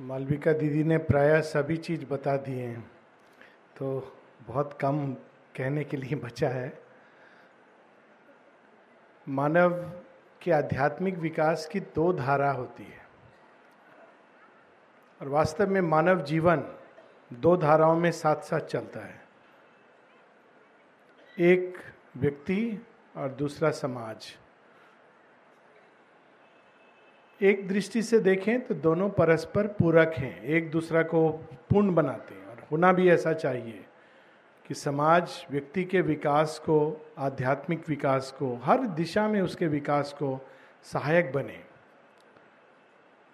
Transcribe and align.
मालविका 0.00 0.52
दीदी 0.52 0.84
ने 0.84 0.98
प्राय 0.98 1.42
सभी 1.42 1.76
चीज़ 1.76 2.06
बता 2.06 2.36
दिए 2.36 2.66
हैं। 2.66 2.90
तो 3.76 4.16
बहुत 4.46 4.78
कम 4.80 5.14
कहने 5.56 5.84
के 5.84 5.96
लिए 5.96 6.14
बचा 6.24 6.48
है। 6.48 6.82
मानव 9.28 9.70
के 10.42 10.52
आध्यात्मिक 10.52 11.14
विकास 11.14 11.66
की 11.66 11.80
दो 11.80 12.12
धारा 12.12 12.52
होती 12.52 12.84
है। 12.84 13.08
और 15.20 15.28
वास्तव 15.28 15.68
में 15.68 15.80
मानव 15.80 16.22
जीवन 16.22 16.64
दो 17.32 17.56
धाराओं 17.56 17.96
में 17.96 18.12
साथ 18.12 18.36
साथ 18.36 18.60
चलता 18.60 19.00
है। 19.00 19.24
एक 21.38 21.78
व्यक्ति 22.16 22.86
और 23.16 23.28
दूसरा 23.28 23.70
समाज। 23.70 24.39
एक 27.42 27.68
दृष्टि 27.68 28.02
से 28.02 28.18
देखें 28.18 28.60
तो 28.60 28.74
दोनों 28.74 29.10
परस्पर 29.10 29.66
पूरक 29.66 30.14
हैं, 30.16 30.42
एक 30.42 30.70
दूसरा 30.70 31.02
को 31.02 31.30
पूर्ण 31.70 31.94
बनाते 31.94 32.34
हैं। 32.34 32.46
और 32.46 32.58
होना 32.72 32.92
भी 32.92 33.10
ऐसा 33.10 33.32
चाहिए 33.32 33.84
कि 34.66 34.74
समाज 34.74 35.46
व्यक्ति 35.50 35.84
के 35.84 36.00
विकास 36.00 36.58
को, 36.58 37.06
आध्यात्मिक 37.18 37.88
विकास 37.88 38.34
को, 38.38 38.60
हर 38.64 38.80
दिशा 38.80 39.28
में 39.28 39.40
उसके 39.40 39.66
विकास 39.66 40.12
को 40.12 40.46
सहायक 40.82 41.32
बने। 41.32 41.60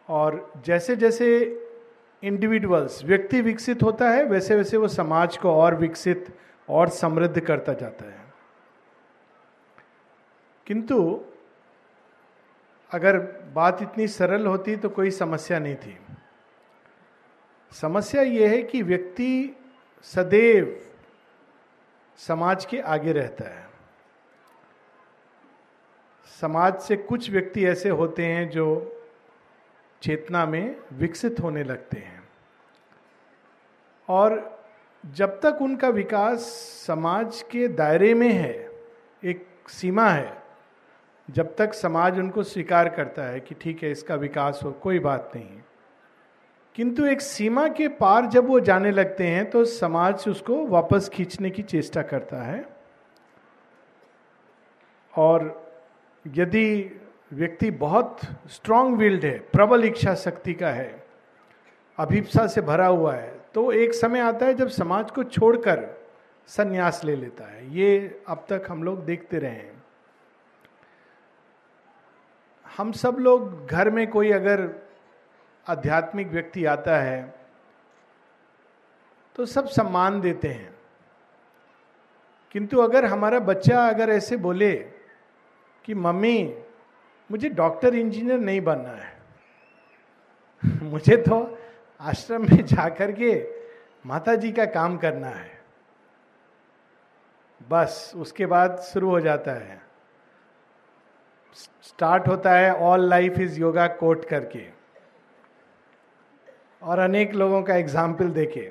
और 0.09 0.53
जैसे 0.65 0.97
जैसे 0.97 1.61
इंडिविजुअल्स 2.23 3.05
व्यक्ति 3.05 3.41
विकसित 3.41 3.83
होता 3.83 4.11
है 4.11 4.25
वैसे 4.25 4.57
वैसे 4.57 4.77
वो 4.77 4.89
समाज 4.89 5.37
को 5.37 5.53
और 5.53 5.75
विकसित 5.75 6.27
और 6.69 6.89
समृद्ध 6.89 7.41
करता 7.41 7.73
जाता 7.73 8.05
है। 8.05 8.21
किंतु 10.67 11.25
अगर 12.93 13.19
बात 13.55 13.83
इतनी 13.83 14.09
सरल 14.09 14.47
होती 14.47 14.77
तो 14.77 14.89
कोई 14.89 15.11
समस्या 15.11 15.59
नहीं 15.59 15.77
थी। 15.77 15.99
समस्या 17.73 18.23
यह 18.23 18.51
है 18.51 18.63
कि 18.63 18.83
व्यक्ति 18.83 19.57
सदैव 20.03 20.83
समाज 22.17 22.65
के 22.65 22.81
आगे 22.81 23.13
रहता 23.13 23.49
है। 23.49 23.67
समाज 26.41 26.81
से 26.81 26.97
कुछ 26.97 27.31
व्यक्ति 27.31 27.67
ऐसे 27.67 27.89
होते 27.89 28.27
हैं 28.27 28.49
जो 28.51 28.67
चेतना 30.03 30.47
में 30.47 30.77
विकसित 30.93 31.41
होने 31.41 31.65
लगते 31.65 31.99
हैं। 31.99 32.23
और 34.09 34.61
जब 35.05 35.41
तक 35.41 35.59
उनका 35.63 35.89
विकास 35.89 36.41
समाज 36.87 37.43
के 37.43 37.69
दायरे 37.69 38.15
में 38.15 38.33
है, 38.33 38.71
एक 39.25 39.47
सीमा 39.69 40.09
है 40.09 40.46
जब 41.29 41.55
तक 41.57 41.75
समाज 41.75 42.19
उनको 42.19 42.43
स्वीकार 42.43 42.89
करता 42.89 43.23
है 43.23 43.41
कि 43.41 43.55
ठीक 43.55 43.83
है, 43.83 43.91
इसका 43.91 44.15
विकास 44.15 44.61
हो, 44.65 44.71
कोई 44.73 44.99
बात 45.01 45.33
नहीं 45.35 45.59
किंतु 46.75 47.05
एक 47.07 47.21
सीमा 47.21 47.67
के 47.69 47.89
पार 47.91 48.27
जब 48.27 48.49
वो 48.49 48.59
जाने 48.61 48.91
लगते 48.91 49.27
हैं 49.27 49.49
तो 49.51 49.65
समाज 49.65 50.19
से 50.19 50.31
उसको 50.31 50.57
वापस 50.67 51.09
खींचने 51.09 51.51
की 51.51 51.63
चेष्टा 51.63 52.03
करता 52.03 52.43
है। 52.43 52.65
और 55.15 55.71
यदि 56.25 57.01
व्यक्ति 57.33 57.71
बहुत 57.73 58.21
स्ट्रांग 58.49 58.97
विल्ड 58.97 59.25
है, 59.25 59.39
प्रबल 59.53 59.85
इच्छा 59.85 60.15
शक्ति 60.15 60.55
का 60.55 60.69
है, 60.71 61.05
अभिप्सा 61.99 62.47
से 62.47 62.61
भरा 62.63 62.87
हुआ 62.87 63.15
है 63.15 63.35
तो 63.55 63.71
एक 63.73 63.95
समय 63.95 64.21
आता 64.21 64.47
है 64.47 64.55
जब 64.55 64.69
समाज 64.71 65.11
को 65.11 65.25
छोड़कर 65.25 65.85
संन्यास 66.49 67.01
ले 67.05 67.17
लेता 67.17 67.45
है। 67.47 67.75
ये 67.75 68.23
अब 68.29 68.45
तक 68.49 68.67
हम 68.69 68.83
लोग 68.83 69.05
देखते 69.05 69.39
रहे 69.39 69.51
हैं। 69.51 69.83
हम 72.77 72.93
सब 72.93 73.17
लोग 73.19 73.67
घर 73.67 73.91
में 73.91 74.11
कोई 74.11 74.33
अगर 74.33 74.71
आध्यात्मिक 75.69 76.29
व्यक्ति 76.29 76.65
आता 76.65 76.97
है 76.97 77.35
तो 79.37 79.47
सब 79.47 79.67
सम्मान 79.67 80.21
देते 80.21 80.49
हैं। 80.49 80.75
किंतु 82.53 82.79
अगर 82.79 83.05
हमारा 83.05 83.39
बच्चा 83.39 83.89
अगर 83.89 84.11
ऐसे 84.11 84.37
बोले 84.37 84.75
कि, 85.85 85.95
मम्मी, 85.95 86.63
मुझे 87.31 87.49
डॉक्टर 87.49 87.95
इंजीनियर 87.95 88.39
नहीं 88.39 88.61
बनना 88.61 88.89
है। 88.89 89.19
मुझे 90.83 91.17
तो 91.17 91.59
आश्रम 92.01 92.43
में 92.43 92.65
जाकर 92.65 93.13
के 93.13 93.49
माता 94.07 94.35
जी 94.35 94.53
का 94.53 94.65
काम 94.65 94.99
करना 94.99 95.29
है। 95.29 95.63
बस, 97.69 98.13
उसके 98.17 98.47
बाद 98.47 98.79
शुरू 98.79 99.11
हो 99.11 99.21
जाता 99.21 99.53
है। 99.53 99.86
स्टार्ट 101.57 102.29
होता 102.29 102.53
है 102.53 102.73
all 102.75 103.09
life 103.09 103.39
is 103.41 103.61
yoga 103.61 103.87
quote 103.97 104.25
करके। 104.25 104.65
और 106.83 106.99
अनेक 106.99 107.35
लोगों 107.35 107.63
का 107.63 107.75
एग्ज़ाम्पल 107.75 108.31
देखे। 108.31 108.71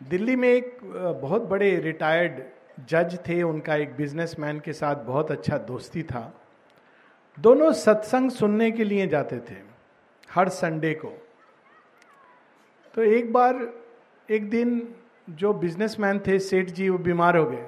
दिल्ली 0.00 0.36
में 0.36 0.48
एक 0.48 0.78
बहुत 1.22 1.42
बड़े 1.42 1.74
रिटायर्ड 1.76 2.42
जज 2.88 3.18
थे, 3.28 3.42
उनका 3.42 3.74
एक 3.76 3.96
बिजनेसमैन 3.96 4.60
के 4.60 4.72
साथ 4.72 5.04
बहुत 5.04 5.30
अच्छा 5.30 5.58
दोस्ती 5.58 6.02
था। 6.02 6.32
दोनों 7.38 7.72
सत्संग 7.72 8.30
सुनने 8.30 8.70
के 8.70 8.84
लिए 8.84 9.06
जाते 9.06 9.38
थे, 9.40 9.56
हर 10.28 10.48
संडे 10.48 10.94
को। 10.94 11.12
तो 12.94 13.02
एक 13.02 13.32
बार, 13.32 13.68
एक 14.28 14.50
दिन 14.50 14.94
जो 15.30 15.52
बिजनेसमैन 15.54 16.18
थे, 16.18 16.38
सेठ 16.38 16.70
जी 16.70 16.88
वो 16.88 16.98
बीमार 16.98 17.36
हो 17.36 17.44
गए। 17.44 17.64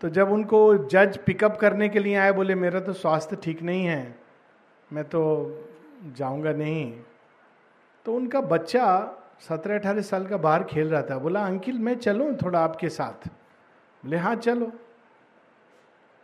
तो 0.00 0.08
जब 0.08 0.30
उनको 0.32 0.60
जज 0.88 1.16
पिकअप 1.16 1.56
करने 1.60 1.88
के 1.88 1.98
लिए 1.98 2.14
आए, 2.16 2.32
बोले, 2.32 2.54
मेरा 2.54 2.80
तो 2.80 2.92
स्वास्थ्य 2.94 3.36
ठीक 3.42 3.62
नहीं 3.62 3.84
है, 3.84 4.16
मैं 4.90 5.04
तो 5.04 5.22
जाऊँगा 6.16 6.52
नहीं। 6.52 6.92
तो 8.06 8.14
उनका 8.14 8.40
बच्चा 8.42 8.84
सत्रह 9.40 9.78
अठारह 9.78 10.02
साल 10.02 10.26
का 10.26 10.36
बाहर 10.36 10.62
खेल 10.64 10.88
रहा 10.88 11.02
था। 11.02 11.18
बोला, 11.18 11.44
अंकिल, 11.46 11.78
मैं 11.78 11.94
चलूँ 11.96 12.32
थोड़ा 12.36 12.60
आपके 12.60 12.88
साथ? 12.90 13.28
बोले 14.02 14.16
हाँ 14.16 14.34
चलो। 14.36 14.66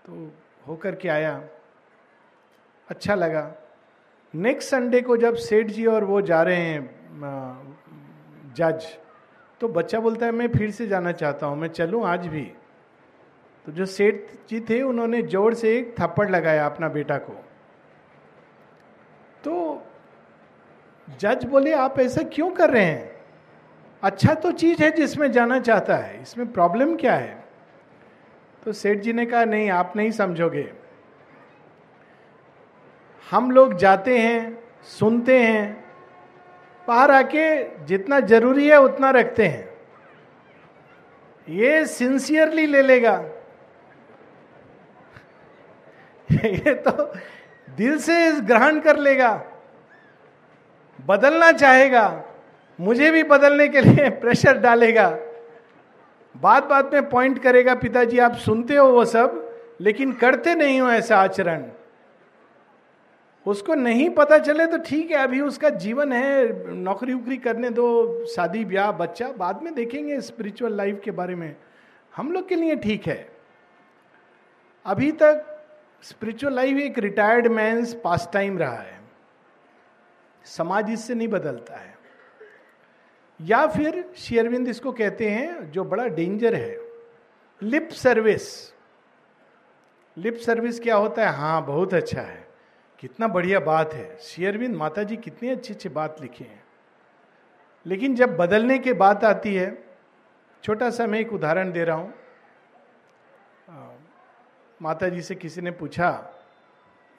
तो 0.05 0.31
होकर 0.67 0.95
के 0.95 1.09
आया। 1.09 1.41
अच्छा 2.89 3.15
लगा। 3.15 3.51
नेक्स्ट 4.35 4.71
संडे 4.71 5.01
को 5.01 5.17
जब 5.17 5.35
सेठ 5.37 5.67
जी 5.67 5.87
और 5.87 6.05
वो 6.05 6.21
जा 6.23 6.43
रहे 6.43 6.57
हैं 6.57 6.83
जज 8.57 8.87
तो 9.61 9.69
बच्चा 9.69 10.01
बोलता 10.01 10.27
है, 10.27 10.33
मैं 10.33 10.49
फिर 10.49 10.71
से 10.71 10.87
जाना 10.87 11.13
चाहता 11.13 11.47
हूँ, 11.47 11.57
मैं 11.59 11.69
चलूँ 11.69 12.05
आज 12.07 12.27
भी। 12.27 12.51
तो 13.67 13.73
जो 13.73 13.87
सेठ 13.87 14.15
जी 14.51 14.61
थे, 14.61 14.83
उन्होंने 14.83 15.23
ज़ोर 15.23 15.55
से 15.55 15.77
एक 15.79 15.95
थप्पड़ 16.01 16.31
लगाया 16.31 16.67
अपना 16.67 16.89
बेटा 16.89 17.19
को। 17.19 17.33
तो 19.45 19.83
जज 21.21 21.45
बोले, 21.45 21.73
आप 21.73 21.99
ऐसा 22.01 22.23
क्यों 22.23 22.51
कर 22.51 22.71
रहे 22.71 22.85
हैं? 22.85 23.13
अच्छा 24.03 24.35
तो 24.35 24.53
चीज़ 24.53 24.83
है 24.83 24.91
जिसमें 24.91 25.33
जाना 25.33 25.59
चाहता 25.59 25.97
है, 25.97 26.23
इसमें 26.23 26.53
प्रॉब्लम 26.53 26.97
क्या 26.97 27.15
है? 27.15 27.45
तो 28.65 28.73
सेठ 28.73 28.99
जी 28.99 29.13
ने 29.13 29.27
कहा, 29.27 29.45
नहीं, 29.45 29.71
आप 29.71 29.93
नहीं 29.97 30.11
समझोगे। 30.11 30.73
हम 33.31 33.51
लोग 33.51 33.75
जाते 33.75 34.19
हैं, 34.19 34.59
सुनते 34.83 35.39
हैं, 35.43 35.85
बाहर 36.89 37.11
आके 37.11 37.85
जितना 37.85 38.21
ज़रूरी 38.21 38.69
है 38.69 38.81
उतना 38.81 39.11
रखते 39.11 39.47
हैं। 39.47 39.69
ये 41.49 41.87
सिंसियरली 41.87 42.67
ले 42.67 42.83
लेगा। 42.83 43.25
ये 46.45 46.75
तो 46.75 47.13
दिल 47.69 47.99
से 47.99 48.33
ग्रहण 48.41 48.81
कर 48.81 48.99
लेगा, 48.99 49.33
बदलना 50.99 51.53
चाहेगा, 51.53 52.25
मुझे 52.79 53.11
भी 53.11 53.23
बदलने 53.23 53.69
के 53.69 53.81
लिए 53.81 54.09
प्रेशर 54.21 54.59
डालेगा। 54.59 55.09
बात 56.35 56.65
बात 56.65 56.93
में 56.95 57.09
पॉइंट 57.09 57.43
करेगा, 57.43 57.75
पिताजी, 57.75 58.19
आप 58.19 58.35
सुनते 58.35 58.77
हो 58.77 58.89
वो 58.89 59.05
सब, 59.05 59.41
लेकिन 59.81 60.13
करते 60.13 60.55
नहीं 60.55 60.81
हो 60.81 60.91
ऐसा 60.91 61.17
आचरण। 61.17 61.65
उसको 63.47 63.75
नहीं 63.75 64.09
पता 64.11 64.39
चले 64.39 64.67
तो 64.67 64.79
ठीक 64.79 65.11
है, 65.11 65.17
अभी 65.17 65.41
उसका 65.41 65.69
जीवन 65.69 66.13
है 66.13 66.75
नौकरी 66.75 67.13
उकरी 67.13 67.37
करने 67.37 67.71
दो, 67.71 68.25
शादी, 68.27 68.65
ब्याह, 68.65 68.93
बच्चा, 68.93 69.29
बाद 69.29 69.63
में 69.63 69.75
देखेंगे 69.75 70.21
स्पिरिचुअल 70.21 70.77
लाइफ 70.77 71.01
के 71.05 71.11
बारे 71.11 71.35
में। 71.35 71.55
हम 72.17 72.33
लोग 72.33 72.49
के 72.49 72.55
लिए 72.55 72.77
ठीक 72.77 73.07
है। 73.07 73.27
अभी 74.87 75.13
तक 75.13 75.51
स्पिरिचुअल 76.05 76.55
लाइफ 76.55 76.77
एक 76.77 76.99
रिटायर्ड 76.99 77.47
मैंस 77.47 77.95
पास 78.05 78.31
टाइम 78.33 78.59
रहा 78.59 78.79
है। 78.79 79.01
समाज 80.45 80.91
इससे 80.91 81.15
नहीं 81.15 81.29
बदलता 81.29 81.77
है। 81.77 81.99
या 83.41 83.67
फिर 83.67 84.13
शेयरविंद 84.17 84.69
इसको 84.69 84.93
कहते 84.93 85.31
हैं, 85.31 85.71
जो 85.71 85.85
बड़ा 85.85 86.07
डेंजर 86.07 86.55
है। 86.55 86.79
लिप 87.63 87.89
सर्विस 87.89 88.75
लिप 90.17 90.37
सर्विस 90.37 90.81
क्या 90.81 90.97
होता 90.97 91.31
है? 91.31 91.37
हाँ 91.37 91.67
बहुत 91.67 91.95
अच्छा 91.95 92.21
है। 92.21 92.49
कितना 92.99 93.29
बढ़िया 93.29 93.61
बात 93.61 93.95
है। 93.95 94.17
शेयरविंद 94.17 94.77
माता 94.77 95.03
जी 95.03 95.17
कितनी 95.17 95.49
अच्छी 95.49 95.75
अच्छी 95.75 95.89
बात 95.89 96.17
लिखी 96.21 96.45
है। 96.45 96.65
लेकिन 97.87 98.15
जब 98.15 98.37
बदलने 98.37 98.79
की 98.79 98.93
बात 98.93 99.25
आती 99.25 99.55
है, 99.55 99.85
छोटा 100.63 100.91
सा 100.91 101.07
मैं 101.07 101.21
एक 101.21 101.33
उदाहरण 101.33 101.73
दे 101.73 101.85
रहा 101.85 101.97
हूँ। 101.97 102.15
माता 104.85 105.09
जी 105.09 105.23
से 105.23 105.35
किसी 105.35 105.61
ने 105.61 105.71
पूछा 105.71 106.11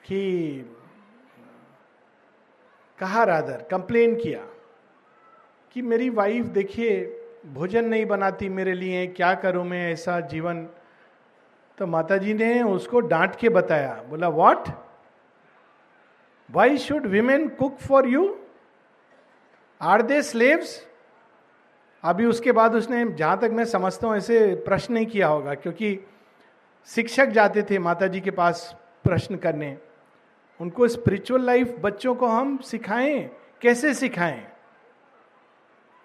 कि, 0.04 0.58
कहा 2.98 3.24
रादर 3.24 3.66
कंप्लेन 3.70 4.14
किया 4.16 4.42
कि 5.72 5.82
मेरी 5.82 6.10
वाइफ 6.10 6.46
देखिए, 6.46 7.04
भोजन 7.46 7.84
नहीं 7.84 8.06
बनाती 8.06 8.48
मेरे 8.48 8.74
लिए, 8.74 9.06
क्या 9.06 9.34
करूँ 9.34 9.64
मैं 9.64 9.92
ऐसा 9.92 10.20
जीवन? 10.20 10.64
तो 11.78 11.86
माता 11.86 12.16
जी 12.16 12.34
ने 12.34 12.62
उसको 12.62 13.00
डांट 13.00 13.36
के 13.36 13.48
बताया, 13.48 14.02
बोला 14.08 14.28
what 14.28 14.68
why 16.50 16.78
should 16.78 17.06
women 17.06 17.48
cook 17.48 17.78
for 17.78 18.06
you 18.06 18.36
are 19.80 20.02
they 20.02 20.22
slaves 20.22 20.84
अभी 22.04 22.26
उसके 22.26 22.52
बाद 22.52 22.74
उसने, 22.74 23.04
जहाँ 23.04 23.38
तक 23.38 23.50
मैं 23.52 23.64
समझता 23.64 24.06
हूँ, 24.06 24.16
ऐसे 24.16 24.54
प्रश्न 24.54 24.94
नहीं 24.94 25.06
किया 25.06 25.28
होगा, 25.28 25.54
क्योंकि 25.54 25.98
शिक्षक 26.86 27.26
जाते 27.26 27.62
थे 27.62 27.78
माता 27.78 28.06
जी 28.06 28.20
के 28.20 28.30
पास 28.30 28.76
प्रश्न 29.04 29.36
करने। 29.36 29.78
उनको 30.60 30.88
स्पिरिचुअल 30.88 31.42
लाइफ 31.42 31.76
बच्चों 31.80 32.14
को 32.14 32.26
हम 32.26 32.56
सिखाएँ? 32.58 33.30
कैसे 33.60 33.94
सिखाएँ? 33.94 34.52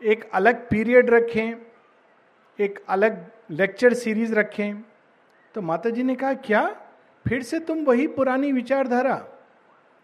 एक 0.04 0.30
अलग 0.34 0.70
पीरियड 0.70 1.10
रखें, 1.10 1.54
एक 2.60 2.80
अलग 2.90 3.32
लेक्चर 3.52 3.94
सीरीज़ 3.94 4.34
रखें। 4.36 4.84
तो 5.56 5.62
माता 5.62 5.90
जी 5.90 6.04
ने 6.04 6.16
कहा, 6.16 6.34
क्या? 6.34 6.82
फिर 7.28 7.44
से 7.44 7.60
तुम 7.60 7.84
वही 7.86 8.08
पुरानी 8.08 8.52
विचारधारा 8.52 9.28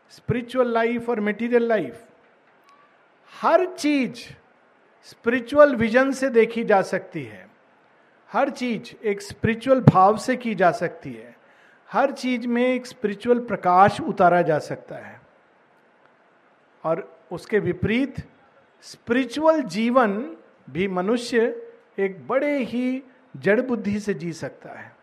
स्पिरिचुअल 0.09 0.73
लाइफ 0.73 1.09
और 1.09 1.19
मेटीरियल 1.19 1.63
लाइफ 1.63 2.03
हर 3.41 3.65
चीज़ 3.65 4.15
स्पिरिचुअल 5.03 5.75
विजन 5.75 6.11
से 6.11 6.29
देखी 6.29 6.63
जा 6.63 6.81
सकती 6.81 7.23
है। 7.23 7.46
हर 8.31 8.49
चीज़ 8.49 9.05
एक 9.05 9.21
स्पिरिचुअल 9.21 9.81
भाव 9.81 10.17
से 10.17 10.35
की 10.35 10.55
जा 10.55 10.71
सकती 10.71 11.13
है। 11.13 11.37
हर 11.91 12.11
चीज़ 12.11 12.47
में 12.47 12.67
एक 12.67 12.85
स्पिरिचुअल 12.85 13.39
प्रकाश 13.39 14.01
उतारा 14.01 14.41
जा 14.41 14.59
सकता 14.59 14.95
है। 14.95 15.21
और 16.83 17.19
उसके 17.31 17.59
विपरीत 17.59 18.15
स्पिरिचुअल 18.81 19.61
जीवन 19.61 20.37
भी 20.69 20.87
मनुष्य 20.87 21.67
एक 21.99 22.27
बड़े 22.27 22.63
ही 22.63 23.03
जड़ 23.37 23.61
बुद्धि 23.61 23.99
से 23.99 24.13
जी 24.13 24.33
सकता 24.33 24.69
है। 24.69 24.95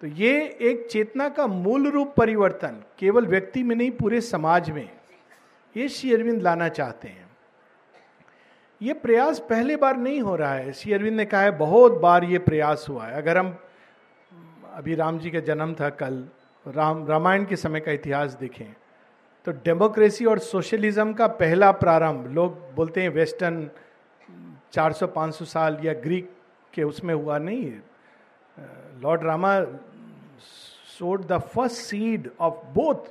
तो 0.00 0.06
ये 0.06 0.58
एक 0.60 0.88
चेतना 0.90 1.28
का 1.28 1.46
मूल 1.46 1.88
रूप 1.88 2.14
परिवर्तन 2.16 2.82
केवल 2.98 3.26
व्यक्ति 3.26 3.62
में 3.62 3.76
नहीं, 3.76 3.90
पूरे 3.90 4.20
समाज 4.20 4.70
में 4.70 4.90
ये 5.76 5.88
श्री 5.88 6.14
अरविंद 6.14 6.42
लाना 6.42 6.68
चाहते 6.68 7.08
हैं। 7.08 7.25
ये 8.80 8.92
प्रयास 8.92 9.38
पहली 9.40 9.76
बार 9.76 9.96
नहीं 9.96 10.20
हो 10.20 10.34
रहा 10.36 10.54
है। 10.54 10.72
श्री 10.72 10.92
अरविंद 10.92 11.16
ने 11.16 11.24
कहा 11.24 11.40
है, 11.40 11.50
बहुत 11.50 11.92
बार 11.92 12.24
ये 12.24 12.38
प्रयास 12.38 12.86
हुआ 12.88 13.06
है। 13.06 13.14
अगर 13.14 13.38
हम, 13.38 13.56
अभी 14.72 14.94
राम 14.94 15.18
जी 15.18 15.30
का 15.30 15.40
जन्म 15.40 15.74
था 15.74 15.88
कल, 15.90 16.24
राम, 16.66 17.06
रामायण 17.06 17.44
के 17.44 17.56
समय 17.56 17.80
का 17.80 17.92
इतिहास 17.92 18.32
देखें 18.34 18.74
तो 19.46 19.52
डेमोक्रेसी 19.64 20.24
और 20.24 20.38
सोशलिज्म 20.38 21.12
का 21.12 21.26
पहला 21.40 21.70
प्रारंभ, 21.72 22.26
लोग 22.26 22.58
बोलते 22.74 23.02
हैं 23.02 23.08
वेस्टर्न 23.08 23.68
400-500 24.72 25.44
साल 25.44 25.78
या 25.84 25.92
ग्रीक 25.94 26.30
के 26.74 26.82
उसमें 26.82 27.14
हुआ 27.14 27.38
नहीं 27.38 27.72
Lord 29.02 29.24
Rama 29.24 29.60
sowed 30.98 31.26
the 31.26 31.38
first 31.46 31.76
seed 31.76 32.30
of 32.40 32.54
both 32.74 33.10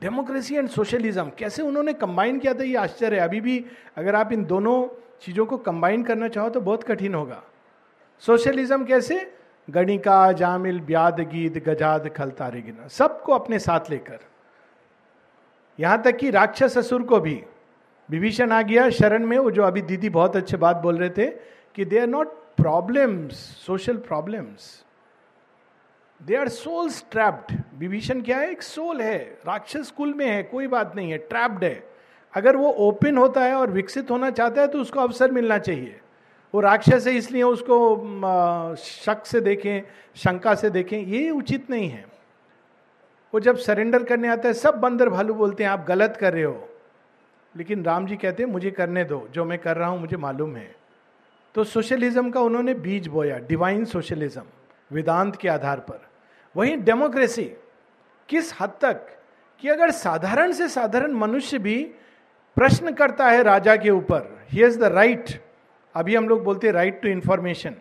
democracy 0.00 0.56
and 0.56 0.68
socialism. 0.68 1.30
कैसे 1.38 1.62
उन्होंने 1.62 1.92
कंबाइन 1.94 2.38
किया 2.38 2.54
था, 2.54 2.64
ये 2.64 2.76
आश्चर्य 2.76 3.16
है। 3.16 3.22
अभी 3.22 3.40
भी 3.40 3.64
अगर 3.96 4.14
आप 4.14 4.32
इन 4.32 4.44
दोनों 4.44 4.86
चीज़ों 5.22 5.46
को 5.46 5.56
कंबाइन 5.56 6.02
करना 6.02 6.28
चाहो 6.28 6.48
तो 6.48 6.60
बहुत 6.60 6.84
कठिन 6.84 7.14
होगा। 7.14 7.42
सोशलिज्म 8.20 8.84
कैसे? 8.84 9.34
गणिका, 9.70 10.32
जामिल, 10.32 10.80
ब्याद, 10.80 11.20
गीत, 11.20 11.64
गजाद 11.64 12.08
खलतारे 12.08 12.62
गिना। 12.62 12.88
सबको 12.88 13.32
अपने 13.32 13.58
साथ 13.58 13.90
लेकर। 13.90 14.18
यहाँ 15.80 16.02
तक 16.02 16.16
कि 16.16 16.30
राक्षस 16.30 16.78
असुर 16.78 17.02
को 17.02 17.20
भी। 17.20 17.44
विभीषण 18.10 18.52
आ 18.52 18.62
गया 18.62 18.90
शरण 18.90 19.26
में, 19.26 19.38
वो 19.38 19.50
जो 19.50 19.62
अभी 19.62 19.82
दीदी 19.82 20.08
बहुत 20.08 20.36
अच्छे 20.36 20.56
बात 20.56 20.76
बोल 20.76 20.96
रहे 20.96 21.10
थे 21.10 21.26
कि 21.74 21.84
they 21.84 21.98
are 21.98 22.06
not 22.06 22.28
problems 22.56 23.34
social 23.66 23.96
problems 23.96 24.84
they 26.22 26.36
are 26.36 26.48
soul 26.48 26.90
trapped 27.10 27.62
Vibhishan 27.74 28.22
क्या 28.22 28.38
है? 28.38 28.50
एक 28.50 28.62
सोल 28.62 29.00
है। 29.00 29.18
राक्षस 29.46 29.90
कुल 29.90 30.14
में 30.14 30.26
है, 30.26 30.42
कोई 30.42 30.66
बात 30.66 30.96
नहीं 30.96 31.10
है 31.10 31.18
ट्रैप्ड 31.18 31.64
है। 31.64 31.95
अगर 32.36 32.56
वो 32.56 32.70
ओपन 32.80 33.16
होता 33.18 33.40
है 33.40 33.54
और 33.54 33.70
विकसित 33.70 34.10
होना 34.10 34.30
चाहता 34.30 34.60
है 34.60 34.68
तो 34.68 34.80
उसको 34.80 35.00
अवसर 35.00 35.30
मिलना 35.30 35.58
चाहिए। 35.58 36.00
वो 36.54 36.60
राक्षस 36.60 37.06
है, 37.06 37.14
इसलिए 37.14 37.42
उसको 37.42 38.76
शक 38.76 39.24
से 39.26 39.40
देखें, 39.40 39.82
शंका 40.16 40.54
से 40.54 40.70
देखें, 40.70 40.98
ये 40.98 41.30
उचित 41.30 41.70
नहीं 41.70 41.88
है। 41.88 42.04
वो 43.34 43.40
जब 43.40 43.56
सरेंडर 43.56 44.02
करने 44.02 44.28
आता 44.28 44.48
है, 44.48 44.54
सब 44.54 44.80
बंदर 44.80 45.08
भालू 45.08 45.34
बोलते 45.34 45.64
हैं, 45.64 45.70
आप 45.70 45.84
गलत 45.88 46.16
कर 46.20 46.32
रहे 46.32 46.42
हो। 46.42 46.68
लेकिन 47.54 47.84
राम 47.84 48.06
जी 48.06 48.16
कहते 48.16 48.42
हैं, 48.42 48.50
मुझे 48.50 48.70
करने 48.70 49.04
दो, 49.04 49.26
जो 49.32 49.44
मैं 49.44 49.58
कर 49.58 49.76
रहा 49.76 49.88
हूँ, 49.88 50.00
मुझे 50.00 50.16
मालूम 50.16 50.56
है। 50.56 50.74
तो 51.54 51.64
सोशलिज्म 51.64 52.30
का 52.30 52.40
उन्होंने 52.40 52.74
बीज 52.74 53.06
बोया, 53.08 53.38
डिवाइन 53.38 53.84
सोशलिज्म, 53.84 54.42
वेदांत 54.90 55.36
के 55.36 55.48
आधार 55.48 55.80
पर। 55.80 56.06
वही 56.56 56.76
डेमोक्रेसी, 56.76 57.44
किस 58.28 58.52
हद 58.60 58.72
तक 58.80 59.06
कि 59.62 59.68
अगर 59.68 59.90
साधारण 59.90 60.52
से 60.52 60.68
साधारण 60.68 61.12
मनुष्य 61.12 61.58
भी 61.58 61.78
प्रश्न 62.56 62.92
करता 62.92 63.26
है 63.26 63.42
राजा 63.42 63.76
के 63.76 63.90
ऊपर 63.90 64.28
ही 64.50 64.62
इज़ 64.64 64.78
द 64.80 64.84
राइट 64.84 65.30
अभी 65.94 66.14
हम 66.14 66.28
लोग 66.28 66.42
बोलते 66.44 66.66
हैं 66.66 66.74
right 66.74 67.00
to 67.02 67.08
information 67.08 67.74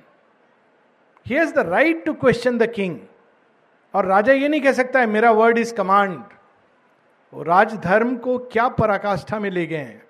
he 1.25 1.38
is 1.39 1.54
the 1.54 1.60
right 1.69 2.04
to 2.06 2.13
question 2.13 2.57
the 2.57 2.66
king 2.72 2.98
और 3.94 4.06
राजा 4.06 4.33
ये 4.33 4.48
नहीं 4.48 4.62
कह 4.62 4.72
सकता 4.72 5.00
है, 5.00 5.07
मेरा 5.07 5.31
वर्ड 5.31 5.57
इज़ 5.57 5.74
कमांड 5.74 6.18
वो 7.33 7.44
राजधर्म 7.44 8.16
को 8.18 8.38
क्या 8.51 8.68
पराकाष्ठा 8.69 9.39
में 9.39 9.50
ले 9.50 9.66
गए 9.66 9.77
हैं? 9.77 10.04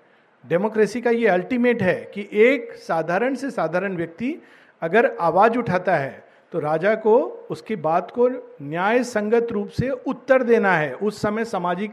डेमोक्रेसी 0.44 1.00
का 1.00 1.10
ये 1.10 1.26
अल्टीमेट 1.28 1.82
है 1.82 1.94
कि 2.14 2.28
एक 2.32 2.72
साधारण 2.78 3.34
से 3.34 3.50
साधारण 3.50 3.96
व्यक्ति 3.96 4.34
अगर 4.82 5.10
आवाज़ 5.20 5.58
उठाता 5.58 5.96
है 5.96 6.24
तो 6.52 6.58
राजा 6.58 6.94
को 6.96 7.16
उसकी 7.50 7.76
बात 7.78 8.10
को 8.10 8.28
न्याय 8.62 9.02
संगत 9.04 9.52
रूप 9.52 9.68
से 9.68 9.90
उत्तर 9.90 10.42
देना 10.42 10.72
है, 10.72 10.92
उस 10.94 11.22
समय 11.22 11.44
सामाजिक 11.44 11.92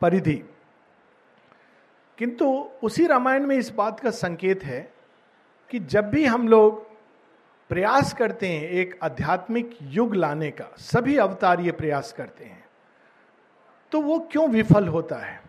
परिधि। 0.00 0.42
किंतु 2.22 2.68
उसी 2.82 3.06
रामायण 3.06 3.46
में 3.46 3.56
इस 3.56 3.70
बात 3.70 4.00
का 4.00 4.10
संकेत 4.10 4.64
है 4.64 4.92
कि 5.70 5.78
जब 5.78 6.10
भी 6.10 6.24
हम 6.26 6.48
लोग 6.48 6.86
प्रयास 7.68 8.12
करते 8.12 8.48
हैं 8.48 8.68
एक 8.68 8.98
आध्यात्मिक 9.02 9.78
युग 9.82 10.14
लाने 10.14 10.50
का, 10.50 10.64
सभी 10.78 11.16
अवतार 11.16 11.60
ये 11.60 11.72
प्रयास 11.72 12.12
करते 12.12 12.44
हैं 12.44 12.64
तो 13.92 14.00
वो 14.00 14.18
क्यों 14.32 14.48
विफल 14.48 14.88
होता 14.88 15.16
है? 15.16 15.42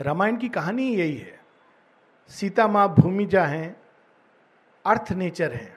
रामायण 0.00 0.36
की 0.36 0.48
कहानी 0.48 0.94
यही 0.94 1.16
है। 1.16 1.40
सीता 2.28 2.66
माँ 2.68 2.94
भूमिजा 2.94 3.44
हैं, 3.44 3.76
अर्थ 4.86 5.12
नेचर 5.12 5.52
हैं, 5.52 5.76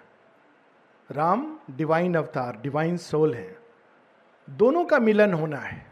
Ram 1.11 1.59
divine 1.71 2.15
avatar 2.15 2.57
divine 2.57 2.97
soul 2.97 3.35
है, 3.35 3.57
दोनों 4.49 4.85
का 4.85 4.99
मिलन 4.99 5.33
होना 5.33 5.59
है। 5.59 5.85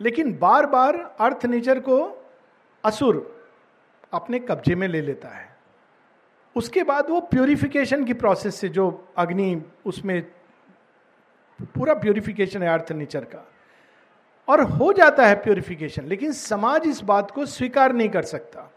लेकिन 0.00 0.38
बार 0.38 0.66
बार 0.66 1.16
अर्थ 1.20 1.46
नेचर 1.46 1.80
को 1.80 2.15
असुर 2.86 3.20
अपने 4.12 4.38
कब्जे 4.38 4.74
में 4.74 4.86
ले 4.88 5.00
लेता 5.00 5.28
है। 5.28 5.54
उसके 6.56 6.82
बाद 6.82 7.10
वो 7.10 7.20
प्योरिफिकेशन 7.22 8.04
की 8.04 8.14
प्रोसेस 8.14 8.54
से 8.54 8.68
जो 8.68 8.86
अग्नि, 9.16 9.62
उसमें 9.86 10.22
पूरा 11.74 11.94
प्योरिफिकेशन 11.94 12.62
है 12.62 12.68
अर्थ 12.68 12.92
नेचर 12.92 13.24
का। 13.24 13.46
और 14.48 14.60
हो 14.62 14.92
जाता 14.92 15.26
है 15.26 15.34
प्योरिफिकेशन 15.34 16.04
लेकिन 16.04 16.32
समाज 16.32 16.86
इस 16.86 17.00
बात 17.02 17.30
को 17.30 17.46
स्वीकार 17.46 17.92
नहीं 17.92 18.08
कर 18.08 18.22
सकता। 18.24 18.70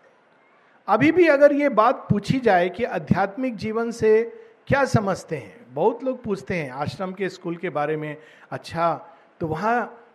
अभी 0.87 1.11
भी 1.11 1.27
अगर 1.27 1.53
ये 1.53 1.69
बात 1.69 2.05
पूछी 2.09 2.39
जाए 2.39 2.69
कि 2.69 2.83
आध्यात्मिक 2.83 3.55
जीवन 3.55 3.91
से 3.91 4.23
क्या 4.67 4.83
समझते 4.85 5.35
हैं, 5.35 5.73
बहुत 5.73 6.03
लोग 6.03 6.23
पूछते 6.23 6.55
हैं, 6.55 6.71
आश्रम 6.71 7.13
के 7.13 7.29
स्कूल 7.29 7.55
के 7.55 7.69
बारे 7.69 7.97
में 7.97 8.17
अच्छा 8.51 9.15
तो 9.39 9.47
वहाँ 9.47 10.05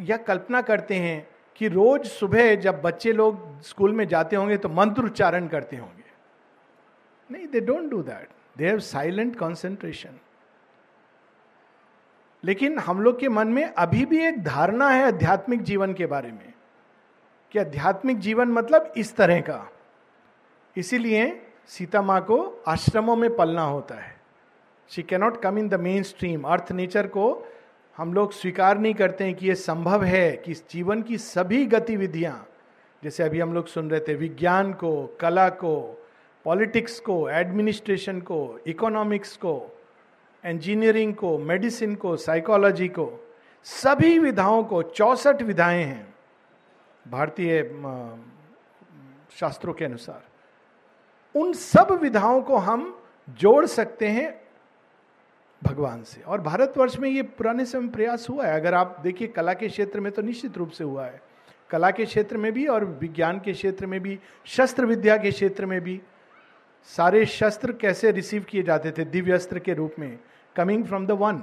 यह 0.00 0.16
कल्पना 0.16 0.60
करते 0.62 0.94
हैं 0.96 1.26
कि 1.56 1.68
रोज 1.68 2.06
सुबह 2.06 2.54
जब 2.56 2.80
बच्चे 2.82 3.12
लोग 3.12 3.60
स्कूल 3.62 3.92
में 3.92 4.06
जाते 4.08 4.36
होंगे 4.36 4.56
तो 4.56 4.68
मंत्र 4.68 5.04
उच्चारण 5.04 5.48
करते 5.48 5.76
होंगे। 5.76 6.02
नहीं 7.30 7.46
they 7.46 7.60
don't 7.60 7.90
do 7.90 8.02
that 8.02 8.28
they 8.58 8.66
have 8.66 8.78
silent 8.78 9.38
concentration 9.38 10.18
लेकिन 12.44 12.78
हम 12.78 13.00
लोग 13.00 13.18
के 13.20 13.28
मन 13.28 13.48
में 13.48 13.64
अभी 13.64 14.04
भी 14.04 14.18
एक 14.18 14.42
धारणा 14.44 14.88
है 14.90 15.04
आध्यात्मिक 15.04 15.62
जीवन 15.62 15.92
के 15.94 16.06
बारे 16.06 16.32
में, 16.32 16.52
कि 17.52 17.58
आध्यात्मिक 17.58 18.18
जीवन 18.18 18.48
मतलब 18.48 18.92
इस 18.96 19.14
तरह 19.16 19.40
का। 19.40 19.70
इसीलिए 20.76 21.24
सीता 21.68 22.02
माँ 22.02 22.20
को 22.20 22.38
आश्रमों 22.68 23.16
में 23.16 23.34
पलना 23.36 23.62
होता 23.62 23.94
है। 23.94 24.14
She 24.90 25.02
cannot 25.02 25.40
come 25.42 25.58
in 25.58 25.68
the 25.68 25.80
mainstream 26.02 26.42
earth 26.44 26.72
nature 26.72 27.06
को 27.06 27.26
हम 27.96 28.14
लोग 28.14 28.32
स्वीकार 28.32 28.78
नहीं 28.78 28.94
करते 28.94 29.24
हैं 29.24 29.34
कि 29.34 29.48
यह 29.48 29.54
संभव 29.54 30.04
है 30.04 30.36
कि 30.36 30.54
जीवन 30.54 31.02
की 31.02 31.18
सभी 31.18 31.66
गतिविधियाँ, 31.66 32.46
जैसे 33.04 33.22
अभी 33.22 33.40
हम 33.40 33.54
लोग 33.54 33.66
सुन 33.66 33.90
रहे 33.90 34.00
थे 34.00 34.14
विज्ञान 34.14 34.72
को, 34.72 35.16
कला 35.20 35.48
को, 35.48 36.04
पॉलिटिक्स 36.44 37.00
को, 37.00 37.30
एडमिनिस्ट्रेशन 37.30 38.20
को, 38.20 38.58
इकोनॉमिक्स 38.66 39.36
को, 39.36 39.80
इंजीनियरिंग 40.46 41.14
को, 41.14 41.38
मेडिसिन 41.38 41.94
को, 41.94 42.16
साइकोलॉजी 42.16 42.88
को, 42.88 43.26
सभी 43.64 44.18
विधाओं 44.18 44.64
को, 44.64 44.82
चौसठ 44.82 45.42
विधाएँ 45.42 45.84
हैं, 45.84 46.14
भारतीय 47.10 47.62
शास्त्रों 49.30 49.74
के 49.74 49.84
अनुसार। 49.84 50.22
उन 51.38 51.52
सब 51.52 51.98
विधाओं 52.02 52.42
को 52.42 52.56
हम 52.56 53.02
जोड़ 53.28 53.66
सकते 53.66 54.08
हैं 54.08 54.43
भगवान 55.64 56.02
से। 56.02 56.20
और 56.20 56.40
भारतवर्ष 56.40 56.96
में 56.98 57.10
ये 57.10 57.22
पुराने 57.22 57.64
समय 57.64 57.88
प्रयास 57.88 58.26
हुआ 58.30 58.46
है। 58.46 58.54
अगर 58.54 58.74
आप 58.74 59.00
देखिए, 59.02 59.28
कला 59.28 59.54
के 59.54 59.68
क्षेत्र 59.68 60.00
में 60.00 60.12
तो 60.12 60.22
निश्चित 60.22 60.58
रूप 60.58 60.70
से 60.70 60.84
हुआ 60.84 61.06
है। 61.06 61.22
कला 61.70 61.90
के 61.90 62.04
क्षेत्र 62.04 62.36
में 62.36 62.52
भी 62.52 62.66
और 62.66 62.84
विज्ञान 62.84 63.40
के 63.44 63.52
क्षेत्र 63.52 63.86
में 63.86 64.00
भी, 64.00 64.20
शस्त्र 64.44 64.86
विद्या 64.86 65.16
के 65.16 65.30
क्षेत्र 65.30 65.66
में 65.66 65.80
भी। 65.80 66.02
सारे 66.84 67.26
शस्त्र 67.26 67.72
कैसे 67.72 68.10
रिसीव 68.10 68.42
किए 68.42 68.62
जाते 68.62 68.90
थे? 68.90 69.04
दिव्य 69.04 69.32
अस्त्र 69.32 69.58
के 69.58 69.74
रूप 69.74 69.94
में। 69.98 70.18
कमिंग 70.56 70.84
फ्रॉम 70.84 71.06
द 71.06 71.10
वन 71.10 71.42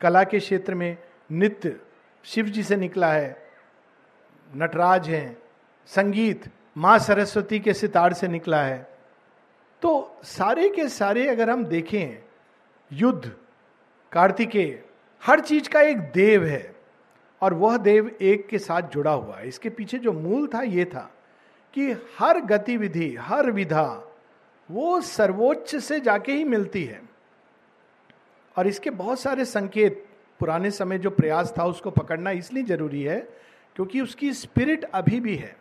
कला 0.00 0.24
के 0.24 0.38
क्षेत्र 0.38 0.74
में 0.74 0.98
नित्य 1.32 1.80
शिव 2.24 2.46
जी 2.46 2.62
से 2.62 2.76
निकला 2.76 3.12
है। 3.12 3.46
नटराज 4.56 5.08
हैं। 5.08 5.38
संगीत। 5.86 6.44
माँ 6.78 6.98
सरस्वती 6.98 7.60
के 7.60 7.74
सितार 7.74 8.12
से 8.12 8.28
निकला 8.28 8.62
है। 8.62 8.90
तो 9.82 10.18
सारे 10.22 10.68
के 10.68 10.88
सारे 10.88 11.28
अगर 11.28 11.50
हम 11.50 11.64
देखें, 11.64 12.24
युद्ध 12.92 13.36
कार्तिकेय, 14.16 14.84
हर 15.24 15.40
चीज़ 15.40 15.68
का 15.68 15.80
एक 15.80 15.98
देव 15.98 16.44
है, 16.44 16.76
और 17.42 17.54
वह 17.54 17.76
देव 17.76 18.16
एक 18.20 18.46
के 18.46 18.58
साथ 18.58 18.82
जुड़ा 18.82 19.12
हुआ 19.12 19.36
है। 19.36 19.48
इसके 19.48 19.70
पीछे 19.70 19.98
जो 19.98 20.12
मूल 20.12 20.46
था, 20.46 20.62
ये 20.62 20.84
था 20.84 21.14
कि 21.74 21.92
हर 21.92 22.40
गतिविधि, 22.40 23.16
हर 23.16 23.50
विधा, 23.50 24.14
वो 24.70 25.00
सर्वोच्च 25.00 25.76
से 25.76 26.00
जाके 26.00 26.32
ही 26.32 26.44
मिलती 26.44 26.84
है। 26.84 27.02
और 28.58 28.66
इसके 28.66 28.90
बहुत 28.90 29.20
सारे 29.20 29.44
संकेत, 29.44 30.06
पुराने 30.40 30.70
समय 30.70 30.98
जो 30.98 31.10
प्रयास 31.10 31.54
था, 31.58 31.66
उसको 31.66 31.90
पकड़ना 31.90 32.30
इसलिए 32.30 32.64
ज़रूरी 32.64 33.02
है, 33.02 33.20
क्योंकि 33.76 34.00
उसकी 34.00 34.32
स्पिरिट 34.32 34.84
अभी 34.84 35.20
भी 35.20 35.36
है। 35.36 35.56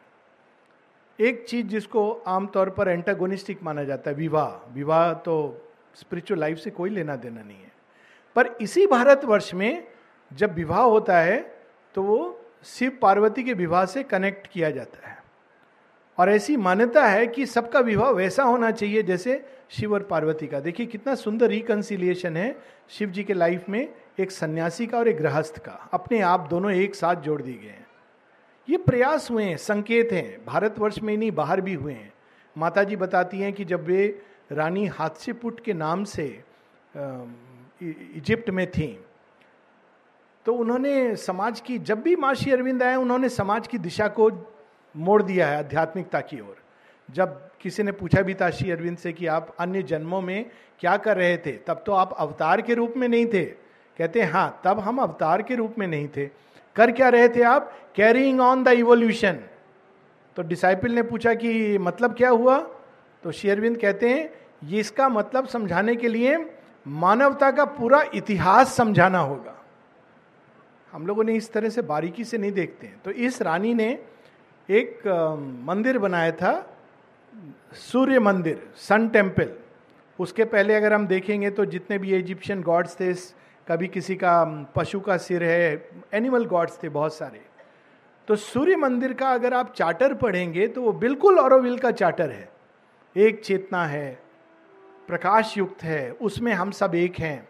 एक 1.19 1.45
चीज़ 1.47 1.67
जिसको 1.67 2.11
आमतौर 2.11 2.69
पर 2.69 2.87
एंटागोनिस्टिक 2.87 3.63
माना 3.63 3.83
जाता 3.83 4.11
है, 4.11 4.17
विवाह। 4.17 4.73
विवाह 4.73 5.13
तो 5.13 5.61
स्पिरिचुअल 5.95 6.39
लाइफ 6.39 6.57
से 6.57 6.69
कोई 6.69 6.89
लेना 6.89 7.15
देना 7.15 7.41
नहीं 7.41 7.57
है। 7.57 7.74
पर 8.35 8.55
इसी 8.61 8.87
भारतवर्ष 8.87 9.53
में 9.53 9.87
जब 10.31 10.53
विवाह 10.53 10.81
होता 10.81 11.19
है 11.19 11.39
तो 11.95 12.01
वो 12.01 12.41
शिव 12.65 12.97
पार्वती 13.01 13.43
के 13.43 13.53
विवाह 13.53 13.85
से 13.85 14.03
कनेक्ट 14.03 14.47
किया 14.47 14.69
जाता 14.69 15.07
है। 15.07 15.17
और 16.17 16.29
ऐसी 16.29 16.55
मान्यता 16.57 17.05
है 17.05 17.25
कि 17.27 17.45
सबका 17.45 17.79
विवाह 17.79 18.09
वैसा 18.09 18.43
होना 18.43 18.71
चाहिए 18.71 19.03
जैसे 19.03 19.43
शिव 19.69 19.93
और 19.93 20.03
पार्वती 20.03 20.47
का। 20.47 20.59
देखिए 20.59 20.85
कितना 20.85 21.15
सुंदर 21.15 21.47
रिकन्सिलिएशन 21.47 22.37
है 22.37 22.55
शिव 22.89 23.09
जी 23.09 23.23
के 23.23 23.33
लाइफ 23.33 23.69
में, 23.69 23.87
एक 24.19 24.31
सन्यासी 24.31 24.87
का 24.87 24.97
और 24.97 25.07
एक 25.07 25.17
गृहस्थ 25.17 25.57
का। 25.57 25.89
अपने 25.93 26.19
आप 26.21 26.47
दोनों 26.49 26.71
एक 26.71 26.95
साथ 26.95 27.15
जोड़ 27.15 27.41
दिए 27.41 27.53
गए 27.53 27.67
हैं। 27.67 27.85
ये 28.67 28.77
प्रयास 28.77 29.29
हुए 29.31 29.43
हैं, 29.43 29.57
संकेत 29.57 30.11
हैं, 30.11 30.45
भारतवर्ष 30.45 30.99
में 30.99 31.15
नहीं, 31.17 31.31
बाहर 31.31 31.61
भी 31.61 31.73
हुए 31.73 31.93
हैं। 31.93 32.13
माता 32.55 32.83
जी 32.83 32.95
बताती 32.95 33.39
हैं 33.39 33.53
कि 33.53 33.65
जब 33.65 33.85
वे 33.85 34.07
रानी 34.51 34.85
हादसेपुट 34.87 35.59
के 35.59 35.73
नाम 35.73 36.03
से 36.03 36.27
इजिप्ट 37.81 38.49
में 38.49 38.69
थी। 38.71 38.87
तो 40.45 40.53
उन्होंने 40.53 41.15
समाज 41.15 41.59
की, 41.59 41.77
जब 41.79 42.01
भी 42.01 42.15
माँ 42.15 42.33
श्री 42.33 42.51
अरविंद 42.51 42.83
आए, 42.83 42.95
उन्होंने 42.95 43.29
समाज 43.29 43.67
की 43.67 43.77
दिशा 43.77 44.07
को 44.09 44.29
मोड़ 44.95 45.21
दिया 45.23 45.47
है 45.47 45.57
आध्यात्मिकता 45.57 46.19
की 46.21 46.39
ओर। 46.39 46.55
जब 47.09 47.41
किसी 47.61 47.83
ने 47.83 47.91
पूछा 47.91 48.21
भी 48.21 48.33
था 48.33 48.49
श्री 48.49 48.71
अरविंद 48.71 48.97
से 48.97 49.13
कि 49.13 49.27
आप 49.27 49.55
अन्य 49.59 49.81
जन्मों 49.83 50.21
में 50.21 50.45
क्या 50.79 50.95
कर 50.97 51.17
रहे 51.17 51.37
थे, 51.37 51.51
तब 51.57 51.83
तो 51.85 51.91
आप 51.91 52.13
अवतार 52.13 52.61
के 52.61 52.73
रूप 52.73 52.93
में 52.97 53.07
नहीं 53.07 53.25
थे। 53.25 53.43
कहते 53.99 54.21
हैं 54.21 54.31
हाँ 54.31 54.61
तब 54.63 54.79
हम 54.79 54.97
अवतार 54.99 55.41
के 55.41 55.55
रूप 55.55 55.75
में 55.79 55.87
नहीं 55.87 56.07
थे। 56.07 56.25
कर 56.75 56.91
क्या 56.91 57.09
रहे 57.09 57.29
थे 57.29 57.41
आप? 57.43 57.71
कैरिंग 57.95 58.39
ऑन 58.41 58.63
द 58.63 58.67
इवोल्यूशन 58.69 59.39
तो 60.37 60.41
डिसाइपल 60.43 60.91
ने 60.91 61.03
पूछा 61.03 61.33
कि 61.33 61.77
मतलब 61.77 62.13
क्या 62.13 62.29
हुआ? 62.29 62.57
तो 63.23 63.31
शेयरविंद 63.31 63.77
कहते 63.77 64.09
हैं, 64.09 64.29
ये 64.63 64.79
इसका 64.79 65.07
मतलब 65.09 65.47
समझाने 65.47 65.95
के 65.95 66.07
लिए 66.07 66.37
मानवता 66.85 67.51
का 67.51 67.65
पूरा 67.65 68.03
इतिहास 68.15 68.75
समझाना 68.75 69.19
होगा। 69.19 69.55
हम 70.93 71.07
लोगों 71.07 71.23
ने 71.23 71.33
इस 71.33 71.51
तरह 71.53 71.69
से 71.69 71.81
बारीकी 71.83 72.23
से 72.23 72.37
नहीं 72.37 72.51
देखते 72.51 72.87
हैं। 72.87 73.01
तो 73.05 73.11
इस 73.11 73.41
रानी 73.41 73.73
ने 73.73 73.87
एक 74.69 75.07
मंदिर 75.63 75.97
बनाया 75.99 76.31
था, 76.31 76.53
सूर्य 77.73 78.19
मंदिर, 78.19 78.61
सन 78.77 79.07
टेंपल 79.09 79.51
उसके 80.19 80.43
पहले 80.45 80.75
अगर 80.75 80.93
हम 80.93 81.07
देखेंगे 81.07 81.49
तो 81.49 81.65
जितने 81.65 81.97
भी 81.97 82.15
इजिप्शियन 82.15 82.61
गॉड्स 82.61 82.99
थे, 82.99 83.13
कभी 83.67 83.87
किसी 83.87 84.15
का 84.15 84.43
पशु 84.75 84.99
का 84.99 85.17
सिर 85.17 85.43
है, 85.43 85.89
एनिमल 86.13 86.45
गॉड्स 86.45 86.79
थे 86.83 86.89
बहुत 86.89 87.13
सारे। 87.13 87.41
तो 88.27 88.35
सूर्य 88.35 88.75
मंदिर 88.75 89.13
का 89.13 89.31
अगर 89.31 89.53
आप 89.53 89.73
चार्टर 89.73 90.13
पढ़ेंगे 90.13 90.67
तो 90.67 90.81
वो 90.81 90.91
बिल्कुल 90.93 91.39
औरविल 91.39 91.77
का 91.77 91.91
चार्टर 91.93 92.29
है। 92.29 92.49
एक 93.15 93.43
चेतना 93.43 93.85
है 93.85 94.19
प्रकाश 95.07 95.57
युक्त 95.57 95.83
है, 95.83 96.11
उसमें 96.11 96.53
हम 96.53 96.71
सब 96.71 96.95
एक 96.95 97.19
हैं। 97.19 97.47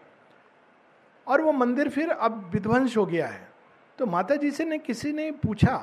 और 1.26 1.40
वो 1.40 1.52
मंदिर 1.52 1.88
फिर 1.88 2.10
अब 2.10 2.50
विध्वंस 2.52 2.96
हो 2.96 3.06
गया 3.06 3.26
है। 3.26 3.48
तो 3.98 4.06
माता 4.06 4.34
जी 4.34 4.50
से 4.50 4.64
ने 4.64 4.78
किसी 4.78 5.12
ने 5.12 5.30
पूछा 5.30 5.76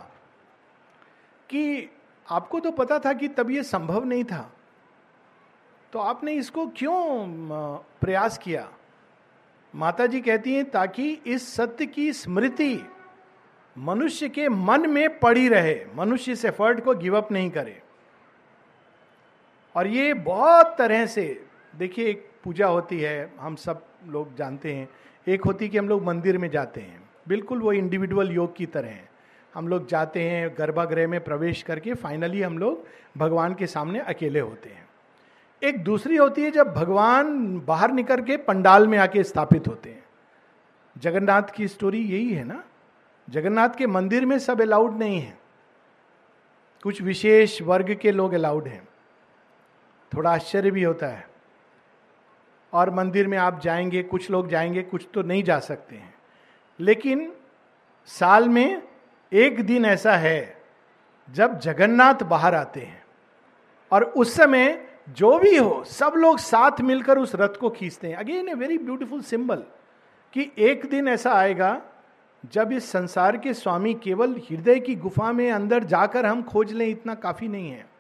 कि 1.50 1.90
आपको 2.30 2.60
तो 2.60 2.72
पता 2.72 3.00
था 3.00 3.14
कि 3.14 3.28
तब 3.28 3.52
ये 3.52 3.64
संभव 3.64 4.04
नहीं 4.06 4.24
था। 4.24 4.52
तो 5.94 6.00
आपने 6.00 6.34
इसको 6.34 6.66
क्यों 6.68 7.28
प्रयास 8.02 8.38
किया? 8.38 8.70
माता 9.76 10.06
जी 10.06 10.22
कहती 10.22 10.56
हैं, 10.56 10.70
ताकि 10.70 11.12
इस 11.28 11.54
सत्य 11.56 11.86
की 11.86 12.14
स्मृति 12.14 12.80
मनुष्य 13.78 14.30
के 14.30 14.50
मन 14.50 14.90
में 14.90 15.20
पड़ी 15.20 15.48
रहे, 15.48 15.86
मनुष्य 15.96 16.32
इस 16.32 16.46
एफर्ट 16.46 16.84
को 16.84 16.96
गिव 16.96 17.18
अप 17.18 17.32
नहीं 17.32 17.50
करे। 17.52 17.82
और 19.76 19.88
ये 19.88 20.14
बहुत 20.14 20.76
तरह 20.78 21.06
से 21.06 21.46
देखिए, 21.76 22.08
एक 22.08 22.30
पूजा 22.44 22.68
होती 22.68 23.00
है, 23.00 23.34
हम 23.40 23.56
सब 23.56 23.86
लोग 24.08 24.36
जानते 24.36 24.74
हैं। 24.74 24.90
एक 25.28 25.46
होती 25.46 25.70
कि 25.70 25.78
हम 25.78 25.90
लोग 25.90 26.04
मंदिर 26.04 26.38
में 26.38 26.50
जाते 26.50 26.82
हैं। 26.82 27.10
बिल्कुल 27.28 27.62
वो 27.62 27.74
इंडिविजुअल 27.74 28.32
योग 28.32 28.56
की 28.56 28.66
तरह 28.66 28.90
है। 28.90 29.10
हम 29.54 29.68
लोग 29.68 29.88
जाते 29.88 30.22
हैं 30.24 30.56
गर्भागृह 30.58 31.08
में 31.08 31.24
प्रवेश 31.24 31.64
करके 31.64 31.94
फाइनली 31.94 32.42
हम 32.42 32.58
लोग 32.58 32.88
भगवान 33.18 33.54
के 33.54 33.68
सामने 33.68 34.00
अकेले 34.00 34.40
होते 34.40 34.70
हैं। 34.70 34.88
एक 35.64 35.84
दूसरी 35.84 36.16
होती 36.16 36.44
है 36.44 36.52
जब 36.52 36.74
भगवान 36.74 37.60
बाहर 37.60 37.92
निकल 37.92 38.22
के 38.22 38.38
पंडाल 38.38 38.88
में 38.88 38.98
आके 38.98 39.24
स्थापित 39.24 39.68
होते 39.68 39.90
हैं। 39.90 40.04
जगन्नाथ 40.98 41.44
की 41.56 41.68
स्टोरी 41.68 42.02
यही 42.02 42.34
है 42.34 42.44
ना? 42.44 42.64
जगन्नाथ 43.30 43.70
के 43.78 43.88
मंदिर 43.88 44.26
में 44.26 44.40
सब 44.40 44.62
अलाउड 44.62 44.98
नहीं 44.98 45.20
है। 45.20 45.38
कुछ 46.84 47.02
विशेष 47.02 47.62
वर्ग 47.62 47.96
के 47.96 48.12
लोग 48.12 48.34
अलाउड 48.34 48.68
हैं। 48.68 48.88
थोड़ा 50.14 50.32
आश्चर्य 50.32 50.72
भी 50.72 50.84
होता 50.84 51.08
है। 51.08 51.33
और 52.74 52.90
मंदिर 52.90 53.28
में 53.28 53.38
आप 53.38 53.62
जाएँगे, 53.62 54.04
कुछ 54.04 54.32
लोग 54.32 54.50
जाएँगे, 54.50 54.82
कुछ 54.82 55.08
तो 55.14 55.22
नहीं 55.22 55.44
जा 55.44 55.60
सकते 55.60 55.96
हैं। 55.96 56.14
लेकिन 56.80 57.34
साल 58.06 58.50
में 58.50 58.82
एक 59.34 59.66
दिन 59.66 59.86
ऐसा 59.86 60.16
है, 60.16 60.62
जब 61.32 61.60
जगन्नाथ 61.60 62.24
बाहर 62.24 62.56
आते 62.56 62.80
हैं 62.80 63.04
और 63.92 64.04
उस 64.04 64.36
समय 64.36 64.90
जो 65.10 65.40
भी 65.40 65.58
हो, 65.58 65.84
सब 65.84 66.14
लोग 66.16 66.38
साथ 66.40 66.82
मिलकर 66.82 67.18
उस 67.18 67.36
रथ 67.36 67.58
को 67.60 67.70
खींचते 67.70 68.08
हैं। 68.08 68.16
Again 68.16 68.50
a 68.50 68.54
very 68.54 68.78
beautiful 68.78 69.22
symbol 69.22 69.64
कि 70.34 70.52
एक 70.58 70.90
दिन 70.90 71.08
ऐसा 71.08 71.34
आएगा, 71.34 71.82
जब 72.52 72.72
इस 72.72 72.92
संसार 72.92 73.38
के 73.38 73.54
स्वामी 73.54 73.94
केवल 73.94 74.36
हृदय 74.52 74.80
की 74.80 74.96
गुफा 74.96 75.32
में 75.32 75.52
अंदर 75.52 75.84
जाकर 75.84 76.26
हम 76.26 76.44
खोज 76.44 76.74
लें, 76.74 76.88
इतना 76.88 77.16
काफ़ी 77.16 77.48
नहीं 77.48 77.72
है। 77.72 77.93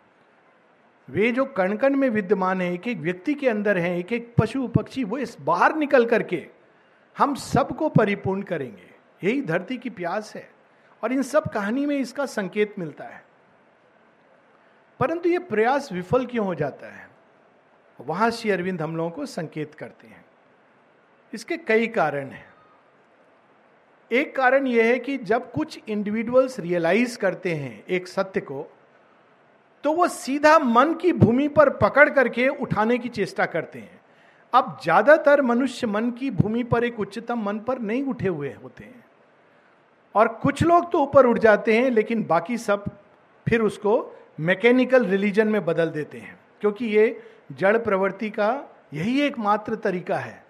वे 1.09 1.31
जो 1.31 1.45
कण 1.45 1.77
कण 1.77 1.95
में 1.95 2.09
विद्यमान 2.09 2.61
है 2.61 2.73
एक 2.73 2.87
एक 2.87 2.97
व्यक्ति 2.97 3.33
के 3.33 3.49
अंदर 3.49 3.77
है 3.77 3.99
एक 3.99 4.13
एक 4.13 4.33
पशु 4.41 4.67
पक्षी, 4.67 5.03
वो 5.03 5.17
इस 5.17 5.37
बाहर 5.41 5.75
निकल 5.75 6.05
करके 6.05 6.47
हम 7.17 7.35
सबको 7.35 7.89
परिपूर्ण 7.89 8.41
करेंगे। 8.41 8.93
यही 9.27 9.41
धरती 9.41 9.77
की 9.77 9.89
प्यास 9.89 10.35
है 10.35 10.49
और 11.03 11.13
इन 11.13 11.23
सब 11.23 11.43
कहानी 11.43 11.85
में 11.85 11.97
इसका 11.97 12.25
संकेत 12.25 12.79
मिलता 12.79 13.03
है। 13.03 13.23
परंतु 14.99 15.29
ये 15.29 15.39
प्रयास 15.39 15.91
विफल 15.91 16.25
क्यों 16.25 16.45
हो 16.45 16.55
जाता 16.55 16.87
है? 16.87 17.09
वहाँ 18.01 18.31
श्री 18.31 18.51
अरविंद 18.51 18.81
हम 18.81 18.97
लोगों 18.97 19.11
को 19.11 19.25
संकेत 19.25 19.75
करते 19.75 20.07
हैं। 20.07 20.25
इसके 21.33 21.57
कई 21.57 21.87
कारण 21.87 22.27
हैं। 22.27 22.53
एक 24.11 24.35
कारण 24.35 24.67
यह 24.67 24.85
है 24.85 24.99
कि 24.99 25.17
जब 25.17 25.51
कुछ 25.51 25.79
इंडिविजुअल्स 25.87 26.59
रियलाइज़ 26.59 27.17
करते 27.17 27.53
हैं 27.53 27.85
एक 27.85 28.07
सत्य 28.07 28.41
को 28.41 28.77
तो 29.83 29.91
वो 29.93 30.07
सीधा 30.07 30.57
मन 30.59 30.93
की 30.93 31.11
भूमि 31.13 31.47
पर 31.47 31.69
पकड़ 31.77 32.09
करके 32.09 32.47
उठाने 32.47 32.97
की 32.97 33.09
चेष्टा 33.09 33.45
करते 33.45 33.79
हैं। 33.79 34.01
अब 34.53 34.77
ज़्यादातर 34.83 35.41
मनुष्य 35.41 35.87
मन 35.87 36.09
की 36.11 36.29
भूमि 36.31 36.63
पर 36.63 36.83
एक 36.83 36.99
उच्चतम 36.99 37.39
मन 37.39 37.59
पर 37.59 37.79
नहीं 37.79 38.03
उठे 38.03 38.27
हुए 38.27 38.53
होते 38.53 38.83
हैं। 38.83 39.03
और 40.15 40.27
कुछ 40.33 40.63
लोग 40.63 40.91
तो 40.91 40.99
ऊपर 40.99 41.25
उठ 41.25 41.39
जाते 41.39 41.77
हैं, 41.77 41.89
लेकिन 41.89 42.23
बाकी 42.23 42.57
सब 42.57 42.85
फिर 43.47 43.61
उसको 43.61 44.15
मैकेनिकल 44.39 45.05
रिलीजन 45.05 45.47
में 45.47 45.63
बदल 45.65 45.89
देते 45.89 46.17
हैं, 46.17 46.37
क्योंकि 46.61 46.85
ये 46.87 47.21
जड़ 47.51 47.77
प्रवृत्ति 47.77 48.29
का 48.29 48.49
यही 48.93 49.19
एकमात्र 49.21 49.75
तरीका 49.75 50.17
है। 50.17 50.41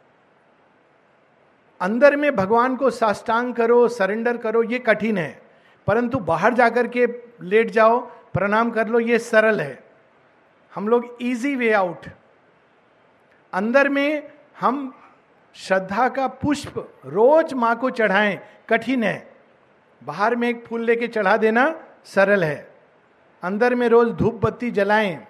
अंदर 1.82 2.16
में 2.16 2.36
भगवान 2.36 2.76
को 2.76 2.90
साष्टांग 2.92 3.54
करो, 3.54 3.88
सरेंडर 3.90 4.38
करो, 4.38 4.64
ये 4.64 4.80
कठिन 4.80 5.18
है, 5.18 5.42
परंतु 5.88 6.20
बाहर 6.22 6.54
जाकर 6.54 6.88
के 6.88 7.08
लेट 7.44 7.72
जाओ 7.72 8.00
प्रणाम 8.34 8.72
कर 8.72 8.88
लो, 8.88 9.00
ये 9.00 9.20
सरल 9.20 9.62
है। 9.62 9.84
हम 10.74 10.88
लोग 10.88 11.18
इजी 11.22 11.56
वे 11.56 11.72
आउट 11.74 12.08
अंदर 13.54 13.90
में 13.90 14.32
हम 14.60 14.94
श्रद्धा 15.56 16.08
का 16.10 16.28
पुष्प 16.28 16.78
रोज 17.06 17.54
माँ 17.54 17.76
को 17.80 17.90
चढ़ाएँ, 17.90 18.40
कठिन 18.70 19.04
है। 19.04 19.28
बाहर 20.02 20.36
में 20.36 20.48
एक 20.50 20.66
फूल 20.66 20.86
लेके 20.86 21.08
चढ़ा 21.08 21.36
देना 21.38 21.74
सरल 22.06 22.44
है। 22.44 22.68
अंदर 23.44 23.76
में 23.76 23.88
रोज 23.90 24.12
धूप 24.14 24.40
बत्ती 24.46 24.72
जलाएँ, 24.72 25.28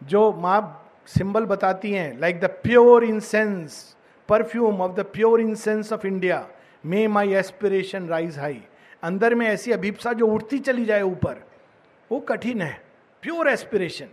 जो 0.00 0.32
माँ 0.32 0.82
सिंबल 1.08 1.44
बताती 1.44 1.92
हैं 1.92 2.18
like 2.20 2.40
the 2.40 2.44
pure 2.62 3.04
incense 3.04 3.96
perfume 4.28 4.80
of 4.82 4.92
the 4.92 5.00
pure 5.12 5.40
incense 5.40 5.92
of 5.92 6.06
India 6.06 6.46
may 6.86 7.06
my 7.08 7.34
aspiration 7.34 8.06
rise 8.08 8.38
high 8.38 8.60
अंदर 9.02 9.34
में 9.34 9.46
ऐसी 9.46 9.72
अभिप्सा 9.72 10.12
जो 10.12 10.26
उठती 10.26 10.58
चली 10.58 10.84
जाए 10.84 11.02
ऊपर 11.02 11.44
वो 12.10 12.20
कठिन 12.20 12.62
है 12.62 12.80
प्योर 13.22 13.48
एस्पिरेशन 13.48 14.08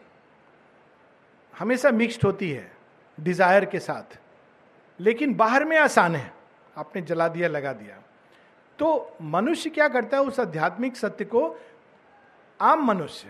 हमेशा 1.54 1.92
मिक्स्ड 1.92 2.24
होती 2.26 2.50
है 2.52 2.72
डिज़ायर 3.18 3.66
के 3.66 3.80
साथ। 3.80 4.18
लेकिन 5.00 5.34
बाहर 5.34 5.66
में 5.66 5.78
आसान 5.78 6.16
है, 6.16 6.32
आपने 6.76 7.02
जला 7.02 7.28
दिया, 7.28 7.48
लगा 7.48 7.74
दिया। 7.74 8.02
तो 8.80 9.18
मनुष्य 9.22 9.70
क्या 9.70 9.88
करता 9.88 10.18
है, 10.18 10.24
उस 10.24 10.40
आध्यात्मिक 10.40 10.96
सत्य 10.98 11.26
को, 11.26 11.56
आम 12.60 12.86
मनुष्य, 12.88 13.28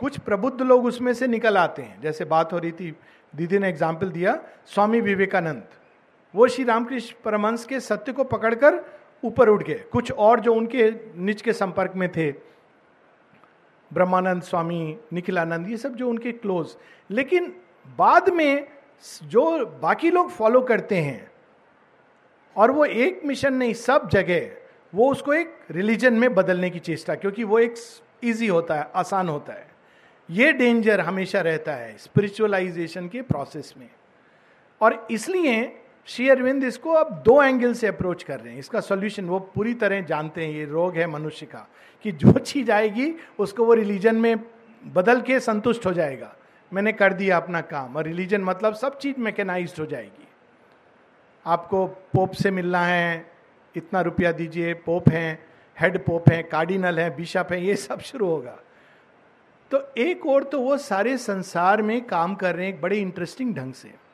कुछ 0.00 0.18
प्रबुद्ध 0.18 0.60
लोग 0.62 0.84
उसमें 0.84 1.12
से 1.14 1.26
निकल 1.26 1.58
आते 1.58 1.82
हैं। 1.82 2.00
जैसे 2.00 2.24
बात 2.24 2.52
हो 2.52 2.58
रही 2.58 2.72
थी, 2.72 2.94
दीदी 3.34 3.58
ने 3.58 3.68
एग्ज़ाम्पल 3.68 4.10
दिया, 4.10 4.38
स्वामी 4.66 5.00
विवेकानंद। 5.00 5.68
वो 6.34 6.46
श्री 6.48 6.64
रामकृष्ण 6.64 7.14
परमंश 7.24 7.64
के 7.64 7.80
सत्य 7.80 8.12
को 8.12 8.24
पकड़कर 8.26 8.84
ऊपर 9.24 9.48
उठ 9.48 9.62
गए। 9.62 9.78
कुछ 9.92 10.12
और 10.12 10.40
जो 10.40 10.54
उनके 10.54 10.90
निज 11.16 11.42
के 11.42 11.52
संपर्क 11.52 11.92
में 11.96 12.10
थे 12.12 12.30
ब्रह्मानंद 13.90 14.42
स्वामी, 14.42 14.96
निखिलानंद, 15.12 15.68
ये 15.70 15.76
सब 15.76 15.94
जो 15.94 16.08
उनके 16.08 16.32
क्लोज 16.32 16.76
लेकिन 17.10 17.52
बाद 17.98 18.28
में 18.28 18.66
जो 19.24 19.66
बाकी 19.82 20.10
लोग 20.10 20.30
फॉलो 20.30 20.60
करते 20.60 20.96
हैं, 20.96 21.30
और 22.56 22.70
वो 22.70 22.84
एक 22.84 23.20
मिशन 23.24 23.54
नहीं, 23.54 23.72
सब 23.74 24.08
जगह, 24.08 24.50
वो 24.94 25.10
उसको 25.10 25.32
एक 25.34 25.54
रिलीजन 25.70 26.14
में 26.14 26.34
बदलने 26.34 26.70
की 26.70 26.78
चेष्टा, 26.78 27.14
क्योंकि 27.14 27.44
वो 27.44 27.58
एक 27.58 27.74
इजी 28.24 28.46
होता 28.46 28.74
है, 28.74 28.90
आसान 28.94 29.28
होता 29.28 29.52
है। 29.52 29.66
ये 30.28 30.52
डेंजर 30.52 31.00
हमेशा 31.00 31.40
रहता 31.40 31.72
है 31.72 31.96
स्पिरिचुअलाइजेशन 31.98 33.08
के 33.08 33.22
प्रोसेस 33.22 33.74
में। 33.78 33.88
और 34.80 35.06
इसलिए 35.10 35.64
श्री 36.06 36.28
अरविंद 36.28 36.64
इसको 36.64 36.92
अब 36.92 37.22
दो 37.22 37.42
एंगल 37.42 37.72
से 37.74 37.86
अप्रोच 37.86 38.22
कर 38.22 38.40
रहे 38.40 38.52
हैं। 38.52 38.58
इसका 38.58 38.80
सॉल्यूशन 38.80 39.24
वो 39.24 39.38
पूरी 39.38 39.74
तरह 39.74 40.00
जानते 40.00 40.46
हैं, 40.46 40.52
ये 40.52 40.64
रोग 40.64 40.96
है 40.96 41.06
मनुष्य 41.06 41.46
का, 41.46 41.68
कि 42.02 42.12
जो 42.12 42.32
चीज़ 42.38 42.72
आएगी, 42.72 43.14
उसको 43.38 43.64
वो 43.64 43.74
रिलीजन 43.74 44.16
में 44.16 44.36
बदल 44.86 45.20
के 45.20 45.40
संतुष्ट 45.40 45.86
हो 45.86 45.92
जाएगा। 45.92 46.36
मैंने 46.72 46.92
कर 46.92 47.12
दिया 47.12 47.36
अपना 47.36 47.60
काम, 47.60 47.96
और 47.96 48.04
रिलीजन 48.04 48.40
मतलब 48.40 48.74
सब 48.74 48.98
चीज़ 48.98 49.20
मैकेनाइज 49.20 49.74
हो 49.78 49.86
जाएगी। 49.86 50.28
आपको 51.46 51.86
पोप 51.86 52.32
से 52.32 52.50
मिलना 52.50 52.86
है, 52.86 53.32
इतना 53.76 54.00
रुपया 54.00 54.32
दीजिए, 54.32 54.74
पोप 54.74 55.08
हैं 55.08 55.46
हेड 55.80 56.04
पोप 56.04 56.28
हैं 56.28 56.48
कार्डिनल 56.48 57.00
हैं 57.00 57.16
बिशप 57.16 57.48
हैं, 57.50 57.58
ये 57.58 57.76
सब 57.76 58.00
शुरू 58.00 58.26
होगा। 58.26 58.58
तो 59.70 59.92
एक 59.98 60.26
और 60.26 60.44
तो 60.44 60.60
वो 60.60 60.76
सारे 60.76 61.18
संसार 61.18 61.82
में 61.82 62.04
काम 62.04 62.34
कर 62.34 62.56
रहे 62.56 62.66
हैं 62.66 62.74
एक 62.74 62.80
बड़े 62.80 62.96
इंटरेस्टिंग 62.96 63.54
ढंग 63.54 63.72
से। 63.72 64.05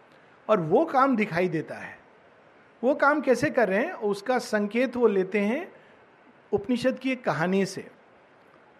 और 0.48 0.60
वो 0.60 0.84
काम 0.84 1.16
दिखाई 1.16 1.48
देता 1.48 1.74
है। 1.74 1.98
वो 2.82 2.94
काम 2.94 3.20
कैसे 3.20 3.50
कर 3.50 3.68
रहे 3.68 3.78
हैं? 3.78 3.92
उसका 3.92 4.38
संकेत 4.38 4.96
वो 4.96 5.06
लेते 5.06 5.40
हैं 5.40 5.72
उपनिषद 6.52 6.98
की 6.98 7.12
एक 7.12 7.24
कहानी 7.24 7.64
से। 7.66 7.86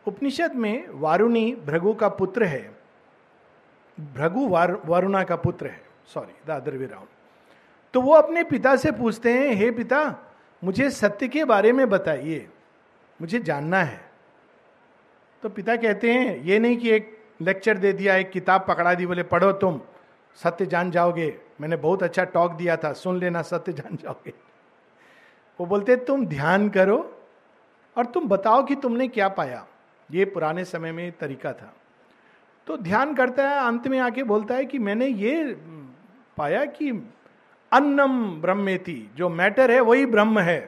उपनिषद 0.07 0.55
में 0.55 0.87
वारुणी 0.91 1.55
भृगु 1.67 1.95
का 1.95 2.09
पुत्र 2.09 2.45
है। 2.45 2.75
भृगु 4.01 4.49
वार, 4.49 4.81
वारुणा 4.87 5.23
का 5.25 5.37
पुत्र 5.37 5.67
है। 5.67 5.83
Sorry 6.07 6.35
the 6.47 6.51
other 6.51 6.77
way 6.77 6.87
round 6.87 7.09
तो 7.95 8.01
वो 8.01 8.13
अपने 8.13 8.43
पिता 8.45 8.77
से 8.77 8.93
पूछते 8.93 9.33
हैं 9.33 9.55
हे 9.55 9.71
पिता 9.71 10.19
मुझे 10.65 10.91
सत्य 10.91 11.29
के 11.29 11.45
बारे 11.45 11.73
में 11.73 11.89
बताइए। 11.91 12.49
मुझे 13.21 13.39
जानना 13.39 13.83
है। 13.83 14.01
तो 15.43 15.49
पिता 15.49 15.77
कहते 15.77 16.13
हैं 16.13 16.37
ये 16.37 16.59
नहीं 16.59 16.77
कि 16.77 16.91
एक 16.91 17.19
लेक्चर 17.41 17.79
दे 17.79 17.93
दिया 17.93 18.17
एक 18.17 18.31
किताब 18.31 18.65
पकड़ा 18.69 18.95
दी 18.95 19.07
बोले 19.07 19.23
पढ़ो 19.23 19.53
तुम। 19.53 19.81
सत्य 20.37 20.67
जान 20.67 20.91
जाओगे। 20.91 21.42
मैंने 21.61 21.77
बहुत 21.77 22.03
अच्छा 22.03 22.25
टॉक 22.25 22.53
दिया 22.53 22.77
था, 22.77 22.93
सुन 22.93 23.19
लेना, 23.19 23.43
सत्य 23.43 23.73
जान 23.73 23.97
जाओगे। 23.97 24.33
वो 25.61 25.67
बोलते, 25.67 25.97
तुम 25.97 26.27
ध्यान 26.27 26.69
करो 26.69 26.99
और 27.97 28.07
तुम 28.07 28.29
बताओ 28.29 28.65
कि 28.65 28.75
तुमने 28.75 29.09
क्या 29.09 29.29
पाया? 29.29 29.67
ये 30.11 30.25
पुराने 30.25 30.65
समय 30.65 30.93
में 30.93 31.13
तरीका 31.13 31.53
था। 31.53 31.73
तो 32.67 32.77
ध्यान 32.77 33.15
करता 33.15 33.49
है, 33.49 33.67
अंत 33.67 33.87
में 33.89 33.99
आके 33.99 34.23
बोलता 34.23 34.55
है 34.55 34.65
कि 34.65 34.79
मैंने 34.79 35.07
ये 35.07 35.45
पाया 36.37 36.65
कि 36.65 36.91
अन्नम 37.73 38.41
ब्रह्मेति, 38.41 39.11
जो 39.17 39.29
मैटर 39.29 39.71
है, 39.71 39.81
वही 39.81 40.07
ब्रह्म 40.07 40.39
है। 40.39 40.61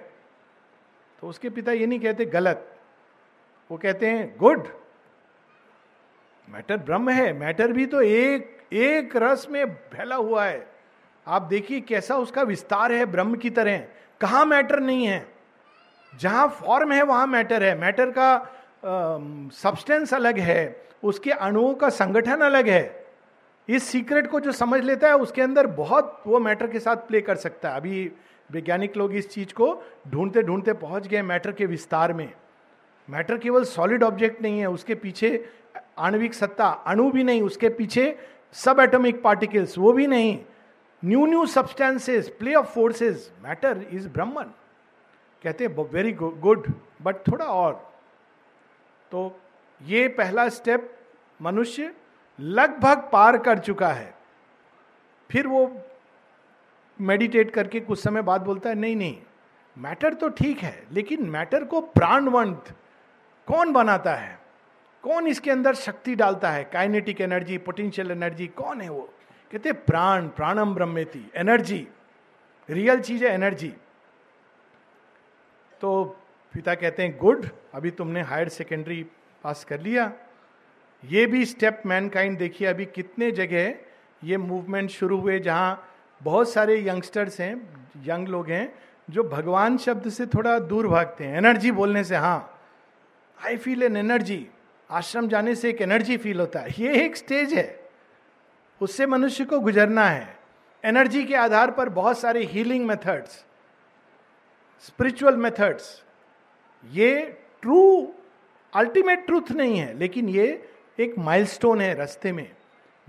तो 1.22 1.28
उसके 1.28 1.50
पिता 1.50 1.72
ये 1.72 1.86
नहीं 1.86 2.00
कहते 2.00 2.24
गलत, 2.24 2.70
वो 3.70 3.78
कहते 3.78 4.06
हैं, 4.06 4.34
गुड। 4.38 4.68
मैटर 6.48 6.76
ब्रह्म 6.76 7.10
है 7.10 7.32
मैटर 7.32 7.72
भी 7.72 7.86
तो 7.86 8.00
एक 8.02 8.50
एक 8.72 9.16
रस 9.16 9.46
में 9.50 9.64
फैला 9.74 10.16
हुआ 10.16 10.44
है। 10.44 10.73
आप 11.26 11.42
देखिए 11.42 11.80
कैसा 11.80 12.16
उसका 12.16 12.42
विस्तार 12.42 12.92
है, 12.92 13.06
ब्रह्म 13.06 13.34
की 13.34 13.50
तरह। 13.50 13.78
कहा 14.20 14.44
मैटर 14.44 14.80
नहीं 14.80 15.06
है। 15.06 15.26
जहाँ 16.20 16.48
फॉर्म 16.48 16.92
है, 16.92 17.02
वहाँ 17.02 17.26
मैटर 17.26 17.62
है। 17.62 17.78
मैटर 17.78 18.10
का 18.10 18.37
सब्सटेंस 19.54 20.14
अलग 20.14 20.38
है। 20.38 20.84
उसके 21.04 21.30
अणुओं 21.30 21.74
का 21.74 21.88
संगठन 21.88 22.40
अलग 22.40 22.68
है। 22.68 23.06
इस 23.68 23.84
सीक्रेट 23.84 24.30
को 24.30 24.40
जो 24.40 24.52
समझ 24.52 24.80
लेता 24.80 25.08
है, 25.08 25.16
उसके 25.16 25.42
अंदर 25.42 25.66
बहुत 25.66 26.22
वो 26.26 26.38
मैटर 26.40 26.66
के 26.66 26.80
साथ 26.80 26.96
प्ले 26.96 27.20
कर 27.20 27.37
सकता 27.37 27.70
है। 27.70 27.76
अभी 27.76 28.12
वैज्ञानिक 28.52 28.96
लोग 28.96 29.14
इस 29.14 29.30
चीज़ 29.30 29.54
को 29.54 29.82
ढूंढते 30.08 30.42
ढूंढते 30.42 30.72
पहुँच 30.72 31.06
गए 31.06 31.22
मैटर 31.22 31.52
के 31.52 31.66
विस्तार 31.66 32.12
में। 32.12 32.32
मैटर 33.10 33.38
केवल 33.38 33.64
सॉलिड 33.64 34.02
ऑब्जेक्ट 34.02 34.42
नहीं 34.42 34.60
है। 34.60 34.66
उसके 34.66 34.94
पीछे 34.94 35.44
आणविक 35.98 36.34
सत्ता, 36.34 36.68
अणु 36.68 37.10
भी 37.10 37.24
नहीं। 37.24 37.42
उसके 37.42 37.68
पीछे 37.68 38.18
सब 38.52 38.80
एटॉमिक 38.80 39.22
पार्टिकल्स 39.22 39.78
वो 39.78 39.92
भी 39.92 40.06
नहीं। 40.06 40.38
New 41.04 41.24
new 41.26 41.46
substances 41.46 42.28
play 42.38 42.54
of 42.54 42.66
forces 42.74 43.30
matter 43.42 43.84
is 43.92 44.08
Brahman 44.08 44.52
कहते 45.44 45.64
हैं 45.64 45.84
वेरी 45.92 46.12
गुड 46.12 46.72
बट 47.02 47.16
थोड़ा 47.28 47.44
और. 47.44 47.72
तो 49.12 49.40
ये 49.80 50.06
पहला 50.08 50.48
स्टेप 50.48 50.90
मनुष्य 51.42 51.94
लगभग 52.38 53.08
पार 53.12 53.36
कर 53.38 53.58
चुका 53.58 53.88
है। 53.88 54.14
फिर 55.30 55.46
वो 55.46 55.70
मेडिटेट 56.98 57.50
करके 57.50 57.80
कुछ 57.80 57.98
समय 57.98 58.22
बाद 58.22 58.40
बोलता 58.40 58.68
है, 58.68 58.74
नहीं 58.74 58.96
नहीं 58.96 59.18
मैटर 59.76 60.14
तो 60.14 60.28
ठीक 60.28 60.58
है, 60.58 60.86
लेकिन 60.92 61.28
मैटर 61.30 61.64
को 61.64 61.80
प्राणवंत 61.80 62.74
कौन 63.48 63.72
बनाता 63.72 64.14
है? 64.14 64.38
कौन 65.04 65.26
इसके 65.26 65.50
अंदर 65.50 65.74
शक्ति 65.74 66.14
डालता 66.14 66.50
है? 66.50 66.64
काइनेटिक 66.64 67.20
एनर्जी 67.20 67.58
पोटेंशियल 67.58 68.10
एनर्जी 68.10 68.46
कौन 68.46 68.80
है 68.80 68.88
वो? 68.88 69.08
कहते 69.54 69.72
प्राण, 69.72 70.28
प्राणम 70.28 70.74
ब्रह्मेति, 70.74 71.30
एनर्जी, 71.34 71.88
रियल 72.70 73.00
चीज़ 73.00 73.24
है 73.24 73.34
एनर्जी। 73.34 73.74
तो 75.80 76.04
पिता 76.52 76.74
कहते 76.74 77.02
हैं, 77.02 77.18
गुड, 77.18 77.46
अभी 77.74 77.90
तुमने 77.90 78.22
हायर 78.22 78.48
सेकेंडरी 78.48 79.06
पास 79.44 79.64
कर 79.64 79.80
लिया। 79.80 80.12
ये 81.04 81.26
भी 81.26 81.44
स्टेप 81.44 81.82
मैनकाइंड 81.86 82.38
देखिए, 82.38 82.68
अभी 82.68 82.84
कितने 82.84 83.30
जगह 83.30 83.74
ये 84.24 84.36
मूवमेंट 84.36 84.90
शुरू 84.90 85.20
हुए 85.20 85.38
जहाँ 85.38 85.88
बहुत 86.22 86.52
सारे 86.52 86.88
यंगस्टर्स 86.88 87.40
हैं, 87.40 87.86
यंग 88.02 88.28
लोग 88.28 88.50
हैं, 88.50 88.74
जो 89.10 89.24
भगवान 89.24 89.78
शब्द 89.78 90.08
से 90.08 90.26
थोड़ा 90.26 90.58
दूर 90.58 90.88
भागते 90.88 91.24
हैं। 91.24 91.36
एनर्जी 91.38 91.70
बोलने 91.70 92.04
से 92.04 92.16
हाँ। 92.16 92.60
आई 93.46 93.56
फील 93.56 93.82
एन 93.82 93.96
एनर्जी 93.96 94.48
आश्रम 94.90 95.28
जाने 95.28 95.54
से 95.54 95.70
एक 95.70 95.82
एनर्जी 95.82 96.16
फील 96.16 96.40
होता 96.40 96.60
है। 96.60 96.68
ये 96.78 97.04
एक 97.04 97.16
स्टेज 97.16 97.54
है। 97.54 97.83
उससे 98.80 99.06
मनुष्य 99.06 99.44
को 99.44 99.60
गुजरना 99.60 100.04
है। 100.04 100.38
एनर्जी 100.84 101.24
के 101.24 101.34
आधार 101.34 101.70
पर 101.70 101.88
बहुत 101.88 102.18
सारे 102.18 102.44
हीलिंग 102.44 102.87
मेथड्स 102.87 103.44
स्पिरिचुअल 104.80 105.37
मेथड्स 105.37 106.04
ये 106.90 107.40
ट्रू 107.62 108.14
अल्टीमेट 108.74 109.26
ट्रूथ 109.26 109.50
नहीं 109.50 109.78
है, 109.78 109.98
लेकिन 109.98 110.28
ये 110.28 110.70
एक 110.98 111.18
माइलस्टोन 111.18 111.80
है 111.80 111.94
रास्ते 111.94 112.32
में। 112.32 112.50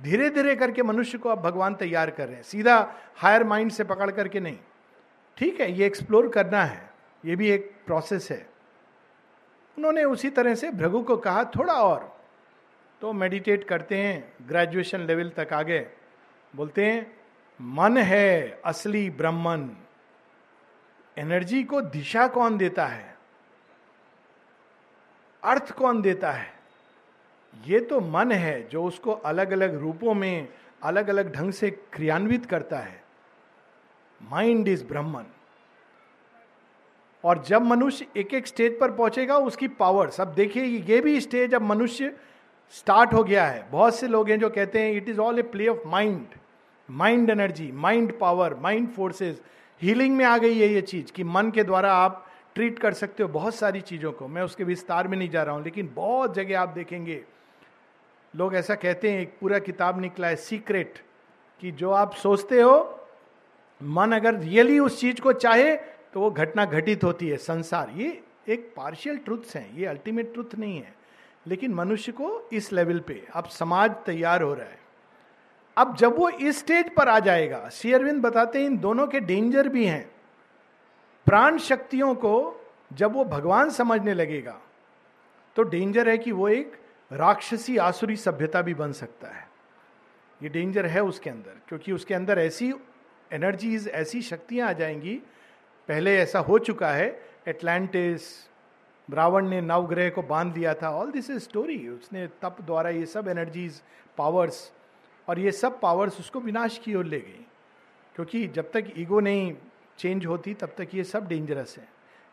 धीरे 0.02 0.30
धीरे 0.30 0.56
करके 0.56 0.84
मनुष्य 0.84 1.18
को 1.18 1.30
अब 1.30 1.42
भगवान 1.42 1.76
तैयार 1.76 2.10
कर 2.10 2.28
रहे 2.28 2.36
हैं। 2.36 2.44
सीधा 2.44 2.94
हायर 3.16 3.44
माइंड 3.44 3.72
से 3.72 3.84
पकड़ 3.84 4.12
करके 4.12 4.40
नहीं। 4.40 4.58
ठीक 5.38 5.62
है, 5.62 5.72
ये 5.72 5.86
एक्सप्लोर 5.86 6.30
करना 6.30 6.64
है। 6.64 6.90
ये 7.26 7.36
भी 7.36 7.50
एक 7.50 7.76
प्रोसेस 7.86 8.32
है। 8.32 8.50
उन्होंने 9.78 10.04
उसी 10.04 10.30
तरह 10.30 10.56
से 10.56 10.72
भृगु 10.72 11.02
को 11.02 11.18
कहा, 11.18 11.44
थोड़ा 11.44 11.74
और। 11.74 12.15
तो 13.06 13.12
मेडिटेट 13.14 13.64
करते 13.64 13.98
हैं 13.98 14.48
ग्रेजुएशन 14.48 15.00
लेवल 15.00 15.30
तक 15.30 15.52
आगे। 15.54 15.80
बोलते 16.56 16.86
हैं, 16.86 17.18
मन 17.62 17.98
है 17.98 18.62
असली 18.66 19.10
ब्रह्मन। 19.10 19.70
एनर्जी 21.18 21.64
को 21.64 21.82
दिशा 21.82 22.28
कौन 22.28 22.58
देता 22.58 22.86
है? 22.86 23.16
अर्थ 25.44 25.72
कौन 25.72 26.02
देता 26.02 26.32
है? 26.32 26.50
ये 27.68 27.80
तो 27.80 28.02
मन 28.02 28.32
है 28.32 28.68
जो 28.68 28.84
उसको 28.84 29.12
अलग 29.12 29.52
अलग 29.52 29.80
रूपों 29.80 30.14
में 30.14 30.48
अलग 30.84 31.08
अलग 31.08 31.34
ढंग 31.34 31.52
से 31.52 31.72
क्रियान्वित 31.72 32.46
करता 32.46 32.80
है। 32.80 33.04
माइंड 34.22 34.68
इज़ 34.68 34.86
ब्रह्मन 34.86 35.26
और 37.24 37.44
जब 37.44 37.62
मनुष्य 37.62 38.08
एक 38.18 38.34
एक 38.34 38.48
स्टेज 38.48 38.80
पर 38.80 38.92
पहुंचेगा, 38.92 39.38
उसकी 39.38 39.68
पावर 39.68 40.10
सब 40.10 40.34
देखिए, 40.34 40.64
ये 40.64 41.02
भी 41.02 41.22
स्टेज 41.22 41.54
अब 41.54 41.62
मनुष्य 41.62 42.18
स्टार्ट 42.74 43.14
हो 43.14 43.24
गया 43.24 43.46
है। 43.46 43.68
बहुत 43.72 43.96
से 43.96 44.08
लोग 44.08 44.30
हैं 44.30 44.40
जो 44.40 44.50
कहते 44.50 44.82
हैं 44.82 44.94
it 44.94 45.10
is 45.10 45.20
all 45.20 45.40
a 45.40 45.42
play 45.44 45.68
of 45.68 45.88
mind 45.88 46.36
mind 46.90 47.30
energy 47.30 47.72
mind 47.72 48.18
power 48.20 48.56
mind 48.56 48.90
forces 48.90 49.42
healing 49.82 50.16
में 50.18 50.26
आ 50.26 50.38
गई 50.38 50.58
है 50.60 50.68
ये 50.68 50.82
चीज़ 50.82 51.12
कि 51.12 51.24
मन 51.24 51.52
के 51.52 51.64
द्वारा 51.64 51.94
आप 51.94 52.26
ट्रीट 52.56 52.80
कर 52.80 52.94
सकते 52.94 53.24
हो 53.24 53.30
बहुत 53.30 53.56
सारी 53.56 53.82
चीज़ों 53.82 54.12
को। 54.12 54.28
मैं 54.28 54.42
उसके 54.42 54.64
विस्तार 54.64 55.08
में 55.08 55.18
नहीं 55.18 55.30
जा 55.30 55.44
रहा 55.44 55.56
हूँ, 55.56 55.64
लेकिन 55.64 55.92
बहुत 55.96 56.34
जगह 56.36 56.60
आप 56.60 56.70
देखेंगे। 56.70 57.24
लोग 58.34 58.56
ऐसा 58.56 58.76
कहते 58.76 59.12
हैं, 59.12 59.22
एक 59.22 59.38
पूरा 59.42 59.60
किताब 59.60 60.00
निकला 60.02 60.28
है 60.28 60.36
सीक्रेट 60.36 61.00
कि 61.62 61.72
जो 61.72 61.92
आप 61.92 62.14
सोचते 62.14 62.62
हो, 62.62 63.00
मन 63.82 64.12
अगर 64.12 64.36
रियली 64.36 64.80
उस 64.80 65.00
चीज़ 65.00 65.22
को 65.22 65.34
चाहे 65.34 65.76
तो 65.76 66.20
वो 66.20 66.30
घटना 66.32 66.66
घटित 66.66 67.04
होती 67.04 67.28
है, 67.28 67.38
संसार। 67.38 67.92
ये 67.96 68.22
एक 68.50 68.72
पार्शियल 68.78 69.18
ट्रुथ्स 69.18 69.56
हैं, 69.56 69.78
ये 69.78 69.86
अल्टीमेट 69.86 70.34
ट्रुथ 70.34 70.56
नहीं 70.60 70.78
है। 70.78 70.94
लेकिन 71.46 71.74
मनुष्य 71.74 72.12
को 72.12 72.50
इस 72.54 72.72
लेवल 72.74 73.00
पे, 73.00 73.26
अब 73.34 73.46
समाज 73.46 73.92
तैयार 74.06 74.42
हो 74.42 74.54
रहा 74.54 74.66
है। 74.66 74.80
अब 75.78 75.96
जब 75.96 76.18
वो 76.18 76.30
इस 76.30 76.60
स्टेज 76.60 76.94
पर 76.96 77.10
आ 77.10 77.20
जाएगा 77.20 77.68
शेयरविंद 77.70 78.22
बताते 78.22 78.60
हैं 78.60 78.66
इन 78.66 78.78
दोनों 78.78 79.08
के 79.08 79.20
डेंजर 79.20 79.68
भी 79.68 79.86
हैं। 79.86 80.10
प्राण 81.28 81.58
शक्तियों 81.58 82.14
को 82.16 82.62
जब 82.94 83.14
वो 83.14 83.24
भगवान 83.26 83.70
समझने 83.70 84.14
लगेगा 84.14 84.60
तो 85.56 85.64
डेंजर 85.64 86.10
है 86.10 86.18
कि 86.18 86.32
वो 86.32 86.48
एक 86.50 86.74
राक्षसी 87.12 87.78
आसुरी 87.78 88.16
सभ्यता 88.16 88.62
भी 88.62 88.74
बन 88.74 88.92
सकता 88.92 89.28
है। 89.28 89.48
ये 90.42 90.50
डेंजर 90.50 90.86
है 90.86 91.04
उसके 91.04 91.30
अंदर, 91.30 91.60
क्योंकि 91.68 91.92
उसके 91.92 92.14
अंदर 92.14 92.40
ऐसी 92.40 92.74
एनर्जीज 93.32 93.88
ऐसी 93.88 94.22
शक्तियाँ 94.22 94.70
आ 94.70 94.74
जाएँगी। 94.74 95.16
पहले 95.90 96.18
ऐसा 96.18 96.40
हो 96.40 96.58
चुका 96.60 96.92
है 96.92 97.08
एटलांटिस 97.48 98.22
रावण 99.12 99.48
ने 99.48 99.62
नवग्रह 99.62 100.10
को 100.10 100.22
बाँध 100.22 100.54
दिया 100.54 100.74
था। 100.74 100.90
ऑल 100.90 101.12
दिस 101.12 101.30
इज़ 101.30 101.40
स्टोरी 101.40 101.88
उसने 101.88 102.28
तप 102.28 102.58
द्वारा 102.62 102.90
ये 102.90 103.06
सब 103.06 103.28
एनर्जीज 103.28 103.82
पावर्स 104.18 104.72
और 105.30 105.40
ये 105.40 105.52
सब 105.52 105.80
पावर्स 105.80 106.20
उसको 106.20 106.40
विनाश 106.40 106.78
की 106.78 106.96
ओर 106.96 107.06
ले 107.06 107.20
गई। 107.20 107.46
क्योंकि 108.16 108.48
जब 108.48 108.72
तक 108.72 108.94
ईगो 108.98 109.20
नहीं 109.20 109.54
चेंज 109.98 110.26
होती, 110.26 110.54
तब 110.54 110.74
तक 110.78 110.88
ये 110.94 111.04
सब 111.04 111.28
डेंजरस 111.28 111.76
है। 111.78 111.88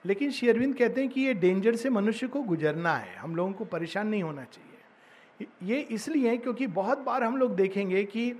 लेकिन 0.05 0.31
शेयरविंद 0.31 0.77
कहते 0.77 1.01
हैं 1.01 1.11
कि 1.11 1.21
ये 1.21 1.35
डेंजर 1.35 1.77
से 1.77 1.91
मनुष्य 1.91 2.27
को 2.27 2.43
गुजरना 2.43 2.97
है। 2.97 3.17
हम 3.17 3.37
लोगों 3.37 3.53
को 3.53 3.65
परेशान 3.65 4.09
नहीं 4.09 4.23
होना 4.23 4.45
चाहिए। 4.45 5.47
ये 5.63 5.81
इसलिए 5.81 6.31
है 6.31 6.37
क्योंकि 6.39 6.67
बहुत 6.67 6.99
बार 6.99 7.23
हम 7.23 7.37
लोग 7.37 7.57
देखेंगे 7.57 8.05
कि 8.05 8.31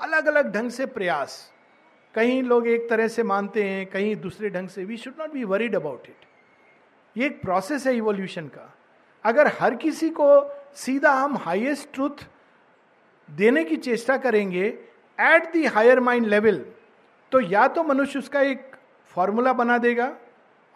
अलग 0.00 0.26
अलग 0.26 0.54
ढंग 0.54 0.70
से 0.70 0.86
प्रयास, 0.86 1.52
कहीं 2.14 2.42
लोग 2.42 2.66
एक 2.68 2.90
तरह 2.90 3.08
से 3.08 3.22
मानते 3.22 3.64
हैं, 3.64 3.86
कहीं 3.86 4.16
दूसरे 4.16 4.50
ढंग 4.50 4.68
से 4.68 4.84
we 4.84 4.96
should 4.96 5.14
not 5.18 5.32
be 5.32 5.44
worried 5.44 5.74
about 5.74 6.06
it 6.06 6.24
ये 7.16 7.26
एक 7.26 7.40
प्रोसेस 7.42 7.86
है 7.86 7.94
इवोल्यूशन 7.96 8.46
का। 8.46 8.72
अगर 9.24 9.52
हर 9.60 9.74
किसी 9.74 10.08
को 10.10 10.28
सीधा 10.74 11.12
हम 11.12 11.36
हाईएस्ट 11.36 11.88
ट्रूथ 11.94 12.24
देने 13.28 13.64
की 13.64 13.76
चेष्टा 13.76 14.16
करेंगे 14.16 14.66
at 15.18 15.52
the 15.52 15.64
higher 15.66 16.00
mind 16.00 16.26
level 16.26 16.64
तो 17.32 17.40
या 17.40 17.66
तो 17.68 17.82
मनुष्य 17.84 18.18
उसका 18.18 18.40
एक 18.40 18.76
फॉर्मूला 19.14 19.52
बना 19.52 19.78
देगा 19.78 20.12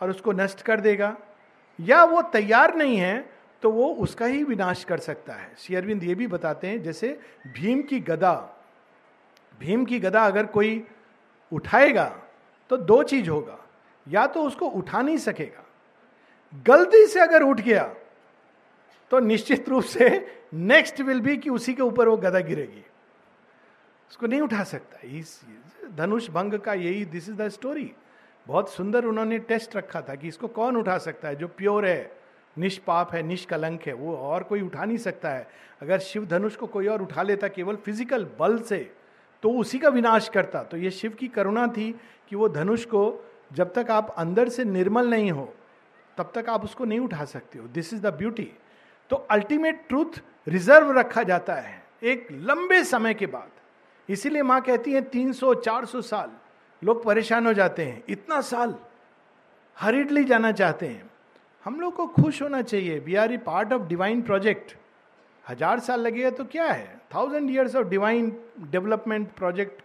और 0.01 0.11
उसको 0.11 0.33
नष्ट 0.33 0.63
कर 0.63 0.81
देगा, 0.81 1.17
या 1.79 2.05
वो 2.05 2.23
तैयार 2.23 2.75
नहीं 2.77 2.97
है 2.97 3.31
तो 3.63 3.71
वो 3.71 3.89
उसका 3.95 4.27
ही 4.27 4.43
विनाश 4.45 4.85
कर 4.85 4.99
सकता 4.99 5.33
है। 5.33 5.51
श्री 5.59 5.77
अरविंद 5.77 6.05
ये 6.05 6.15
भी 6.15 6.27
बताते 6.27 6.67
हैं, 6.67 6.83
जैसे 6.83 7.19
भीम 7.47 7.83
की 7.83 8.01
गदा। 8.01 8.35
भीम 9.61 9.85
की 9.85 9.99
गदा 10.01 10.25
अगर 10.27 10.47
कोई 10.47 10.87
उठाएगा 11.53 12.05
तो 12.71 12.77
दो 12.77 13.03
चीज़ 13.03 13.31
होगा। 13.31 13.59
या 14.07 14.27
तो 14.27 14.43
उसको 14.43 14.67
उठा 14.69 15.03
नहीं 15.03 15.17
सकेगा 15.19 15.64
गलती 16.55 17.07
से 17.07 17.21
अगर 17.21 17.43
उठ 17.43 17.61
गया 17.61 17.85
तो 19.11 19.19
निश्चित 19.21 19.69
रूप 19.69 19.85
से 19.85 20.09
नेक्स्ट 20.55 21.01
विल 21.01 21.21
बी 21.21 21.37
कि 21.37 21.51
उसी 21.51 21.75
के 21.75 21.83
ऊपर 21.83 22.09
वो 22.09 22.17
गदा 22.17 22.41
गिरेगी। 22.41 22.85
उसको 24.11 24.27
नहीं 24.27 24.41
उठा 24.41 24.63
सकता। 24.65 24.99
इस 25.09 25.41
धनुष 25.97 26.29
भंग 26.31 26.55
का 26.55 26.75
यही 26.75 27.05
दिस 27.05 27.29
इज़ 27.29 27.37
द 27.37 27.49
स्टोरी 27.49 27.91
बहुत 28.47 28.71
सुंदर 28.73 29.05
उन्होंने 29.05 29.39
टेस्ट 29.41 29.77
रखा 29.77 30.01
था 30.01 30.15
कि 30.15 30.29
इसको 30.29 30.49
कौन 30.49 30.77
उठा 30.77 30.97
सकता 30.99 31.29
है? 31.29 31.37
जो 31.37 31.49
प्योर 31.49 31.87
है, 31.87 32.17
निष्पाप 32.57 33.15
है, 33.15 33.23
निष्कलंक 33.23 33.83
है, 33.83 33.93
वो 33.93 34.17
और 34.17 34.43
कोई 34.43 34.61
उठा 34.61 34.85
नहीं 34.85 34.99
सकता 34.99 35.31
है। 35.31 35.47
अगर 35.83 35.99
शिव 35.99 36.27
धनुष 36.27 36.57
को 36.57 36.67
कोई 36.67 36.87
और 36.87 37.03
उठा 37.03 37.23
लेता 37.23 37.49
केवल 37.49 37.77
फ़िज़िकल 37.77 38.25
बल 38.39 38.59
से 38.61 38.79
तो 39.43 39.51
उसी 39.51 39.79
का 39.79 39.89
विनाश 39.89 40.29
करता। 40.29 40.63
तो 40.63 40.77
ये 40.77 40.91
शिव 40.91 41.13
की 41.13 41.29
करुणा 41.29 41.67
थी 41.69 41.91
कि 42.31 42.37
वो 42.37 42.49
धनुष 42.49 42.85
को 42.85 43.03
जब 43.53 43.73
तक 43.75 43.91
आप 43.91 44.15
अंदर 44.19 44.49
से 44.49 44.65
निर्मल 44.65 45.11
नहीं 45.11 45.31
हो 45.33 45.53
तब 46.19 46.31
तक 46.35 46.49
आप 46.49 46.65
उसको 46.65 46.85
नहीं 46.85 47.01
उठा 47.01 47.25
सकते 47.27 47.59
हो। 47.59 47.67
दिस 47.69 47.93
इज़ 47.95 48.03
द 48.03 48.15
ब्यूटी 48.15 48.51
तो 49.11 49.17
अल्टीमेट 49.17 49.85
ट्रूथ 49.89 50.21
रिज़र्व 50.49 50.91
रखा 50.99 51.23
जाता 51.23 51.55
है 51.55 51.83
एक 52.05 52.29
लंबे 52.33 52.83
समय 52.85 53.15
के 53.15 53.27
बाद। 53.27 53.51
इसीलिए 54.09 54.43
माँ 54.43 54.61
कहती 54.63 54.93
है 54.93 55.01
300-400 55.11 56.01
साल 56.03 56.31
लोग 56.83 57.05
परेशान 57.05 57.47
हो 57.47 57.53
जाते 57.55 57.85
हैं। 57.85 58.03
इतना 58.09 58.41
साल 58.43 58.75
हरिडली 59.77 60.25
जाना 60.25 60.53
चाहते 60.53 60.87
हैं। 60.87 61.11
हम 61.65 61.81
लोग 61.81 61.95
को 61.97 62.07
खुश 62.09 62.43
होना 62.43 62.63
चाहिए। 62.63 62.99
We 62.99 63.15
are 63.15 63.33
a 63.33 63.37
part 63.47 63.73
of 63.73 63.83
divine 63.89 64.23
project 64.23 64.77
हज़ार 65.45 65.81
साल 65.81 66.01
लगेगा 66.01 66.31
तो 66.31 66.45
क्या 66.47 66.67
है? 66.67 67.01
Thousand 67.15 67.51
years 67.51 67.77
of 67.77 67.87
divine 67.89 68.31
development 68.71 69.29
project 69.37 69.83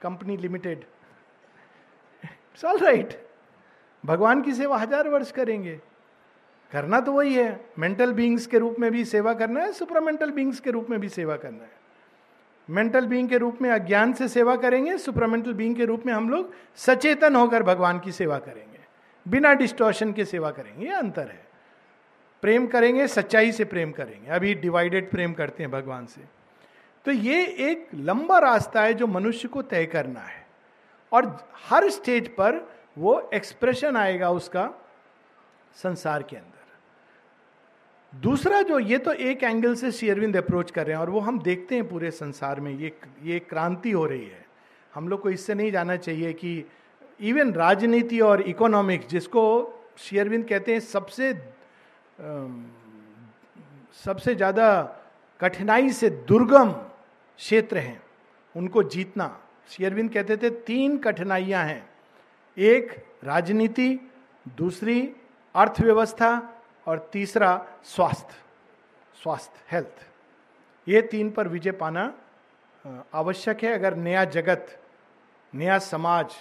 company 0.00 0.36
limited 0.36 0.84
it's 2.24 2.64
all 2.64 2.78
right 2.78 3.18
भगवान 4.04 4.42
की 4.42 4.54
सेवा 4.54 4.78
हज़ार 4.78 5.08
वर्ष 5.08 5.30
करेंगे। 5.30 5.80
करना 6.72 7.00
तो 7.00 7.12
वही 7.12 7.34
है। 7.34 7.60
मेंटल 7.78 8.12
बींग्स 8.12 8.46
के 8.46 8.58
रूप 8.58 8.76
में 8.78 8.90
भी 8.92 9.04
सेवा 9.04 9.32
करना 9.34 9.60
है 9.60 9.72
सुपरामेंटल 9.72 10.30
बींग्स 10.30 10.60
के 10.60 10.70
रूप 10.70 10.90
में 10.90 10.98
भी 11.00 11.08
सेवा 11.08 11.36
करना 11.36 11.64
है। 11.64 11.82
मेंटल 12.68 13.06
बींग 13.06 13.28
के 13.28 13.38
रूप 13.38 13.62
में 13.62 13.70
अज्ञान 13.70 14.12
से 14.12 14.28
सेवा 14.28 14.56
करेंगे 14.56 14.96
सुपरामेंटल 14.98 15.52
बींग 15.52 15.74
के 15.76 15.84
रूप 15.84 16.06
में 16.06 16.12
हम 16.12 16.28
लोग 16.30 16.52
सचेतन 16.76 17.36
होकर 17.36 17.62
भगवान 17.62 17.98
की 17.98 18.12
सेवा 18.12 18.38
करेंगे। 18.38 18.78
बिना 19.26 19.52
डिस्टोर्शन 19.52 20.12
के 20.12 20.24
सेवा 20.24 20.50
करेंगे, 20.50 20.86
ये 20.86 20.92
अंतर 20.92 21.28
है। 21.28 21.42
प्रेम 22.42 22.66
करेंगे, 22.66 23.06
सच्चाई 23.08 23.52
से 23.52 23.64
प्रेम 23.64 23.92
करेंगे। 23.92 24.30
अभी 24.30 24.54
डिवाइडेड 24.54 25.10
प्रेम 25.10 25.32
करते 25.32 25.62
हैं 25.62 25.70
भगवान 25.72 26.06
से। 26.06 26.20
तो 27.04 27.12
ये 27.12 27.44
एक 27.44 27.88
लंबा 27.94 28.38
रास्ता 28.38 28.82
है 28.82 28.94
जो 28.94 29.06
मनुष्य 29.06 29.48
को 29.48 29.62
तय 29.62 29.86
करना 29.86 30.20
है। 30.20 30.46
और 31.12 31.48
हर 31.68 31.88
स्टेज 31.90 32.28
पर 32.28 32.60
वो 32.96 33.30
एक्सप्रेशन 33.34 33.96
आएगा 33.96 34.30
उसका 34.30 34.70
संसार 35.76 36.22
के 36.22 36.36
अंदर। 36.36 36.52
दूसरा 38.12 38.60
जो, 38.62 38.78
ये 38.78 38.98
तो 38.98 39.12
एक 39.12 39.42
एंगल 39.42 39.74
से 39.74 39.90
शेयरविंद 39.92 40.36
अप्रोच 40.36 40.70
कर 40.70 40.86
रहे 40.86 40.94
हैं 40.94 41.00
और 41.00 41.10
वो 41.10 41.20
हम 41.20 41.38
देखते 41.42 41.74
हैं 41.74 41.88
पूरे 41.88 42.10
संसार 42.12 42.60
में, 42.60 42.72
ये 42.72 42.92
ये 43.22 43.38
क्रांति 43.40 43.90
हो 43.90 44.04
रही 44.06 44.24
है। 44.24 44.44
हम 44.92 45.08
लोग 45.08 45.20
को 45.22 45.30
इससे 45.30 45.54
नहीं 45.54 45.70
जाना 45.72 45.96
चाहिए 45.96 46.32
कि 46.34 46.64
इवन 47.20 47.52
राजनीति 47.54 48.20
और 48.20 48.40
इकोनॉमिक्स 48.42 49.08
जिसको 49.08 49.42
शेयरविंद 49.98 50.44
कहते 50.48 50.72
हैं 50.72 50.80
सबसे 50.82 51.32
सबसे 54.04 54.34
ज़्यादा 54.34 54.82
कठिनाई 55.40 55.90
से 55.92 56.10
दुर्गम 56.28 56.70
क्षेत्र 56.72 57.78
हैं, 57.78 58.00
उनको 58.54 58.82
जीतना। 58.84 59.26
शेयरविंद 59.70 60.12
कहते 60.12 60.36
थे, 60.36 60.50
तीन 60.50 60.96
कठिनाइयाँ 60.98 61.64
हैं। 61.64 61.93
एक 62.56 62.92
राजनीति, 63.24 64.00
दूसरी 64.46 65.00
अर्थव्यवस्था 65.54 66.30
और 66.86 66.98
तीसरा 67.12 67.66
स्वास्थ्य 67.84 68.42
स्वास्थ्य, 69.22 69.60
हेल्थ। 69.70 70.88
ये 70.88 71.02
तीन 71.02 71.30
पर 71.30 71.48
विजय 71.48 71.72
पाना 71.72 72.12
आवश्यक 73.14 73.62
है 73.64 73.72
अगर 73.72 73.94
नया 73.96 74.24
जगत, 74.24 74.66
नया 75.52 75.78
समाज, 75.78 76.34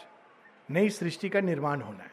नई 0.69 0.89
सृष्टि 0.89 1.30
का 1.30 1.41
निर्माण 1.41 1.82
होना 1.82 2.04
है। 2.04 2.12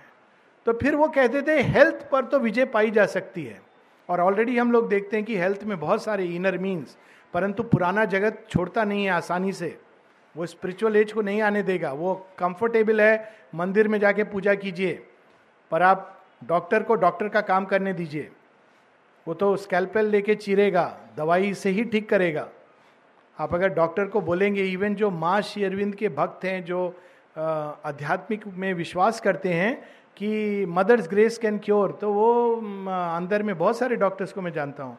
तो 0.66 0.72
फिर 0.72 0.94
वो 0.96 1.08
कहते 1.08 1.42
थे, 1.42 1.60
हेल्थ 1.62 2.08
पर 2.10 2.24
तो 2.24 2.38
विजय 2.38 2.64
पाई 2.64 2.90
जा 2.90 3.06
सकती 3.06 3.44
है। 3.44 3.60
और 4.08 4.20
ऑलरेडी 4.20 4.58
हम 4.58 4.72
लोग 4.72 4.88
देखते 4.88 5.16
हैं 5.16 5.24
कि 5.26 5.36
हेल्थ 5.36 5.64
में 5.64 5.78
बहुत 5.80 6.02
सारे 6.02 6.24
इनर 6.26 6.58
मीन्स 6.58 6.96
परंतु 7.34 7.62
पुराना 7.62 8.04
जगत 8.04 8.46
छोड़ता 8.50 8.84
नहीं 8.84 9.04
है 9.04 9.10
आसानी 9.10 9.52
से। 9.52 9.78
वो 10.34 10.46
स्पिरिचुअल 10.46 10.96
एज 10.96 11.12
को 11.12 11.22
नहीं 11.22 11.40
आने 11.42 11.62
देगा। 11.62 11.92
वो 11.92 12.14
कंफर्टेबल 12.38 13.00
है, 13.00 13.32
मंदिर 13.54 13.88
में 13.88 13.98
जाके 14.00 14.24
पूजा 14.26 14.54
कीजिए, 14.56 14.92
पर 15.70 15.82
आप 15.82 16.16
डॉक्टर 16.44 16.82
को 16.82 16.94
डॉक्टर 16.96 17.28
का 17.28 17.40
काम 17.42 17.64
करने 17.64 17.92
दीजिए। 17.92 18.30
वो 19.26 19.34
तो 19.34 19.56
स्कैल्पेल 19.58 20.06
लेके 20.06 20.34
चीरेगा, 20.36 20.96
दवाई 21.16 21.52
से 21.54 21.70
ही 21.70 21.84
ठीक 21.84 22.08
करेगा। 22.08 22.48
आप 23.36 23.54
अगर 23.54 23.68
डॉक्टर 23.74 24.06
को 24.06 24.20
बोलेंगे 24.20 24.62
इवन 24.62 24.94
जो 24.94 25.10
माँ 25.10 25.40
श्री 25.42 25.64
अरविंद 25.64 25.94
के 25.94 26.08
भक्त 26.10 26.44
हैं, 26.44 26.64
जो 26.64 26.88
आध्यात्मिक 27.36 28.46
में 28.48 28.72
विश्वास 28.74 29.20
करते 29.20 29.48
हैं 29.48 29.74
कि 30.16 30.64
मदर्स 30.68 31.08
ग्रेस 31.08 31.38
कैन 31.38 31.58
क्योर 31.58 31.92
तो 32.00 32.12
वो 32.12 32.54
अंदर 32.86 33.42
में 33.42 33.56
बहुत 33.58 33.78
सारे 33.78 33.96
डॉक्टर्स 33.96 34.32
को 34.32 34.40
मैं 34.40 34.52
जानता 34.52 34.82
हूँ। 34.82 34.98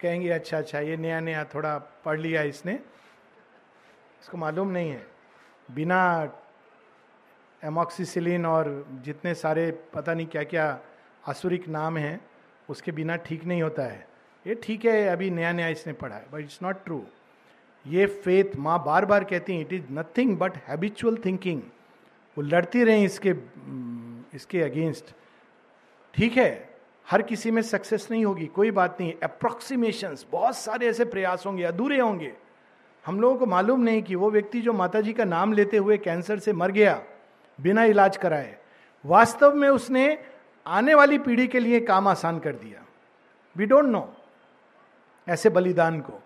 कहेंगे 0.00 0.30
अच्छा 0.30 0.58
अच्छा 0.58 0.80
ये 0.80 0.96
नया 0.96 1.18
नया 1.20 1.44
थोड़ा 1.54 1.76
पढ़ 2.04 2.18
लिया 2.20 2.42
इसने। 2.42 2.78
इसको 4.22 4.38
मालूम 4.38 4.68
नहीं 4.70 4.90
है। 4.90 5.06
बिना 5.68 6.02
एमोक्सीसिलिन 7.62 8.46
और 8.46 8.68
जितने 9.04 9.34
सारे 9.34 9.70
पता 9.94 10.14
नहीं 10.14 10.26
क्या 10.26 10.42
क्या 10.44 10.66
आसुरिक 11.28 11.68
नाम 11.68 11.96
हैं, 11.96 12.20
उसके 12.68 12.92
बिना 12.92 13.16
ठीक 13.18 13.44
नहीं 13.44 13.62
होता 13.62 13.82
है। 13.82 14.06
ये 14.46 14.54
ठीक 14.62 14.84
है, 14.84 15.06
अभी 15.08 15.30
नया 15.30 15.52
नया 15.52 15.68
इसने 15.68 15.92
पढ़ा 15.92 16.16
है 16.16 16.26
बट 16.32 16.40
इट्स 16.40 16.58
नॉट 16.62 16.84
ट्रू 16.84 17.02
ये 17.84 18.06
फेथ 18.06 18.56
माँ 18.56 18.82
बार 18.84 19.04
बार 19.04 19.24
कहती 19.24 19.54
हैं 19.54 19.60
it 19.60 19.72
is 19.72 19.84
nothing 19.92 20.36
but 20.38 20.56
habitual 20.68 21.16
thinking 21.24 21.62
वो 22.36 22.42
लड़ती 22.42 22.84
रहे 22.84 23.04
इसके 23.04 23.34
इसके 24.36 24.62
अगेंस्ट 24.62 25.14
ठीक 26.14 26.36
है, 26.36 26.68
हर 27.06 27.22
किसी 27.22 27.50
में 27.50 27.60
सक्सेस 27.62 28.06
नहीं 28.10 28.24
होगी, 28.24 28.46
कोई 28.46 28.70
बात 28.70 29.00
नहीं। 29.00 29.12
अप्रोक्सीमेशन 29.22 30.16
बहुत 30.32 30.56
सारे 30.56 30.86
ऐसे 30.88 31.04
प्रयास 31.04 31.46
होंगे, 31.46 31.62
अधूरे 31.64 31.98
होंगे। 32.00 32.32
हम 33.04 33.20
लोगों 33.20 33.36
को 33.38 33.46
मालूम 33.46 33.80
नहीं 33.80 34.02
कि 34.02 34.14
वो 34.14 34.30
व्यक्ति 34.30 34.60
जो 34.60 34.72
माता 34.72 35.00
जी 35.00 35.12
का 35.12 35.24
नाम 35.24 35.52
लेते 35.52 35.76
हुए 35.76 35.98
कैंसर 35.98 36.38
से 36.38 36.52
मर 36.52 36.70
गया, 36.70 37.02
बिना 37.58 37.84
इलाज 37.84 38.16
कराए, 38.16 38.56
वास्तव 39.04 39.54
में 39.54 39.68
उसने 39.68 40.18
आने 40.66 40.94
वाली 40.94 41.18
पीढ़ी 41.18 41.46
के 41.48 41.60
लिए 41.60 41.80
काम 41.80 42.08
आसान 42.08 42.38
कर 42.38 42.52
दिया। 42.52 42.84
वी 43.56 43.66
डोंट 43.66 43.84
नो 43.84 44.14
ऐसे 45.28 45.50
बलिदान 45.50 46.00
को। 46.00 46.22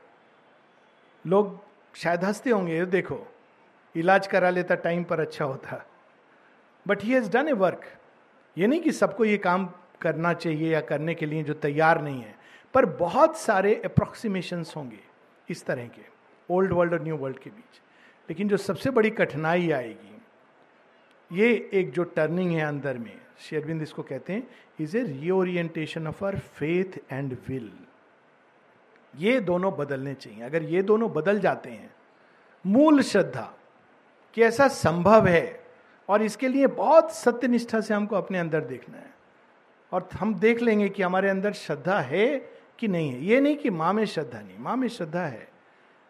लोग 1.26 1.58
शायद 1.94 2.24
हँसते 2.24 2.50
होंगे 2.50 2.84
देखो, 2.86 3.26
इलाज 3.94 4.26
करा 4.26 4.50
लेता, 4.50 4.74
टाइम 4.74 5.04
पर 5.04 5.20
अच्छा 5.20 5.44
होता। 5.44 5.84
But 6.86 7.02
he 7.02 7.12
has 7.12 7.30
done 7.30 7.48
a 7.48 7.52
work 7.52 7.84
ये 8.56 8.66
नहीं 8.66 8.80
कि 8.80 8.92
सबको 8.92 9.24
ये 9.24 9.38
काम 9.38 9.68
करना 10.00 10.32
चाहिए 10.32 10.72
या 10.72 10.80
करने 10.80 11.14
के 11.14 11.26
लिए 11.26 11.42
जो 11.42 11.54
तैयार 11.54 12.02
नहीं 12.02 12.20
है, 12.22 12.34
पर 12.74 12.86
बहुत 12.86 13.36
सारे 13.36 13.74
अप्रोक्सीमेशन 13.84 14.64
होंगे 14.76 15.00
इस 15.50 15.64
तरह 15.66 15.86
के। 15.86 16.15
ओल्ड 16.48 16.72
वर्ल्ड 16.72 16.92
और 16.92 17.02
न्यू 17.02 17.16
वर्ल्ड 17.16 17.38
के 17.38 17.50
बीच। 17.50 17.80
लेकिन 18.28 18.48
जो 18.48 18.56
सबसे 18.56 18.90
बड़ी 18.90 19.10
कठिनाई 19.10 19.70
आएगी, 19.70 20.12
ये 21.30 21.70
एक 21.74 21.90
जो 21.92 22.02
टर्निंग 22.04 22.52
है 22.52 22.64
अंदर 22.64 22.98
में 22.98 23.20
शेरविंद 23.40 23.82
इसको 23.82 24.02
कहते 24.02 24.32
हैं 24.32 24.46
is 24.80 24.96
a 24.96 25.02
reorientation 25.02 26.06
of 26.06 26.24
our 26.24 26.38
faith 26.38 26.98
and 27.12 27.36
will 27.48 27.70
ये 29.14 29.38
दोनों 29.40 29.76
बदलने 29.76 30.14
चाहिए। 30.14 30.42
अगर 30.42 30.62
ये 30.62 30.82
दोनों 30.82 31.12
बदल 31.12 31.38
जाते 31.40 31.70
हैं, 31.70 31.90
मूल 32.64 33.00
श्रद्धा 33.02 33.52
कि 34.34 34.42
ऐसा 34.42 34.68
संभव 34.68 35.26
है, 35.26 35.64
और 36.08 36.22
इसके 36.22 36.48
लिए 36.48 36.66
बहुत 36.66 37.14
सत्यनिष्ठा 37.14 37.80
से 37.80 37.94
हमको 37.94 38.16
अपने 38.16 38.38
अंदर 38.38 38.60
देखना 38.60 38.98
है, 38.98 39.14
और 39.92 40.08
हम 40.12 40.34
देख 40.34 40.62
लेंगे 40.62 40.88
कि 40.88 41.02
हमारे 41.02 41.28
अंदर 41.28 41.52
श्रद्धा 41.52 42.00
है 42.00 42.36
कि 42.78 42.88
नहीं 42.88 43.10
है। 43.10 43.24
ये 43.24 43.40
नहीं 43.40 43.56
कि 43.56 43.70
माँ 43.70 43.92
में 43.92 44.04
श्रद्धा 44.04 44.40
नहीं, 44.40 44.58
माँ 44.58 44.76
में 44.76 44.88
श्रद्धा 44.88 45.26
है। 45.26 45.48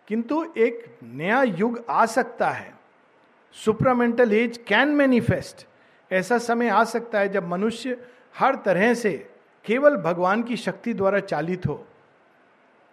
किंतु 0.09 0.55
एक 0.57 0.99
नया 1.05 1.43
युग 1.43 1.85
आ 1.91 2.07
सकता 2.07 2.51
है। 2.51 2.75
सुपरामेंटल 3.53 4.33
एज 4.33 4.57
कैन 4.69 4.89
मैनिफेस्ट 4.89 5.67
ऐसा 6.13 6.39
समय 6.39 6.69
आ 6.69 6.85
सकता 6.85 7.19
है 7.19 7.29
जब 7.29 7.49
मनुष्य 7.49 8.07
हर 8.39 8.55
तरह 8.55 8.95
से 8.95 9.31
केवल 9.65 9.97
भगवान 9.97 10.43
की 10.43 10.57
शक्ति 10.57 10.95
द्वारा 10.95 11.21
चालित 11.21 11.67
हो। 11.67 11.87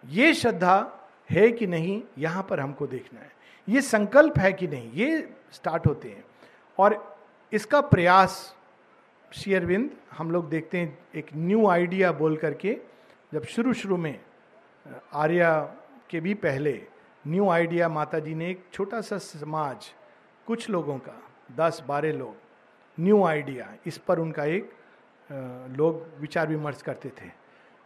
ये 0.04 0.34
श्रद्धा 0.34 1.00
है 1.30 1.50
कि 1.52 1.66
नहीं, 1.66 2.02
यहाँ 2.18 2.46
पर 2.50 2.60
हमको 2.60 2.86
देखना 2.86 3.20
है। 3.20 3.32
ये 3.68 3.80
संकल्प 3.82 4.38
है 4.38 4.52
कि 4.52 4.66
नहीं, 4.66 4.92
ये 4.92 5.34
स्टार्ट 5.52 5.86
होते 5.86 6.08
हैं। 6.08 6.24
और 6.78 7.18
इसका 7.52 7.80
प्रयास 7.80 8.54
शेयरविंद 9.32 9.90
हम 10.12 10.30
लोग 10.30 10.48
देखते 10.48 10.78
हैं 10.78 10.98
एक 11.14 11.26
न्यू 11.34 11.66
आइडिया 11.66 12.12
बोल 12.12 12.36
करके, 12.36 12.76
जब 13.32 13.44
शुरू 13.44 13.72
शुरू 13.72 13.96
में, 13.96 14.20
आर्या 15.12 15.60
के 16.10 16.20
भी 16.20 16.34
पहले 16.34 16.72
न्यू 17.24 17.48
आइडिया 17.50 17.88
माता 17.88 18.18
जी 18.18 18.34
ने 18.34 18.50
एक 18.50 18.64
छोटा 18.72 19.00
सा 19.00 19.18
समाज, 19.18 19.86
कुछ 20.46 20.68
लोगों 20.70 20.96
का, 20.98 21.20
दस 21.56 21.82
बारह 21.88 22.12
लोग, 22.12 22.34
न्यू 22.98 23.22
आइडिया, 23.24 23.68
इस 23.86 23.98
पर 23.98 24.18
उनका 24.18 24.44
एक 24.44 24.70
लोग 25.78 26.06
विचार 26.20 26.48
विमर्श 26.48 26.82
करते 26.82 27.08
थे 27.10 27.28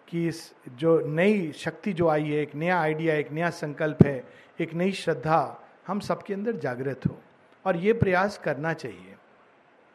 कि 0.09 0.27
इस 0.29 0.53
जो 0.68 0.98
नई 1.07 1.51
शक्ति 1.53 1.92
जो 1.92 2.09
आई 2.09 2.24
है, 2.24 2.40
एक 2.42 2.55
नया 2.55 2.81
आइडिया, 2.81 3.14
एक 3.14 3.31
नया 3.33 3.51
संकल्प 3.51 4.03
है, 4.03 4.24
एक 4.61 4.74
नई 4.74 4.92
श्रद्धा, 4.92 5.61
हम 5.87 6.01
सबके 6.01 6.35
अंदर 6.35 6.57
जागृत 6.57 7.07
हो। 7.09 7.18
और 7.64 7.77
ये 7.77 7.92
प्रयास 7.92 8.38
करना 8.38 8.72
चाहिए, 8.72 9.14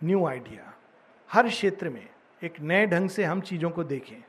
न्यू 0.02 0.26
आइडिया। 0.26 0.74
हर 1.30 1.48
क्षेत्र 1.50 1.90
में 1.90 2.08
एक 2.42 2.60
नए 2.62 2.86
ढंग 2.88 3.10
से 3.10 3.24
हम 3.24 3.42
चीज़ों 3.42 3.70
को 3.70 3.84
देखें, 3.84 4.24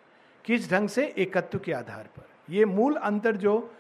किस 0.44 0.70
ढंग 0.70 0.88
से 0.88 1.06
एकत्व 1.08 1.58
के 1.58 1.72
आधार 1.72 2.08
पर। 2.16 2.54
ये 2.54 2.64
मूल 2.64 2.94
अंतर 2.96 3.36
जो 3.36 3.74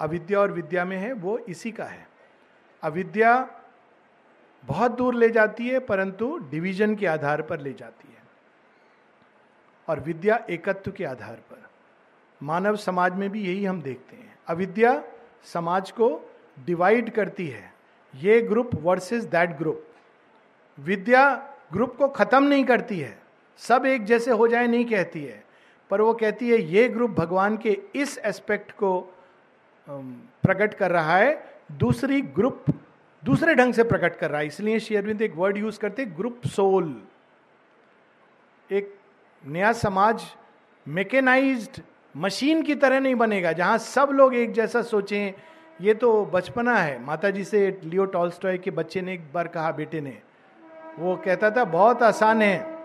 अविद्या 0.00 0.40
और 0.40 0.52
विद्या 0.52 0.84
में 0.84 0.96
है, 0.96 1.12
वो 1.12 1.38
इसी 1.38 1.72
का 1.72 1.84
है। 1.84 2.08
अविद्या 2.82 3.50
बहुत 4.64 4.92
दूर 4.92 5.14
ले 5.14 5.28
जाती 5.28 5.68
है, 5.68 5.78
परंतु 5.78 6.38
डिवीज़न 6.38 6.94
के 6.94 7.06
आधार 7.06 7.42
पर 7.42 7.60
ले 7.60 7.72
जाती 7.72 8.08
है। 8.12 8.22
और 9.88 10.00
विद्या 10.00 10.46
एकत्व 10.50 10.90
के 10.90 11.04
आधार 11.04 11.34
पर। 11.34 11.62
मानव 12.42 12.76
समाज 12.76 13.14
में 13.14 13.30
भी 13.30 13.46
यही 13.46 13.64
हम 13.64 13.82
देखते 13.82 14.16
हैं। 14.16 14.38
अविद्या 14.48 15.04
समाज 15.44 15.90
को 15.90 16.30
डिवाइड 16.66 17.10
करती 17.10 17.48
है। 17.48 17.72
ये 18.14 18.40
ग्रुप 18.40 18.70
वर्सेस 18.74 19.24
दैट 19.24 19.50
ग्रुप 19.50 19.84
विद्या 20.78 21.54
ग्रुप 21.72 21.96
को 21.96 22.08
खत्म 22.08 22.42
नहीं 22.42 22.64
करती 22.64 23.00
है। 23.00 23.22
सब 23.56 23.86
एक 23.86 24.04
जैसे 24.04 24.30
हो 24.30 24.48
जाए 24.48 24.66
नहीं 24.66 24.84
कहती 24.84 25.24
है। 25.24 25.44
पर 25.90 26.00
वो 26.00 26.14
कहती 26.14 26.50
है, 26.50 26.62
ये 26.62 26.88
ग्रुप 26.88 27.10
भगवान 27.10 27.56
के 27.56 27.82
इस 27.94 28.18
एस्पेक्ट 28.18 28.72
को 28.72 29.14
प्रकट 29.88 30.74
कर 30.74 30.90
रहा 30.90 31.16
है। 31.16 31.44
दूसरी 31.72 32.20
ग्रुप, 32.20 32.64
दूसरे 33.22 33.54
ढंग 33.54 33.74
से 33.74 33.84
प्रकट 33.84 34.16
कर 34.16 34.30
रहा 34.30 34.40
है। 34.40 34.46
इसलिए 34.46 34.78
शेयरविंद 34.80 35.22
एक 35.22 35.34
वर्ड 35.36 35.56
यूज़ 35.56 35.78
करते 35.78 36.04
ग्रुप 36.04 36.46
सोल 36.46 37.02
एक 38.70 38.94
नया 39.44 39.72
समाज 39.72 40.24
मेकेनाइज्ड 40.86 41.80
मशीन 42.14 42.62
की 42.62 42.74
तरह 42.74 43.00
नहीं 43.00 43.14
बनेगा, 43.14 43.52
जहाँ 43.52 43.78
सब 43.78 44.10
लोग 44.12 44.34
एक 44.34 44.52
जैसा 44.52 44.82
सोचें। 44.82 45.32
ये 45.80 45.94
तो 45.94 46.24
बचपना 46.26 46.76
है। 46.76 46.98
माता 47.02 47.30
जी 47.30 47.44
से 47.44 47.80
लियो 47.84 48.04
टॉल्स्टॉय 48.04 48.58
के 48.58 48.70
बच्चे 48.70 49.00
ने 49.00 49.14
एक 49.14 49.32
बार 49.32 49.48
कहा, 49.48 49.70
बेटे 49.72 50.00
ने। 50.00 50.16
वो 50.98 51.16
कहता 51.16 51.50
था, 51.50 51.64
बहुत 51.64 52.02
आसान 52.02 52.42
है, 52.42 52.78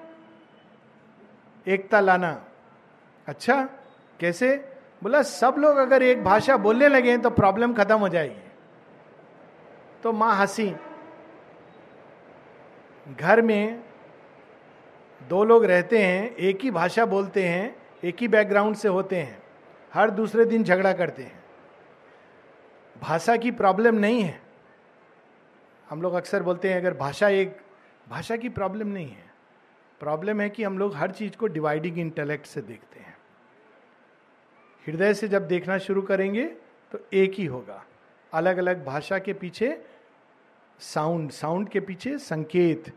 एकता 1.67 1.99
लाना। 1.99 2.45
अच्छा 3.27 3.61
कैसे? 4.19 4.72
बोला, 5.03 5.21
सब 5.21 5.55
लोग 5.57 5.77
अगर 5.77 6.03
एक 6.03 6.23
भाषा 6.23 6.57
बोलने 6.57 6.87
लगे 6.87 7.17
तो 7.17 7.29
प्रॉब्लम 7.29 7.73
खत्म 7.73 7.97
हो 7.99 8.09
जाएगी। 8.09 8.51
तो 10.03 10.11
माँ 10.13 10.35
हँसी। 10.35 10.75
घर 13.19 13.41
में 13.41 13.83
दो 15.29 15.43
लोग 15.43 15.65
रहते 15.65 15.99
हैं, 15.99 16.35
एक 16.35 16.59
ही 16.63 16.71
भाषा 16.71 17.05
बोलते 17.05 17.43
हैं, 17.43 17.75
एक 18.03 18.15
ही 18.21 18.27
बैकग्राउंड 18.27 18.75
से 18.75 18.87
होते 18.87 19.15
हैं, 19.15 19.43
हर 19.93 20.09
दूसरे 20.09 20.45
दिन 20.45 20.63
झगड़ा 20.63 20.93
करते 20.93 21.23
हैं। 21.23 21.43
भाषा 23.01 23.35
की 23.37 23.51
प्रॉब्लम 23.51 23.95
नहीं 23.95 24.21
है। 24.21 24.41
हम 25.89 26.01
लोग 26.01 26.13
अक्सर 26.13 26.43
बोलते 26.43 26.69
हैं, 26.69 26.77
अगर 26.77 26.93
भाषा 26.93 27.29
एक, 27.29 27.57
भाषा 28.09 28.35
की 28.35 28.49
प्रॉब्लम 28.49 28.87
नहीं 28.87 29.09
है। 29.09 29.33
प्रॉब्लम 29.99 30.41
है 30.41 30.49
कि 30.49 30.63
हम 30.63 30.77
लोग 30.77 30.95
हर 30.95 31.11
चीज़ 31.11 31.37
को 31.37 31.47
डिवाइडिंग 31.47 31.99
इंटेलेक्ट 31.99 32.45
से 32.45 32.61
देखते 32.61 32.99
हैं। 32.99 33.12
हृदय 34.87 35.13
से 35.13 35.27
जब 35.27 35.47
देखना 35.47 35.77
शुरू 35.77 36.01
करेंगे 36.01 36.45
तो 36.91 36.99
एक 37.13 37.33
ही 37.33 37.45
होगा। 37.45 37.83
अलग 38.33 38.57
अलग 38.57 38.83
भाषा 38.85 39.19
के 39.19 39.33
पीछे 39.33 39.77
साउंड 40.79 41.31
साउंड 41.31 41.69
के 41.69 41.79
पीछे 41.79 42.17
संकेत, 42.17 42.87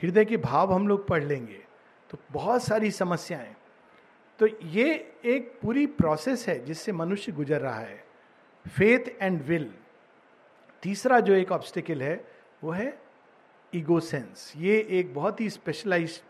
हृदय 0.00 0.24
के 0.24 0.36
भाव 0.36 0.72
हम 0.72 0.88
लोग 0.88 1.06
पढ़ 1.08 1.24
लेंगे। 1.24 1.62
तो 2.10 2.18
बहुत 2.32 2.62
सारी 2.64 2.90
समस्याएँ। 2.90 3.54
तो 4.40 4.46
ये 4.64 5.14
एक 5.24 5.52
पूरी 5.62 5.86
प्रोसेस 5.86 6.46
है 6.48 6.64
जिससे 6.64 6.92
मनुष्य 6.92 7.32
गुजर 7.32 7.60
रहा 7.60 7.78
है। 7.78 8.04
फेथ 8.66 9.08
एंड 9.22 9.42
विल 9.42 9.70
तीसरा 10.82 11.20
जो 11.20 11.34
एक 11.34 11.52
ऑब्स्टिकल 11.52 12.02
है, 12.02 12.24
वो 12.64 12.70
है 12.70 12.98
ईगो 13.72 14.00
सेंस 14.00 14.52
ये 14.56 14.78
एक 14.90 15.14
बहुत 15.14 15.40
ही 15.40 15.48
स्पेशलाइज 15.50 16.20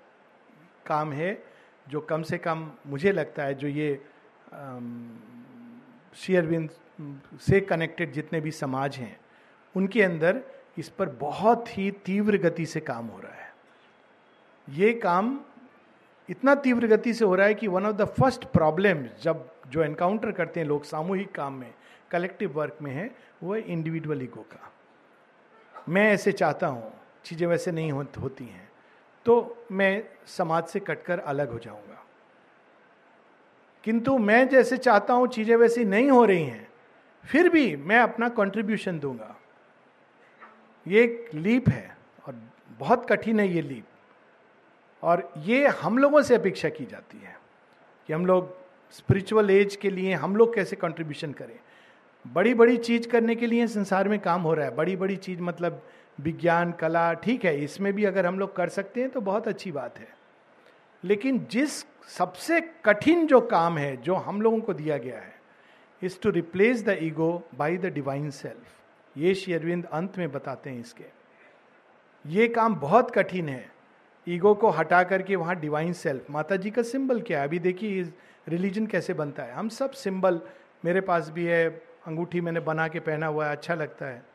काम 0.87 1.13
है, 1.13 1.43
जो 1.89 2.01
कम 2.01 2.23
से 2.23 2.39
कम 2.39 2.71
मुझे 2.87 3.13
लगता 3.13 3.43
है, 3.43 3.55
जो 3.55 3.69
ये 3.69 4.01
शेयरविंद 6.17 6.71
से 7.41 7.61
कनेक्टेड 7.63 8.13
जितने 8.13 8.41
भी 8.41 8.51
समाज 8.53 8.97
हैं, 8.97 9.17
उनके 9.75 10.03
अंदर 10.03 10.41
इस 10.79 10.89
पर 10.89 11.09
बहुत 11.21 11.77
ही 11.79 11.91
तीव्र 12.05 12.39
गति 12.39 12.67
से 12.67 12.81
काम 12.83 13.07
हो 13.07 13.19
रहा 13.21 13.33
है। 13.33 13.55
ये 14.69 14.93
काम 14.95 15.39
इतना 16.29 16.55
तीव्र 16.57 16.87
गति 16.87 17.13
से 17.15 17.25
हो 17.25 17.35
रहा 17.35 17.47
है 17.47 17.55
कि 17.55 17.67
one 17.69 17.87
of 17.87 17.97
the 17.97 18.05
first 18.11 18.45
problem 18.53 19.05
जब 19.23 19.49
जो 19.71 19.83
एनकाउंटर 19.83 20.33
करते 20.33 20.61
हैं 20.61 20.67
लोग 20.67 20.85
सामूहिक 20.85 21.35
काम 21.35 21.55
में 21.55 21.75
कलेक्टिव 22.11 22.53
वर्क 22.53 22.79
में 22.83 22.93
है, 22.93 23.11
वो 23.43 23.55
है 23.55 23.61
इंडिविजुअल 23.63 24.23
ईगो 24.23 24.43
का। 24.43 24.73
मैं 25.89 26.11
ऐसे 26.13 26.33
चाहता 26.33 26.67
हूँ, 26.67 26.93
चीज़ें 27.25 27.47
वैसे 27.47 27.73
नहीं 27.73 27.93
होती 27.93 28.45
हैं 28.45 28.69
तो 29.27 29.67
मैं 29.73 30.03
समाज 30.29 30.65
से 30.65 30.81
कटकर 30.81 31.19
अलग 31.21 31.53
हो 31.53 31.59
जाऊँगा। 31.59 32.03
किंतु 33.87 34.17
मैं 34.19 34.49
जैसे 34.49 34.77
चाहता 34.77 35.15
हूँ 35.15 35.27
चीज़ें 35.29 35.55
वैसी 35.57 35.85
नहीं 35.85 36.11
हो 36.11 36.25
रही 36.25 36.45
हैं, 36.45 36.69
फिर 37.25 37.49
भी 37.49 37.77
मैं 37.77 37.99
अपना 37.99 38.29
कंट्रीब्यूशन 38.29 38.99
दूँगा। 38.99 39.35
ये 40.87 41.03
एक 41.03 41.31
लीप 41.35 41.69
है 41.69 41.97
और 42.27 42.35
बहुत 42.79 43.07
कठिन 43.09 43.41
है 43.41 43.49
ये 43.49 43.63
लीप 43.63 43.85
और 45.03 45.29
ये 45.39 45.67
हम 45.83 45.99
लोगों 45.99 46.23
से 46.23 46.35
अपेक्षा 46.35 46.69
की 46.69 46.85
जाती 46.85 47.19
है 47.19 47.37
कि 48.09 48.13
हम 48.13 48.27
लोग 48.27 48.55
स्पिरिचुअल 48.95 49.51
एज 49.51 49.77
के 49.77 49.91
लिए 49.91 50.15
हम 50.15 50.37
लोग 50.37 50.55
कैसे 50.55 50.77
कंट्रीब्यूशन 50.77 51.33
करें। 51.33 51.59
बड़ी 52.25 52.55
बड़ी 52.55 52.77
चीज़ 52.79 53.09
करने 53.09 53.35
के 53.35 53.47
लिए 53.47 53.67
संसार 53.67 54.09
में 54.09 54.19
काम 54.21 54.43
हो 54.43 54.55
रहा 54.55 54.67
है। 54.67 54.75
बड़ी 54.77 54.97
बड़ी 54.97 55.17
चीज़ 55.17 55.41
मतलब 55.43 55.83
विज्ञान, 56.19 56.73
कला, 56.73 57.13
ठीक 57.15 57.45
है, 57.45 57.59
इसमें 57.65 57.93
भी 57.93 58.05
अगर 58.05 58.27
हम 58.27 58.39
लोग 58.39 58.57
कर 58.57 58.69
सकते 58.69 59.01
हैं 59.01 59.11
तो 59.11 59.21
बहुत 59.21 59.49
अच्छी 59.49 59.73
बात 59.73 59.99
है। 59.99 60.09
लेकिन 61.05 61.47
जिस 61.51 61.83
सबसे 62.09 62.61
कठिन 62.61 63.27
जो 63.27 63.41
काम 63.41 63.79
है, 63.79 63.97
जो 63.97 64.15
हम 64.15 64.41
लोगों 64.43 64.61
को 64.61 64.75
दिया 64.75 64.99
गया 64.99 65.19
है 65.19 65.35
is 66.03 66.21
to 66.21 66.31
replace 66.31 66.85
the 66.85 66.99
ego 67.03 67.49
by 67.55 67.77
the 67.77 67.87
divine 67.87 68.31
self 68.31 69.19
ये 69.19 69.35
श्री 69.35 69.55
अरविंद 69.55 69.85
अंत 69.85 70.19
में 70.19 70.33
बताते 70.33 70.71
हैं 70.71 70.81
इसके। 70.81 71.05
ये 72.27 72.49
काम 72.49 72.75
बहुत 72.77 73.11
कठिन 73.11 73.49
है। 73.49 73.71
ईगो 74.29 74.55
को 74.55 74.71
हटा 74.71 75.03
करके 75.03 75.37
वहाँ 75.37 75.57
डिवाइन 75.57 75.93
सेल्फ 75.93 76.31
माता 76.31 76.57
जी 76.57 76.71
का 76.71 76.83
सिंबल 76.83 77.21
क्या 77.21 77.41
है? 77.41 77.49
अभी 77.49 77.59
देखिए 77.59 78.13
रिलीजन 78.49 78.87
कैसे 78.87 79.15
बनता 79.15 79.43
है। 79.43 79.53
हम 79.53 79.69
सब 79.69 79.91
सिंबल 79.91 80.41
मेरे 80.85 81.01
पास 81.01 81.31
भी 81.31 81.45
है, 81.45 81.69
अंगूठी 82.07 82.41
मैंने 82.41 82.61
बना 82.61 82.89
के 82.89 83.01
पहना 83.01 83.27
हुआ 83.27 83.47
है 83.47 83.53
अच्छा 83.53 83.75
लगता 83.75 84.07
है। 84.07 84.27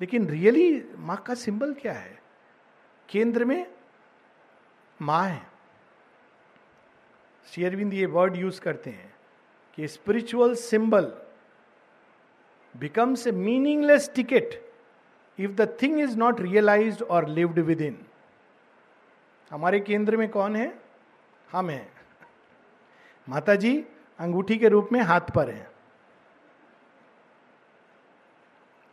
लेकिन 0.00 0.28
रियली 0.28 0.84
माँ 0.96 1.16
का 1.16 1.34
सिंबल 1.34 1.74
क्या 1.74 1.92
है? 1.92 2.18
केंद्र 3.08 3.44
में 3.44 3.66
माँ 5.02 5.28
है। 5.28 5.55
शेयरविंद 7.46 7.94
ये 7.94 8.06
वर्ड 8.06 8.36
यूज़ 8.36 8.60
करते 8.60 8.90
हैं 8.90 9.14
कि 9.74 9.88
spiritual 9.88 10.54
symbol 10.54 11.12
becomes 12.76 13.26
a 13.26 13.30
meaningless 13.30 14.10
ticket 14.14 14.72
if 15.40 15.50
the 15.50 15.78
thing 15.82 16.00
is 16.00 16.16
not 16.16 16.40
realise 16.40 17.02
और 17.02 17.28
लिव्ड 17.28 17.58
विद 17.58 17.80
इन 17.80 17.98
हमारे 19.50 19.80
केंद्र 19.80 20.16
में 20.16 20.28
कौन 20.28 20.56
है? 20.56 20.78
हम 21.52 21.70
हैं। 21.70 21.92
माता 23.28 23.54
जी 23.54 23.84
अंगूठी 24.18 24.56
के 24.58 24.68
रूप 24.68 24.88
में 24.92 25.00
हाथ 25.00 25.20
पर 25.20 25.50
हैं। 25.50 25.70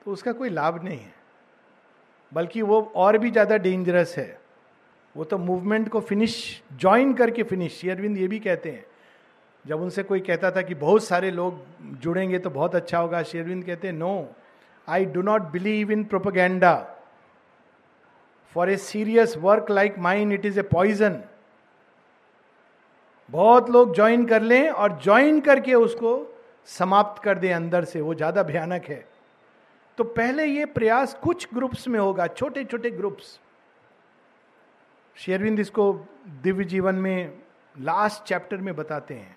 तो 0.06 0.12
उसका 0.12 0.32
कोई 0.32 0.50
लाभ 0.50 0.84
नहीं 0.84 1.00
है। 1.00 1.14
बल्कि 2.34 2.62
वो 2.62 2.82
और 2.96 3.18
भी 3.18 3.32
ज़्यादा 3.32 3.58
डेंजरस 3.58 4.18
है। 4.18 4.43
वो 5.16 5.24
तो 5.24 5.38
मूवमेंट 5.38 5.90
को 5.90 6.00
फिनिश 6.00 6.36
ज्वाइन 6.80 7.14
करके 7.14 7.44
फिनिश 7.44 7.74
शेयरविंद 7.74 8.18
ये 8.18 8.28
भी 8.28 8.40
कहते 8.40 8.72
हैं। 8.72 8.86
जब 9.66 9.82
उनसे 9.82 10.04
कोई 10.04 10.20
कहता 10.20 10.52
था 10.52 10.62
कि 10.62 10.76
बहुत 10.76 11.04
सारे 11.04 11.32
लोग 11.32 11.60
जुड़ेंगे 12.02 12.40
तो 12.40 12.50
बहुत 12.50 12.76
अच्छा 12.76 12.98
होगा 12.98 13.22
शेरविंद 13.24 13.64
कहते 13.64 13.88
हैं 13.88 13.96
no 13.96 14.28
I 14.88 15.06
do 15.06 15.22
not 15.22 15.42
believe 15.52 15.92
in 15.92 16.04
propaganda 16.04 16.74
for 18.56 18.70
a 18.70 18.78
serious 18.78 19.38
work 19.38 19.72
like 19.72 20.00
mind 20.00 20.34
it 20.34 20.46
is 20.46 20.60
a 20.60 20.64
poison 20.64 21.22
बहुत 23.30 23.70
लोग 23.70 23.96
ज्वाइन 23.96 24.26
कर 24.26 24.42
लें 24.42 24.70
और 24.70 25.00
ज्वाइन 25.04 25.40
करके 25.42 25.74
उसको 25.74 26.12
समाप्त 26.68 27.24
कर 27.24 27.38
दें 27.38 27.54
अंदर 27.54 27.84
से, 27.84 28.02
वो 28.02 28.14
ज़्यादा 28.16 28.44
भयानक 28.44 28.86
है। 28.86 29.06
तो 29.98 30.04
पहले 30.04 30.46
ये 30.46 30.66
प्रयास 30.66 31.14
कुछ 31.24 31.48
ग्रुप्स 31.54 31.88
में 31.88 32.00
होगा 32.00 32.28
छोटे 32.28 32.64
छोटे 32.64 32.92
ग्रुप्स 32.92 33.40
शेरविंद 35.18 35.60
इसको 35.60 35.94
दिव्य 36.44 36.64
जीवन 36.64 36.96
में 36.96 37.40
लास्ट 37.76 38.24
चैप्टर 38.24 38.58
में 38.58 38.76
बताते 38.76 39.14
हैं 39.14 39.36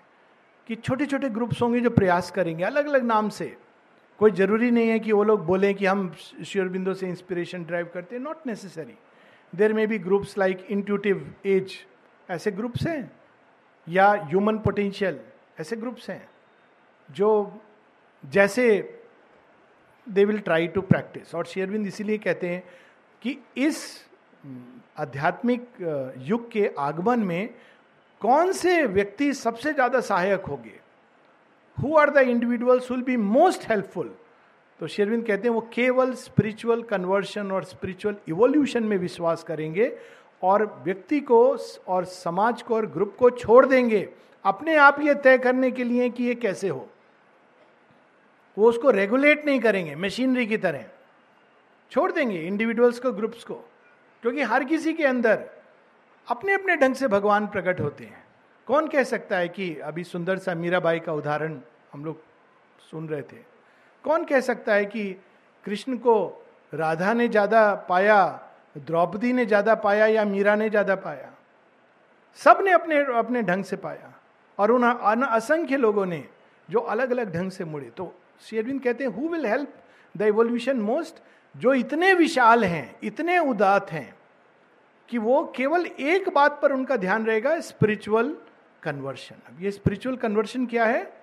कि 0.67 0.75
छोटे 0.75 1.05
छोटे 1.05 1.29
ग्रुप्स 1.29 1.61
होंगे 1.61 1.79
जो 1.79 1.89
प्रयास 1.89 2.31
करेंगे 2.31 2.63
अलग 2.63 2.87
अलग 2.87 3.03
नाम 3.03 3.29
से। 3.29 3.55
कोई 4.19 4.31
ज़रूरी 4.31 4.71
नहीं 4.71 4.89
है 4.89 4.99
कि 4.99 5.11
वो 5.11 5.23
लोग 5.23 5.45
बोलें 5.45 5.73
कि 5.75 5.85
हम 5.85 6.09
शेयरबिंदो 6.45 6.93
से 6.93 7.07
इंस्पिरेशन 7.07 7.63
ड्राइव 7.63 7.89
करते 7.93 8.15
हैं 8.15 8.23
not 8.23 8.47
necessary 8.47 8.97
there 9.53 9.73
may 9.73 9.85
be 9.87 9.97
groups 9.99 10.37
like 10.37 10.65
intuitive 10.69 11.33
age 11.45 11.73
ऐसे 12.29 12.51
ग्रुप्स 12.51 12.87
हैं, 12.87 13.11
या 13.87 14.09
ह्यूमन 14.29 14.57
पोटेंशियल 14.57 15.19
ऐसे 15.59 15.75
ग्रुप्स 15.75 16.09
हैं, 16.09 16.29
जो 17.09 17.61
जैसे 18.23 18.65
they 20.07 20.25
will 20.25 20.39
try 20.39 20.67
to 20.67 20.81
practice 20.81 21.35
और 21.35 21.45
शेयरविंद 21.45 21.87
इसीलिए 21.87 22.17
कहते 22.17 22.49
हैं 22.49 22.63
कि 23.21 23.37
इस 23.57 24.06
आध्यात्मिक 24.97 25.67
युग 26.27 26.49
के 26.51 26.69
आगमन 26.79 27.19
में 27.19 27.49
कौन 28.21 28.51
से 28.51 28.83
व्यक्ति 28.85 29.33
सबसे 29.35 29.73
ज़्यादा 29.73 29.99
सहायक 30.01 30.45
होंगे? 30.45 30.79
Who 31.77 31.95
are 31.97 32.09
the 32.09 32.27
individuals 32.29 32.91
will 32.91 33.01
be 33.03 33.17
most 33.17 33.69
helpful 33.69 34.13
तो 34.79 34.87
शेरविंद 34.87 35.25
कहते 35.25 35.47
हैं, 35.47 35.53
वो 35.55 35.61
केवल 35.73 36.13
स्पिरिचुअल 36.15 36.81
कन्वर्शन 36.83 37.51
और 37.51 37.63
स्पिरिचुअल 37.65 38.15
इवोल्यूशन 38.29 38.83
में 38.83 38.97
विश्वास 38.97 39.43
करेंगे 39.43 39.91
और 40.43 40.65
व्यक्ति 40.85 41.19
को 41.21 41.39
और 41.87 42.05
समाज 42.05 42.61
को 42.61 42.75
और 42.75 42.85
ग्रुप 42.87 43.15
को 43.19 43.29
छोड़ 43.29 43.65
देंगे। 43.65 44.07
अपने 44.45 44.75
आप 44.77 44.99
ये 45.01 45.13
तय 45.15 45.37
करने 45.37 45.71
के 45.71 45.83
लिए 45.83 46.09
कि 46.09 46.23
ये 46.23 46.35
कैसे 46.35 46.67
हो। 46.69 46.87
वो 48.57 48.69
उसको 48.69 48.91
रेगुलेट 48.91 49.45
नहीं 49.45 49.59
करेंगे 49.59 49.95
मशीनरी 49.95 50.45
की 50.47 50.57
तरह। 50.57 50.85
छोड़ 51.91 52.11
देंगे 52.11 52.39
इंडिविजुअल्स 52.39 52.99
को 52.99 53.11
ग्रुप्स 53.13 53.43
को। 53.43 53.63
क्योंकि 54.27 54.43
हर 54.43 54.63
किसी 54.63 54.91
के 54.93 55.03
अंदर 55.05 55.43
अपने 56.27 56.53
अपने 56.53 56.75
ढंग 56.75 56.95
से 56.95 57.07
भगवान 57.07 57.45
प्रकट 57.47 57.79
होते 57.81 58.03
हैं। 58.03 58.23
कौन 58.67 58.87
कह 58.87 59.03
सकता 59.03 59.37
है 59.37 59.47
कि 59.49 59.67
अभी 59.81 60.03
सुंदर 60.03 60.37
सा 60.37 60.55
मीराबाई 60.55 60.99
का 60.99 61.13
उदाहरण 61.13 61.55
हम 61.93 62.03
लोग 62.05 62.19
सुन 62.81 63.07
रहे 63.09 63.21
थे? 63.21 63.37
कौन 64.03 64.25
कह 64.25 64.39
सकता 64.41 64.73
है 64.73 64.85
कि 64.85 65.05
कृष्ण 65.65 65.97
को 65.97 66.15
राधा 66.73 67.13
ने 67.13 67.27
ज़्यादा 67.27 67.73
पाया, 67.89 68.19
द्रौपदी 68.77 69.31
ने 69.33 69.45
ज़्यादा 69.45 69.75
पाया 69.77 70.07
या 70.07 70.25
मीरा 70.25 70.55
ने 70.55 70.69
ज़्यादा 70.69 70.95
पाया? 70.97 71.31
सबने 72.39 72.71
अपने 72.71 72.99
अपने 73.19 73.43
ढंग 73.43 73.63
से 73.63 73.75
पाया 73.77 74.13
और 74.57 74.71
उन 74.71 75.23
असंख्य 75.23 75.77
लोगों 75.77 76.05
ने 76.05 76.23
जो 76.69 76.79
अलग 76.81 77.11
अलग 77.11 77.33
ढंग 77.35 77.51
से 77.51 77.65
मुड़े। 77.65 77.89
तो 77.91 78.13
शेरविंद 78.41 78.83
कहते 78.83 79.03
हैं 79.03 79.11
who 79.13 79.29
will 79.29 79.45
help 79.45 79.73
the 80.15 80.21
evolution 80.25 80.81
most 80.81 81.23
जो 81.55 81.73
इतने 81.75 82.13
विशाल 82.15 82.63
हैं, 82.65 82.95
इतने 83.03 83.39
उदात 83.39 83.91
हैं 83.91 84.16
कि 85.09 85.17
वो 85.17 85.53
केवल 85.55 85.85
एक 85.85 86.29
बात 86.29 86.59
पर 86.61 86.71
उनका 86.71 86.95
ध्यान 86.95 87.25
रहेगा 87.25 87.59
स्पिरिचुअल 87.59 88.37
कन्वर्शन 88.83 89.35
अब 89.47 89.61
ये 89.61 89.71
स्पिरिचुअल 89.71 90.15
कन्वर्शन 90.15 90.65
क्या 90.65 90.85
है? 90.85 91.13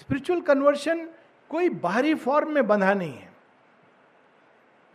स्पिरिचुअल 0.00 0.40
कन्वर्शन 0.40 1.08
कोई 1.48 1.68
बाहरी 1.68 2.14
फॉर्म 2.14 2.52
में 2.52 2.66
बंधा 2.66 2.94
नहीं 2.94 3.18
है। 3.18 3.32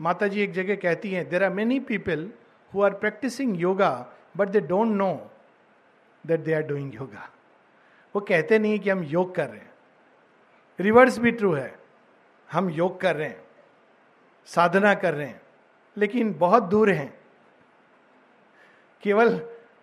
माता 0.02 0.28
जी 0.28 0.42
एक 0.42 0.52
जगह 0.52 0.76
कहती 0.76 1.12
हैं 1.12 1.30
there 1.30 1.44
are 1.44 1.50
many 1.50 1.80
people 1.80 2.32
who 2.74 2.82
are 2.82 2.94
practicing 2.94 3.62
yoga 3.62 4.08
but 4.38 4.48
they 4.48 4.60
don't 4.60 4.88
know 4.88 5.32
that 6.28 6.40
they 6.40 6.54
are 6.54 6.62
doing 6.62 6.96
yoga 6.96 7.30
वो 8.16 8.22
कहते 8.22 8.60
नहीं 8.60 8.80
कि 8.80 8.90
हम 8.90 9.04
योग 9.04 9.36
कर 9.36 9.48
रहे 9.48 9.60
हैं। 9.60 9.74
रिवर्स 10.80 11.20
भी 11.20 11.32
ट्रू 11.32 11.54
है। 11.54 11.80
हम 12.52 12.70
योग 12.70 13.02
कर 13.02 13.16
रहे 13.16 13.28
हैं। 13.28 13.44
साधना 14.46 14.94
कर 14.94 15.14
रहे 15.14 15.28
हैं। 15.28 15.42
लेकिन 15.98 16.34
बहुत 16.34 16.64
दूर 16.64 16.92
हैं। 16.92 17.19
केवल 19.04 19.40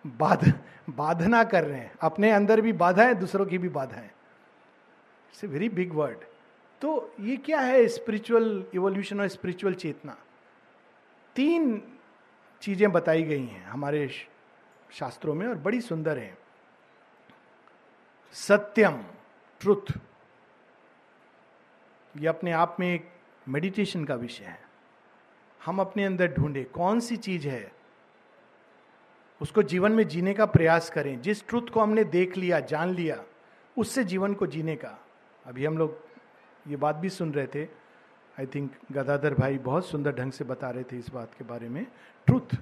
बाध, 0.07 0.51
बाधना 0.89 1.43
कर 1.43 1.63
रहे 1.63 1.79
हैं। 1.79 1.91
अपने 2.01 2.31
अंदर 2.31 2.61
भी 2.61 2.73
बाधा 2.73 3.03
है, 3.03 3.15
दूसरों 3.15 3.45
की 3.45 3.57
भी 3.57 3.69
बाधा 3.69 3.95
है। 3.95 4.05
It's 4.05 5.43
a 5.43 5.47
very 5.47 5.69
big 5.69 5.93
word 5.93 6.25
तो 6.81 7.13
ये 7.19 7.35
क्या 7.37 7.59
है 7.59 7.87
स्पिरिचुअल 7.87 8.65
इवोल्यूशन 8.73 9.21
और 9.21 9.27
स्पिरिचुअल 9.27 9.73
चेतना? 9.73 10.17
तीन 11.35 11.81
चीज़ें 12.61 12.91
बताई 12.91 13.23
गई 13.23 13.45
हैं 13.45 13.65
हमारे 13.65 14.07
शास्त्रों 14.91 15.33
में 15.33 15.47
और 15.47 15.55
बड़ी 15.55 15.81
सुंदर 15.81 16.17
है। 16.17 16.37
सत्यम 18.33 19.01
ट्रुथ 19.61 19.91
ये 22.15 22.27
अपने 22.27 22.51
आप 22.51 22.75
में 22.79 22.93
एक 22.93 23.09
मेडिटेशन 23.47 24.05
का 24.05 24.15
विषय 24.15 24.43
है। 24.43 24.59
हम 25.61 25.79
अपने 25.81 26.05
अंदर 26.05 26.33
ढूंढे, 26.33 26.63
कौन 26.63 26.99
सी 26.99 27.17
चीज़ 27.17 27.47
है 27.47 27.71
उसको 29.41 29.63
जीवन 29.63 29.91
में 29.91 30.07
जीने 30.07 30.33
का 30.33 30.45
प्रयास 30.45 30.89
करें। 30.89 31.21
जिस 31.21 31.47
ट्रुथ 31.47 31.61
को 31.61 31.79
हमने 31.79 32.03
देख 32.03 32.37
लिया, 32.37 32.59
जान 32.59 32.89
लिया, 32.89 33.23
उससे 33.77 34.03
जीवन 34.03 34.33
को 34.33 34.47
जीने 34.47 34.75
का। 34.75 35.05
अभी 35.45 35.65
हम 35.65 35.77
लोग 35.77 35.99
ये 36.67 36.75
बात 36.75 36.95
भी 36.95 37.09
सुन 37.09 37.33
रहे 37.33 37.47
थे। 37.47 37.63
आई 38.39 38.45
थिंक 38.45 38.71
गदाधर 38.91 39.33
भाई 39.33 39.57
बहुत 39.57 39.85
सुंदर 39.87 40.11
ढंग 40.11 40.31
से 40.31 40.43
बता 40.43 40.69
रहे 40.69 40.83
थे 40.83 40.97
इस 40.97 41.09
बात 41.09 41.33
के 41.33 41.43
बारे 41.43 41.69
में। 41.69 41.85
ट्रुथ 42.25 42.55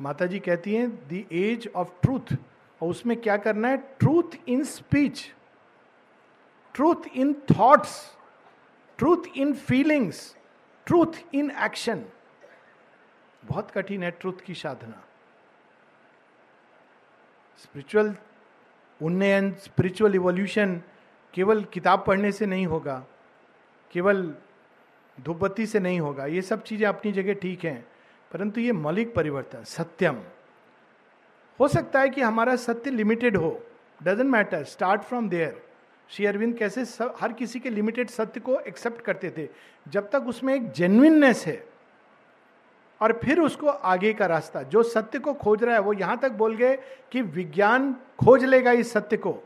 माता 0.00 0.26
जी 0.26 0.38
कहती 0.38 0.74
हैं 0.74 0.90
द 1.08 1.26
एज 1.32 1.70
ऑफ़ 1.76 1.88
ट्रूथ 2.02 2.34
और 2.82 2.90
उसमें 2.90 3.20
क्या 3.20 3.36
करना 3.36 3.68
है? 3.68 3.76
Truth 3.76 4.48
in 4.48 4.64
speech 4.64 5.34
truth 6.74 7.08
in 7.14 7.34
thoughts 7.34 8.16
truth 8.98 9.36
in 9.36 9.52
feelings 9.52 10.36
truth 10.86 11.34
in 11.34 11.50
action 11.50 12.04
बहुत 13.44 13.70
कठिन 13.70 14.02
है 14.02 14.10
ट्रूथ 14.10 14.40
की 14.44 14.54
साधना। 14.54 15.05
स्पिरिचुअल 17.58 18.14
उन्नयन 19.00 19.52
स्पिरिचुअल 19.60 20.14
इवोल्यूशन 20.14 20.80
केवल 21.34 21.62
किताब 21.72 22.04
पढ़ने 22.06 22.32
से 22.32 22.46
नहीं 22.46 22.66
होगा 22.66 23.04
केवल 23.90 24.22
धूपबत्ती 25.18 25.66
से 25.66 25.80
नहीं 25.80 26.00
होगा। 26.00 26.26
ये 26.26 26.42
सब 26.42 26.62
चीज़ें 26.62 26.86
अपनी 26.88 27.12
जगह 27.12 27.34
ठीक 27.34 27.64
हैं 27.64 27.86
परंतु 28.32 28.60
ये 28.60 28.72
मौलिक 28.72 29.14
परिवर्तन 29.14 29.62
सत्यम। 29.64 30.16
हो 31.60 31.68
सकता 31.68 32.00
है 32.00 32.08
कि 32.08 32.20
हमारा 32.20 32.56
सत्य 32.56 32.90
लिमिटेड 32.90 33.36
हो 33.36 33.50
doesn't 34.00 34.30
matter 34.30 34.64
start 34.64 35.02
from 35.02 35.28
there 35.28 35.62
Shri 36.10 36.26
Aurobindo 36.26 36.56
कैसे 36.56 36.84
सब, 36.84 37.14
हर 37.20 37.32
किसी 37.32 37.60
के 37.60 37.70
लिमिटेड 37.70 38.10
सत्य 38.10 38.40
को 38.40 38.58
एक्सेप्ट 38.60 39.00
करते 39.00 39.30
थे 39.38 39.48
जब 39.86 40.10
तक 40.10 40.26
उसमें 40.28 40.54
एक 40.54 40.70
जेन्युइननेस 40.72 41.46
है। 41.46 41.62
और 43.00 43.20
फिर 43.24 43.40
उसको 43.40 43.66
आगे 43.66 44.12
का 44.12 44.26
रास्ता। 44.26 44.62
जो 44.62 44.82
सत्य 44.82 45.18
को 45.18 45.34
खोज 45.34 45.64
रहा 45.64 45.74
है, 45.74 45.80
वो 45.80 45.92
यहाँ 45.92 46.18
तक 46.18 46.32
बोल 46.32 46.56
गए 46.56 46.78
कि 47.12 47.22
विज्ञान 47.22 47.92
खोज 47.92 48.44
लेगा 48.44 48.72
इस 48.72 48.92
सत्य 48.92 49.16
को। 49.16 49.38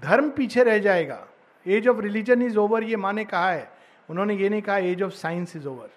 धर्म 0.00 0.30
पीछे 0.30 0.62
रह 0.62 0.78
जाएगा। 0.78 1.26
Age 1.66 1.88
of 1.88 2.00
religion 2.00 2.42
is 2.42 2.58
over 2.58 2.82
ये 2.82 2.96
माने 2.96 3.24
कहा 3.24 3.50
है। 3.50 3.70
उन्होंने 4.10 4.34
ये 4.34 4.48
नहीं 4.48 4.62
कहा 4.62 4.78
age 4.78 5.02
of 5.02 5.12
science 5.12 5.56
is 5.56 5.68
over 5.68 5.90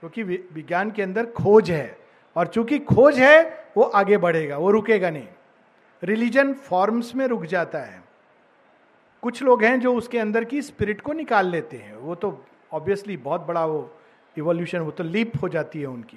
क्योंकि 0.00 0.22
विज्ञान 0.22 0.90
के 0.90 1.02
अंदर 1.02 1.26
खोज 1.26 1.70
है। 1.70 1.98
और 2.36 2.46
चूँकि 2.46 2.78
खोज 2.78 3.18
है, 3.18 3.64
वो 3.76 3.82
आगे 3.82 4.16
बढ़ेगा, 4.16 4.58
वो 4.58 4.70
रुकेगा 4.70 5.10
नहीं। 5.10 5.28
रिलीजन 6.04 6.54
फॉर्म्स 6.54 7.14
में 7.14 7.26
रुक 7.26 7.44
जाता 7.44 7.78
है। 7.78 8.02
कुछ 9.22 9.42
लोग 9.42 9.64
हैं 9.64 9.80
जो 9.80 9.94
उसके 9.94 10.18
अंदर 10.18 10.44
की 10.44 10.62
स्पिरिट 10.62 11.00
को 11.00 11.12
निकाल 11.12 11.46
लेते 11.46 11.76
हैं। 11.76 11.96
वो 11.96 12.14
तो 12.14 12.44
ऑब्वियसली 12.72 13.16
बहुत 13.16 13.40
बड़ा 13.40 13.66
वो 13.66 13.99
इवोल्यूशन 14.38 14.78
वो 14.78 14.90
तो 14.90 15.04
लीप 15.04 15.32
हो 15.42 15.48
जाती 15.48 15.80
है 15.80 15.86
उनकी। 15.86 16.16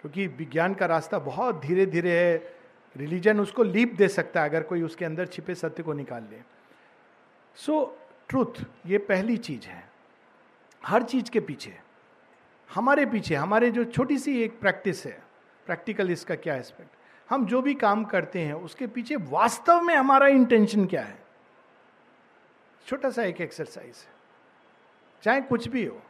क्योंकि 0.00 0.26
विज्ञान 0.26 0.74
का 0.74 0.86
रास्ता 0.86 1.18
बहुत 1.18 1.60
धीरे 1.60 1.86
धीरे 1.86 2.18
है 2.18 2.54
रिलीजन 2.96 3.40
उसको 3.40 3.62
लीप 3.62 3.94
दे 3.94 4.08
सकता 4.08 4.42
है 4.42 4.48
अगर 4.48 4.62
कोई 4.62 4.82
उसके 4.82 5.04
अंदर 5.04 5.26
छिपे 5.26 5.54
सत्य 5.54 5.82
को 5.82 5.92
निकाल 5.92 6.22
ले। 6.22 6.40
सो 7.56 7.98
ट्रूथ 8.28 8.64
ये 8.86 8.98
पहली 8.98 9.36
चीज़ 9.36 9.66
है। 9.66 9.90
हर 10.86 11.02
चीज़ 11.02 11.30
के 11.30 11.40
पीछे, 11.40 11.78
हमारे 12.74 13.06
पीछे, 13.06 13.34
हमारे 13.34 13.70
जो 13.70 13.84
छोटी 13.84 14.18
सी 14.18 14.42
एक 14.42 14.60
प्रैक्टिस 14.60 15.04
है 15.06 15.22
प्रैक्टिकल 15.66 16.10
इसका 16.10 16.34
क्या 16.34 16.54
एस्पेक्ट 16.54 16.90
हम 17.30 17.46
जो 17.46 17.62
भी 17.62 17.74
काम 17.74 18.04
करते 18.04 18.40
हैं, 18.40 18.54
उसके 18.54 18.86
पीछे 18.86 19.16
वास्तव 19.16 19.80
में 19.80 19.94
हमारा 19.94 20.26
इंटेंशन 20.26 20.86
क्या 20.86 21.02
है? 21.02 21.18
छोटा 22.86 23.10
सा 23.10 23.22
एक 23.22 23.40
एक्सरसाइज 23.40 23.96
है। 23.96 24.12
चाहे 25.22 25.40
कुछ 25.40 25.68
भी 25.68 25.84
हो 25.84 26.02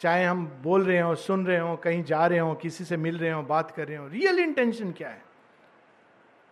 चाहे 0.00 0.24
हम 0.24 0.46
बोल 0.62 0.84
रहे 0.84 1.00
हो, 1.00 1.14
सुन 1.14 1.46
रहे 1.46 1.58
हो, 1.58 1.76
कहीं 1.76 2.04
जा 2.04 2.26
रहे 2.26 2.38
हो, 2.38 2.54
किसी 2.54 2.84
से 2.84 2.96
मिल 2.96 3.18
रहे 3.18 3.30
हो, 3.30 3.42
बात 3.42 3.70
कर 3.70 3.88
रहे 3.88 3.96
हो 3.96 4.08
रियल 4.08 4.38
इंटेंशन 4.38 4.92
क्या 4.92 5.08
है? 5.08 5.22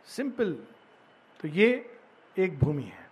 सिंपल 0.07 0.53
तो 1.41 1.49
ये 1.49 1.99
एक 2.39 2.59
भूमि 2.59 2.83
है। 2.83 3.11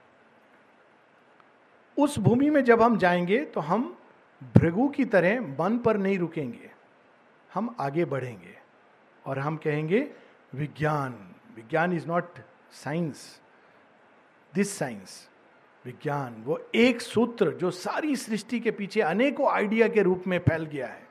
उस 1.98 2.18
भूमि 2.18 2.50
में 2.50 2.64
जब 2.64 2.82
हम 2.82 2.98
जाएँगे 2.98 3.44
तो 3.44 3.60
हम 3.60 3.98
भृगु 4.56 4.88
की 4.88 5.04
तरह 5.04 5.40
मन 5.40 5.78
पर 5.78 5.96
नहीं 5.96 6.18
रुकेंगे। 6.18 6.70
हम 7.54 7.76
आगे 7.80 8.04
बढ़ेंगे 8.04 8.58
और 9.26 9.38
हम 9.38 9.56
कहेंगे, 9.56 10.10
विज्ञान. 10.54 11.34
विज्ञान 11.56 11.92
is 11.92 12.06
not 12.06 12.38
science 12.72 13.40
this 14.54 14.78
science 14.78 15.30
विज्ञान, 15.86 16.42
वो 16.44 16.70
एक 16.74 17.00
सूत्र 17.00 17.50
जो 17.50 17.70
सारी 17.70 18.16
सृष्टि 18.16 18.60
के 18.60 18.70
पीछे 18.70 19.00
अनेकों 19.00 19.50
आइडिया 19.50 19.88
के 19.88 20.02
रूप 20.02 20.24
में 20.26 20.38
फैल 20.38 20.64
गया 20.64 20.86
है। 20.86 21.08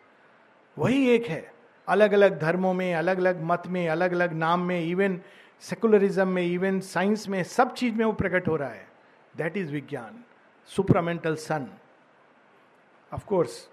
वही 0.78 1.10
एक 1.10 1.26
है। 1.26 1.54
अलग 1.88 2.12
अलग 2.12 2.40
धर्मों 2.40 2.74
में 2.74 2.96
अलग 2.96 3.18
अलग 3.18 3.42
मत 3.42 3.64
में 3.68 3.88
अलग 3.88 4.12
अलग 4.12 4.34
नाम 4.34 4.62
में 4.62 4.86
इवन 4.86 5.22
सेकुलरिज्म 5.60 6.28
में 6.28 6.44
इवन 6.44 6.80
साइंस 6.80 7.30
में, 7.30 7.44
सब 7.44 7.74
चीज़ 7.74 7.96
में 7.96 8.06
वो 8.06 8.14
प्रकट 8.14 8.48
हो 8.48 8.56
रहा 8.56 8.70
है। 8.70 8.88
दैट 9.38 9.58
इज़ 9.58 9.72
विज्ञान। 9.72 10.24
Supramental 10.66 11.36
sun 11.36 11.68
of course 13.14 13.70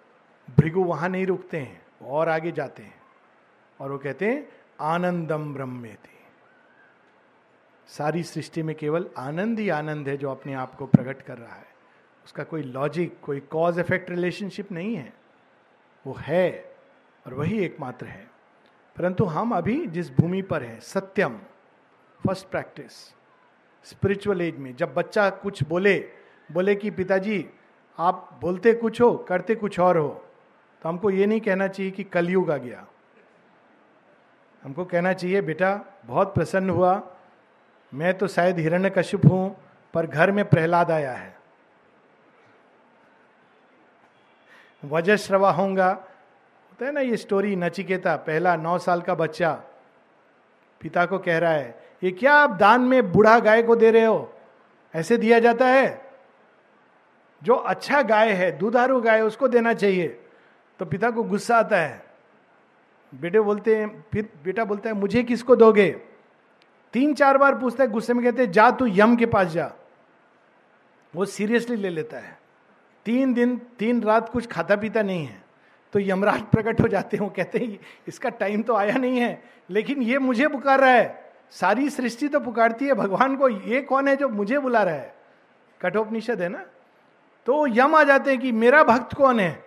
Bhrigu 0.58 0.84
वहाँ 0.84 1.08
नहीं 1.08 1.26
रुकते 1.26 1.56
हैं 1.56 1.82
और 2.02 2.28
आगे 2.28 2.52
जाते 2.52 2.82
हैं। 2.82 3.02
और 3.80 3.92
वो 3.92 3.98
कहते 3.98 4.26
हैं, 4.26 4.48
आनंदम 4.80 5.54
ब्रह्मे 5.54 5.88
थी 5.88 6.21
सारी 7.92 8.22
सृष्टि 8.22 8.62
में 8.62 8.74
केवल 8.76 9.06
आनंद 9.18 9.58
ही 9.58 9.68
आनंद 9.68 10.08
है 10.08 10.16
जो 10.16 10.30
अपने 10.30 10.54
आप 10.54 10.74
को 10.74 10.86
प्रकट 10.86 11.22
कर 11.22 11.38
रहा 11.38 11.54
है। 11.54 11.66
उसका 12.24 12.44
कोई 12.44 12.62
लॉजिक 12.62 13.16
कोई 13.22 13.40
कॉज 13.40 13.78
इफ़ेक्ट 13.78 14.10
रिलेशनशिप 14.10 14.72
नहीं 14.72 14.94
है। 14.96 15.12
वो 16.06 16.16
है 16.18 16.74
और 17.26 17.34
वही 17.34 17.58
एकमात्र 17.60 18.06
है। 18.06 18.30
परंतु 18.96 19.24
हम 19.24 19.54
अभी 19.54 19.86
जिस 19.86 20.10
भूमि 20.12 20.42
पर 20.42 20.62
हैं, 20.62 20.80
सत्यम 20.80 21.38
फ़र्स्ट 22.26 22.48
प्रैक्टिस 22.48 22.92
स्पिरिचुअल 23.84 24.40
एज 24.40 24.56
में, 24.56 24.76
जब 24.76 24.94
बच्चा 24.94 25.30
कुछ 25.30 25.62
बोले 25.62 25.98
बोले 26.52 26.74
कि 26.74 26.90
पिताजी, 26.90 27.46
आप 27.98 28.38
बोलते 28.40 28.72
कुछ 28.72 29.00
हो, 29.00 29.16
करते 29.16 29.54
कुछ 29.54 29.80
और 29.80 29.98
हो 29.98 30.08
तो 30.82 30.88
हमको 30.88 31.10
ये 31.10 31.26
नहीं 31.26 31.40
कहना 31.40 31.68
चाहिए 31.68 31.92
कि 31.92 32.04
कलयुग 32.04 32.50
आ 32.50 32.56
गया। 32.56 32.86
हमको 34.62 34.84
कहना 34.84 35.12
चाहिए, 35.12 35.40
बेटा, 35.40 35.80
बहुत 36.06 36.34
प्रसन्न 36.34 36.70
हुआ 36.70 37.16
मैं 37.92 38.12
तो 38.18 38.26
शायद 38.28 38.58
हिरण्य 38.58 38.90
कश्यप 38.90 39.26
हूँ, 39.26 39.56
पर 39.94 40.06
घर 40.06 40.30
में 40.32 40.44
प्रहलाद 40.44 40.90
आया 40.90 41.12
है। 41.12 41.34
वजह 44.82 45.16
श्रवा 45.16 45.50
होगा 45.50 45.88
होता 45.88 46.86
है 46.86 46.92
ना 46.92 47.00
ये 47.00 47.16
स्टोरी 47.16 47.56
नचिकेता, 47.56 48.16
पहला 48.16 48.54
नौ 48.56 48.78
साल 48.78 49.00
का 49.02 49.14
बच्चा। 49.14 49.52
पिता 50.80 51.04
को 51.06 51.18
कह 51.18 51.38
रहा 51.38 51.52
है, 51.52 51.82
ये 52.02 52.10
क्या 52.10 52.32
आप 52.34 52.50
दान 52.50 52.80
में 52.80 53.12
बूढ़ा 53.12 53.38
गाय 53.40 53.62
को 53.62 53.76
दे 53.76 53.90
रहे 53.90 54.04
हो? 54.04 54.32
ऐसे 54.94 55.16
दिया 55.16 55.38
जाता 55.38 55.66
है? 55.66 56.00
जो 57.42 57.54
अच्छा 57.54 58.02
गाय 58.02 58.32
है, 58.32 58.50
दुधारू 58.58 59.00
गाय, 59.00 59.20
उसको 59.20 59.48
देना 59.48 59.74
चाहिए। 59.74 60.08
तो 60.80 60.84
पिता 60.84 61.10
को 61.10 61.22
गुस्सा 61.22 61.56
आता 61.56 61.76
है। 61.76 62.02
बेटे 63.12 63.40
बोलते 63.40 63.76
हैं 63.76 63.88
बेटा 64.14 64.64
बोलता 64.64 64.88
है, 64.88 64.94
मुझे 64.94 65.22
किसको 65.22 65.56
दोगे? 65.56 65.90
तीन 66.92 67.14
चार 67.14 67.38
बार 67.38 67.58
पूछता 67.58 67.84
है, 67.84 67.90
गुस्से 67.90 68.14
में 68.14 68.24
कहते 68.24 68.42
हैं, 68.42 68.52
जा 68.52 68.70
तू 68.70 68.86
यम 68.86 69.16
के 69.16 69.26
पास 69.26 69.46
जा। 69.46 69.72
वो 71.14 71.24
सीरियसली 71.24 71.76
ले 71.76 71.88
लेता 71.88 72.16
है। 72.16 72.38
तीन 73.06 73.34
दिन, 73.34 73.60
तीन 73.78 74.02
रात 74.02 74.28
कुछ 74.28 74.46
खाता 74.46 74.76
पीता 74.76 75.02
नहीं 75.02 75.26
है 75.26 75.42
तो 75.92 75.98
यमराज 75.98 76.42
प्रकट 76.42 76.80
हो 76.80 76.88
जाते 76.88 77.16
हैं, 77.16 77.24
वो 77.24 77.30
कहते 77.36 77.58
हैं, 77.58 77.78
इसका 78.08 78.28
टाइम 78.28 78.62
तो 78.62 78.74
आया 78.74 78.94
नहीं 78.94 79.18
है, 79.18 79.42
लेकिन 79.70 80.02
ये 80.02 80.18
मुझे 80.18 80.48
पुकार 80.48 80.80
रहा 80.80 80.90
है। 80.90 81.32
सारी 81.50 81.90
सृष्टि 81.90 82.28
तो 82.28 82.40
पुकारती 82.40 82.86
है, 82.86 82.94
भगवान 82.94 83.36
को 83.36 83.48
ये 83.48 83.80
कौन 83.80 84.08
है 84.08 84.16
जो 84.16 84.28
मुझे 84.28 84.58
बुला 84.58 84.82
रहा 84.82 84.94
है? 84.94 85.14
कठोपनिषद 85.80 86.40
है 86.42 86.48
ना? 86.48 86.64
तो 87.46 87.66
यम 87.66 87.94
आ 87.94 88.02
जाते 88.02 88.30
हैं 88.30 88.40
कि, 88.40 88.52
मेरा 88.52 88.84
भक्त 88.84 89.14
कौन 89.14 89.40
है? 89.40 89.64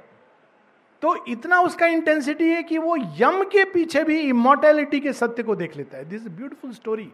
तो 1.01 1.25
इतना 1.25 1.59
उसका 1.61 1.85
इंटेंसिटी 1.85 2.49
है 2.49 2.63
कि 2.63 2.77
वो 2.77 2.97
यम 2.97 3.43
के 3.43 3.63
पीछे 3.63 4.03
भी 4.03 4.19
इमोर्टैलिटी 4.19 4.99
के 4.99 5.13
सत्य 5.13 5.43
को 5.43 5.55
देख 5.55 5.77
लेता 5.77 5.97
है। 5.97 6.05
This 6.05 6.27
beautiful 6.27 6.71
story 6.71 7.11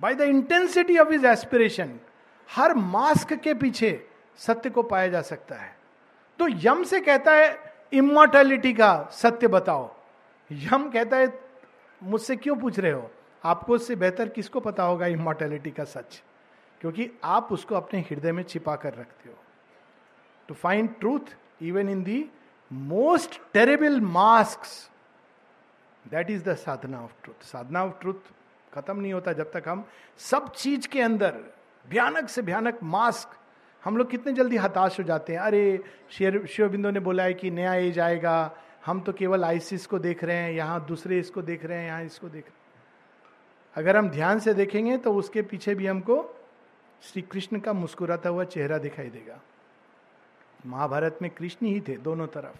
by 0.00 0.14
the 0.14 0.20
intensity 0.20 0.98
of 0.98 1.10
his 1.10 1.24
aspiration 1.24 1.98
her 2.56 2.74
mask 2.74 3.32
के 3.32 3.54
पीछे 3.54 4.06
सत्य 4.36 4.70
को 4.70 4.82
पाया 4.82 5.08
जा 5.08 5.22
सकता 5.22 5.54
है। 5.54 5.76
तो 6.38 6.48
यम 6.48 6.82
से 6.82 7.00
कहता 7.00 7.32
है 7.32 7.74
इमोर्टैलिटी 7.92 8.72
का 8.72 9.08
सत्य 9.12 9.48
बताओ। 9.48 9.94
यम 10.52 10.90
कहता 10.90 11.16
है, 11.16 11.40
मुझसे 12.02 12.36
क्यों 12.36 12.56
पूछ 12.56 12.78
रहे 12.78 12.92
हो? 12.92 13.10
आपको 13.44 13.74
उससे 13.74 13.96
बेहतर 13.96 14.28
किसको 14.28 14.60
पता 14.60 14.82
होगा 14.82 15.06
इमोर्टैलिटी 15.06 15.70
का 15.70 15.84
सच? 15.84 16.22
क्योंकि 16.80 17.10
आप 17.24 17.48
उसको 17.52 17.74
अपने 17.74 18.00
हृदय 18.00 18.32
में 18.32 18.42
छिपा 18.42 18.76
कर 18.76 18.94
रखते 18.94 19.30
हो। 19.30 19.36
To 20.48 20.54
find 20.54 20.90
truth 21.00 21.36
even 21.62 21.88
in 21.88 22.02
the 22.02 22.30
most 22.72 23.40
terrible 23.52 24.00
mask 24.00 24.66
that 26.04 26.30
is 26.30 26.44
the 26.44 26.54
sadhana 26.56 27.00
of 27.00 27.12
truth 27.24 27.44
sadhana 27.46 27.84
of 27.84 28.00
truth 28.00 28.32
खत्म 28.72 29.00
नहीं 29.00 29.12
होता 29.12 29.32
जब 29.32 29.50
तक 29.52 29.68
हम 29.68 29.84
सब 30.20 30.52
चीज़ 30.52 30.88
के 30.88 31.00
अंदर 31.00 31.42
भयानक 31.84 32.28
से 32.28 32.42
भयानक 32.42 32.78
मास्क 32.88 33.36
हम 33.82 33.96
लोग 33.96 34.10
कितने 34.10 34.32
जल्दी 34.32 34.56
हताश 34.56 34.98
हो 34.98 35.04
जाते 35.04 35.32
हैं 35.32 35.40
अरे 35.40 35.80
शेर 36.10 36.44
शिवबिंदु 36.46 36.90
ने 36.90 37.00
बोला 37.00 37.22
है 37.22 37.34
कि 37.34 37.50
नया 37.50 37.74
एज 37.76 37.98
आएगा 38.00 38.34
हम 38.86 39.00
तो 39.00 39.12
केवल 39.12 39.44
आइसिस 39.44 39.86
को 39.86 39.98
देख 39.98 40.24
रहे 40.24 40.36
हैं 40.36 40.52
यहाँ 40.52 40.84
दूसरे 40.86 41.18
इसको 41.18 41.42
देख 41.42 41.64
रहे 41.64 41.78
हैं 41.78 41.86
यहाँ 41.86 42.02
इसको 42.04 42.28
देख 42.28 42.44
रहे 42.44 42.54
हैं 42.54 42.60
अगर 43.76 43.96
हम 43.96 44.08
ध्यान 44.10 44.38
से 44.38 44.54
देखेंगे 44.54 44.96
तो 44.98 45.12
उसके 45.14 45.42
पीछे 45.42 45.74
भी 45.74 45.86
हमको 45.86 46.22
श्री 47.02 47.22
कृष्ण 47.22 47.60
का 47.60 47.72
मुस्कुराता 47.72 48.28
हुआ 48.28 48.44
चेहरा 48.46 48.78
दिखाई 48.78 49.08
देगा 49.10 49.40
महाभारत 50.66 51.18
में 51.22 51.30
कृष्ण 51.30 51.66
ही 51.66 51.80
थे 51.80 51.96
दोनों 51.96 52.26
तरफ़। 52.26 52.56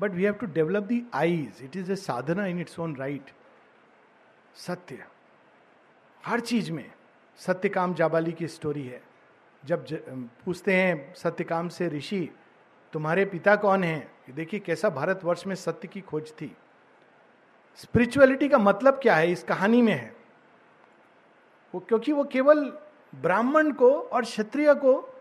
But 0.00 0.10
we 0.10 0.24
have 0.24 0.32
to 0.32 0.46
develop 0.46 0.82
the 0.82 1.02
eyes 1.14 1.62
it 1.62 1.76
is 1.76 1.92
a 1.92 1.96
sadhana 1.96 2.46
in 2.46 2.60
its 2.60 2.78
own 2.80 2.96
right 2.96 3.30
सत्य। 4.54 5.04
हर 6.26 6.40
चीज़ 6.40 6.72
में 6.72 6.92
सत्यकाम 7.36 7.94
जाबाली 7.94 8.32
की 8.32 8.48
स्टोरी 8.48 8.86
है। 8.86 9.02
जब 9.64 9.86
पूछते 10.44 10.74
हैं 10.74 11.14
सत्यकाम 11.14 11.68
से 11.68 11.88
ऋषि, 11.88 12.30
तुम्हारे 12.92 13.24
पिता 13.24 13.56
कौन 13.56 13.84
है? 13.84 14.10
देखिए 14.30 14.60
कैसा 14.60 14.88
भारतवर्ष 14.88 15.46
में 15.46 15.54
सत्य 15.54 15.88
की 15.88 16.00
खोज 16.00 16.32
थी। 16.32 16.56
स्पिरिचुअलिटी 17.76 18.48
का 18.48 18.58
मतलब 18.58 18.94
क्या 18.94 19.16
है? 19.16 19.32
इस 19.32 19.42
कहानी 19.42 19.82
में 19.82 19.92
है। 19.92 20.16
वो 21.74 21.80
क्योंकि 21.80 22.12
वो 22.12 22.24
केवल 22.24 22.78
ब्राह्मण 23.14 23.72
को 23.72 23.90
और 24.00 24.22
क्षत्रिय 24.22 24.74
को 24.74 25.15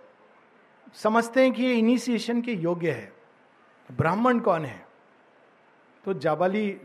समझते 0.93 1.41
हैं 1.41 1.51
कि 1.51 1.63
ये 1.63 1.73
इनिशिएशन 1.73 2.41
के 2.41 2.53
योग्य 2.53 2.91
है। 2.91 3.13
ब्राह्मण 3.91 4.39
कौन 4.39 4.65
है? 4.65 4.85
तो 6.05 6.13
जाबाली 6.13 6.81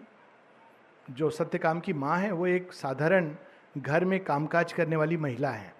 जो 1.10 1.30
सत्यकाम 1.30 1.80
की 1.80 1.92
माँ 1.92 2.18
है, 2.18 2.32
वो 2.32 2.46
एक 2.46 2.72
साधारण 2.72 3.34
घर 3.78 4.04
में 4.04 4.24
कामकाज 4.24 4.72
करने 4.72 4.96
वाली 4.96 5.16
महिला 5.16 5.50
है। 5.50 5.74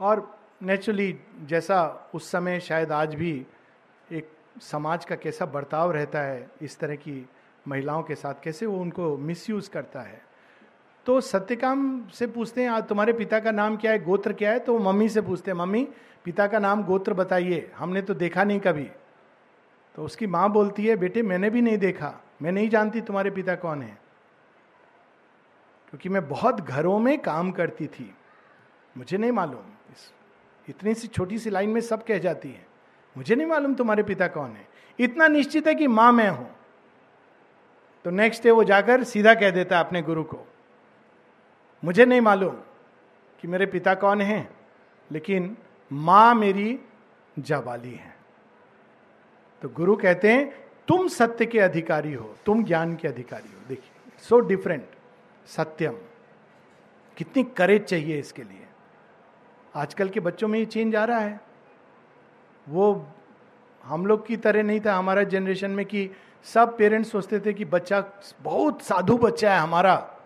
और 0.00 0.38
नेचुरली 0.62 1.20
जैसा 1.42 2.10
उस 2.14 2.30
समय 2.30 2.60
शायद 2.60 2.92
आज 2.92 3.14
भी 3.14 3.46
एक 4.12 4.30
समाज 4.60 5.04
का 5.04 5.16
कैसा 5.16 5.46
बर्ताव 5.46 5.92
रहता 5.92 6.18
है, 6.18 6.50
इस 6.62 6.78
तरह 6.78 6.94
की 6.94 7.28
महिलाओं 7.68 8.02
के 8.02 8.14
साथ 8.14 8.34
कैसे 8.42 8.66
वो 8.66 8.78
उनको 8.78 9.16
मिसयूज 9.16 9.68
करता 9.68 10.00
है। 10.00 10.31
तो 11.06 11.20
सत्यकाम 11.20 12.08
से 12.08 12.26
पूछते 12.26 12.62
हैं 12.62 12.82
तुम्हारे 12.82 13.12
पिता 13.12 13.40
का 13.40 13.50
नाम 13.50 13.76
क्या 13.76 13.92
है? 13.92 14.04
गोत्र 14.04 14.32
क्या 14.32 14.50
है? 14.50 14.58
तो 14.58 14.78
मम्मी 14.78 15.08
से 15.08 15.20
पूछते 15.20 15.50
हैं, 15.50 15.58
मम्मी, 15.58 15.88
पिता 16.24 16.46
का 16.46 16.58
नाम 16.58 16.84
गोत्र 16.84 17.14
बताइए। 17.14 17.72
हमने 17.76 18.02
तो 18.02 18.14
देखा 18.14 18.44
नहीं 18.44 18.60
कभी। 18.60 18.90
तो 19.94 20.04
उसकी 20.04 20.26
माँ 20.26 20.50
बोलती 20.50 20.86
है, 20.86 20.96
बेटे, 20.96 21.22
मैंने 21.22 21.50
भी 21.50 21.62
नहीं 21.62 21.78
देखा। 21.78 22.14
मैं 22.42 22.52
नहीं 22.52 22.68
जानती 22.68 23.00
तुम्हारे 23.00 23.30
पिता 23.30 23.54
कौन 23.54 23.82
है। 23.82 23.98
क्योंकि 25.88 26.08
मैं 26.08 26.28
बहुत 26.28 26.60
घरों 26.60 26.98
में 26.98 27.18
काम 27.18 27.50
करती 27.50 27.86
थी। 27.86 28.14
मुझे 28.96 29.16
नहीं 29.16 29.32
मालूम। 29.32 29.94
इतनी 30.68 30.94
सी 30.94 31.08
छोटी 31.08 31.38
सी 31.38 31.50
लाइन 31.50 31.70
में 31.70 31.80
सब 31.80 32.04
कह 32.04 32.18
जाती 32.18 32.50
है। 32.50 32.66
मुझे 33.16 33.34
नहीं 33.34 33.46
मालूम 33.46 33.74
तुम्हारे 33.74 34.02
पिता 34.02 34.28
कौन 34.28 34.50
है। 34.50 34.68
इतना 34.98 35.28
निश्चित 35.28 35.66
है 35.66 35.74
कि 35.74 35.86
माँ 35.86 36.12
मैं 36.12 36.28
हूँ। 36.28 36.56
तो 38.04 38.10
नेक्स्ट 38.10 38.42
डे 38.42 38.50
वो 38.50 38.64
जाकर 38.64 39.04
सीधा 39.04 39.34
कह 39.34 39.50
देता 39.50 39.78
है 39.78 39.84
अपने 39.84 40.02
गुरु 40.02 40.24
को। 40.24 40.51
मुझे 41.84 42.04
नहीं 42.04 42.20
मालूम 42.20 42.54
कि 43.40 43.48
मेरे 43.48 43.66
पिता 43.66 43.94
कौन 43.94 44.20
है, 44.20 44.50
लेकिन 45.12 45.56
माँ 45.92 46.34
मेरी 46.34 46.78
जाबाली 47.38 47.94
है। 47.94 48.16
तो 49.62 49.68
गुरु 49.68 49.96
कहते 49.96 50.32
हैं, 50.32 50.66
तुम 50.88 51.08
सत्य 51.08 51.46
के 51.46 51.58
अधिकारी 51.58 52.12
हो, 52.12 52.34
तुम 52.46 52.64
ज्ञान 52.64 52.96
के 52.96 53.08
अधिकारी 53.08 53.52
हो। 53.52 53.68
देखिए 53.68 54.12
सो 54.18 54.40
डिफरेंट 54.40 54.84
सत्यम। 55.46 55.96
कितनी 57.16 57.42
करेज 57.44 57.84
चाहिए 57.84 58.18
इसके 58.18 58.42
लिए। 58.42 58.66
आजकल 59.74 60.08
के 60.08 60.20
बच्चों 60.20 60.48
में 60.48 60.58
ये 60.58 60.64
चेंज 60.64 60.96
आ 60.96 61.04
रहा 61.04 61.18
है। 61.18 61.40
वो, 62.68 63.06
हम 63.84 64.06
लोग 64.06 64.26
की 64.26 64.36
तरह 64.36 64.62
नहीं 64.62 64.80
था, 64.80 64.94
हमारा 64.94 65.22
जनरेशन 65.22 65.70
में 65.70 65.86
कि 65.86 66.10
सब 66.44 66.76
पेरेंट्स 66.78 67.10
सोचते 67.10 67.40
थे 67.40 67.52
कि 67.52 67.64
बच्चा, 67.64 68.04
बहुत 68.42 68.82
साधु 68.82 69.16
बच्चा 69.18 69.54
है 69.54 69.60
हमारा। 69.60 70.18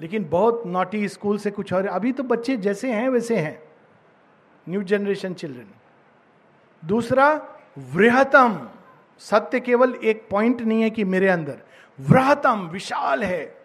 लेकिन 0.00 0.28
बहुत 0.28 0.62
नोटी 0.66 1.08
स्कूल 1.08 1.38
से 1.38 1.50
कुछ 1.50 1.72
और 1.72 1.86
अभी 1.86 2.12
तो 2.12 2.22
बच्चे 2.22 2.56
जैसे 2.56 2.92
हैं, 2.92 3.08
वैसे 3.08 3.36
हैं। 3.36 3.62
न्यू 4.68 4.82
जनरेशन 4.82 5.34
चिल्ड्रन 5.34 5.70
दूसरा 6.84 7.48
वृहतम 7.78 8.68
सत्य 9.18 9.60
केवल 9.60 9.94
एक 9.94 10.28
पॉइंट 10.30 10.60
नहीं 10.60 10.82
है 10.82 10.90
कि 10.90 11.04
मेरे 11.04 11.28
अंदर। 11.28 11.58
वृहतम 12.00 12.68
विशाल 12.68 13.24
है। 13.24 13.58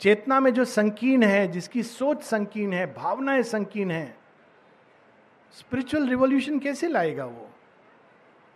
चेतना 0.00 0.40
में 0.40 0.54
जो 0.54 0.64
संकीर्ण 0.64 1.22
है, 1.22 1.48
जिसकी 1.48 1.82
सोच 1.82 2.22
संकीर्ण 2.22 2.72
है, 2.72 2.94
भावनाएँ 2.94 3.42
संकीर्ण 3.42 3.90
है 3.90 4.16
स्पिरिचुअल 5.52 6.08
रिवोल्यूशन 6.08 6.58
कैसे 6.58 6.88
लाएगा 6.88 7.24
वो? 7.24 7.50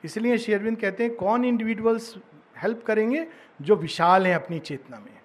इसलिए 0.04 0.38
शेरविंद 0.38 0.76
कहते 0.78 1.04
हैं, 1.04 1.14
कौन 1.14 1.44
इंडिविजुअल्स 1.44 2.14
हेल्प 2.58 2.84
करेंगे 2.86 3.26
जो 3.62 3.76
विशाल 3.76 4.26
हैं 4.26 4.34
अपनी 4.34 4.58
चेतना 4.58 4.98
में? 4.98 5.19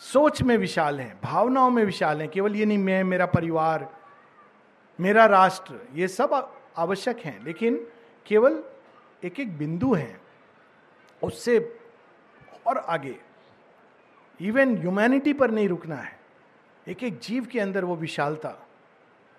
सोच 0.00 0.42
में 0.42 0.56
विशाल 0.56 1.00
हैं, 1.00 1.20
भावनाओं 1.22 1.70
में 1.70 1.84
विशाल 1.84 2.20
हैं, 2.20 2.28
केवल 2.30 2.56
ये 2.56 2.64
नहीं, 2.64 2.78
मैं, 2.78 3.04
मेरा 3.04 3.26
परिवार, 3.26 3.88
मेरा 5.00 5.26
राष्ट्र, 5.26 5.74
ये 5.94 6.08
सब 6.08 6.52
आवश्यक 6.76 7.18
हैं, 7.18 7.44
लेकिन 7.44 7.86
केवल 8.26 8.62
एक 9.24 9.40
एक 9.40 9.58
बिंदु 9.58 9.92
हैं, 9.94 10.20
उससे 11.22 11.58
और 12.66 12.78
आगे। 12.78 13.16
इवन 14.40 14.76
ह्यूमैनिटी 14.76 15.32
पर 15.32 15.50
नहीं 15.50 15.68
रुकना 15.68 15.96
है। 15.96 16.18
एक 16.88 17.02
एक 17.02 17.18
जीव 17.18 17.46
के 17.46 17.60
अंदर 17.60 17.84
वो 17.84 17.96
विशालता, 17.96 18.54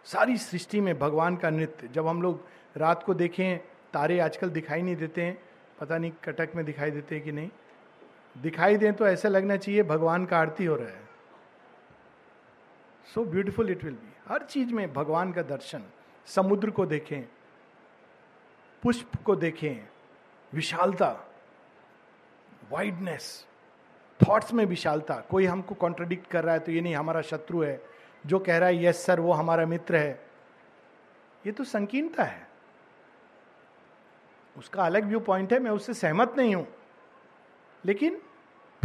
सारी 0.05 0.37
सृष्टि 0.37 0.81
में 0.81 0.97
भगवान 0.99 1.35
का 1.37 1.49
नृत्य। 1.49 1.87
जब 1.87 2.07
हम 2.07 2.21
लोग 2.21 2.45
रात 2.77 3.03
को 3.03 3.13
देखें, 3.13 3.57
तारे 3.93 4.19
आजकल 4.19 4.49
दिखाई 4.49 4.81
नहीं 4.81 4.95
देते 4.95 5.21
हैं, 5.21 5.37
पता 5.79 5.97
नहीं 5.97 6.11
कटक 6.23 6.49
में 6.55 6.65
दिखाई 6.65 6.91
देते 6.91 7.15
हैं 7.15 7.23
कि 7.23 7.31
नहीं। 7.31 7.49
दिखाई 8.35 8.77
दें 8.77 8.93
तो 8.93 9.07
ऐसा 9.07 9.29
लगना 9.29 9.57
चाहिए 9.57 9.83
भगवान 9.83 10.25
का 10.25 10.37
आरती 10.37 10.65
हो 10.65 10.75
रहा 10.75 10.87
है। 10.87 11.09
So 13.07 13.23
beautiful 13.25 13.69
it 13.71 13.83
will 13.83 13.93
be 13.93 14.13
हर 14.27 14.43
चीज़ 14.43 14.73
में 14.73 14.93
भगवान 14.93 15.31
का 15.31 15.41
दर्शन, 15.43 15.83
समुद्र 16.27 16.69
को 16.69 16.85
देखें, 16.85 17.21
पुष्प 18.83 19.23
को 19.25 19.35
देखें, 19.35 19.87
विशालता 20.53 21.09
वाइडनेस 22.71 23.45
थॉट्स 24.19 24.53
में 24.53 24.65
विशालता। 24.65 25.15
कोई 25.29 25.45
हमको 25.45 25.75
कॉन्ट्रडिक्ट 25.75 26.27
कर 26.27 26.43
रहा 26.43 26.53
है 26.53 26.59
तो 26.59 26.71
ये 26.71 26.81
नहीं 26.81 26.95
हमारा 26.95 27.21
शत्रु 27.21 27.61
है। 27.61 27.79
जो 28.23 28.39
कह 28.39 28.57
रहा 28.57 28.69
है 28.69 28.83
यस 28.83 29.05
सर 29.05 29.19
वो 29.19 29.31
हमारा 29.33 29.65
मित्र 29.65 29.95
है। 29.95 30.19
ये 31.45 31.51
तो 31.51 31.63
संकीर्णता 31.63 32.23
है। 32.23 32.47
उसका 34.55 34.83
अलग 34.83 35.05
व्यू 35.05 35.19
पॉइंट 35.19 35.53
है, 35.53 35.59
मैं 35.59 35.71
उससे 35.71 35.93
सहमत 35.93 36.33
नहीं 36.37 36.55
हूँ। 36.55 36.67
लेकिन 37.85 38.21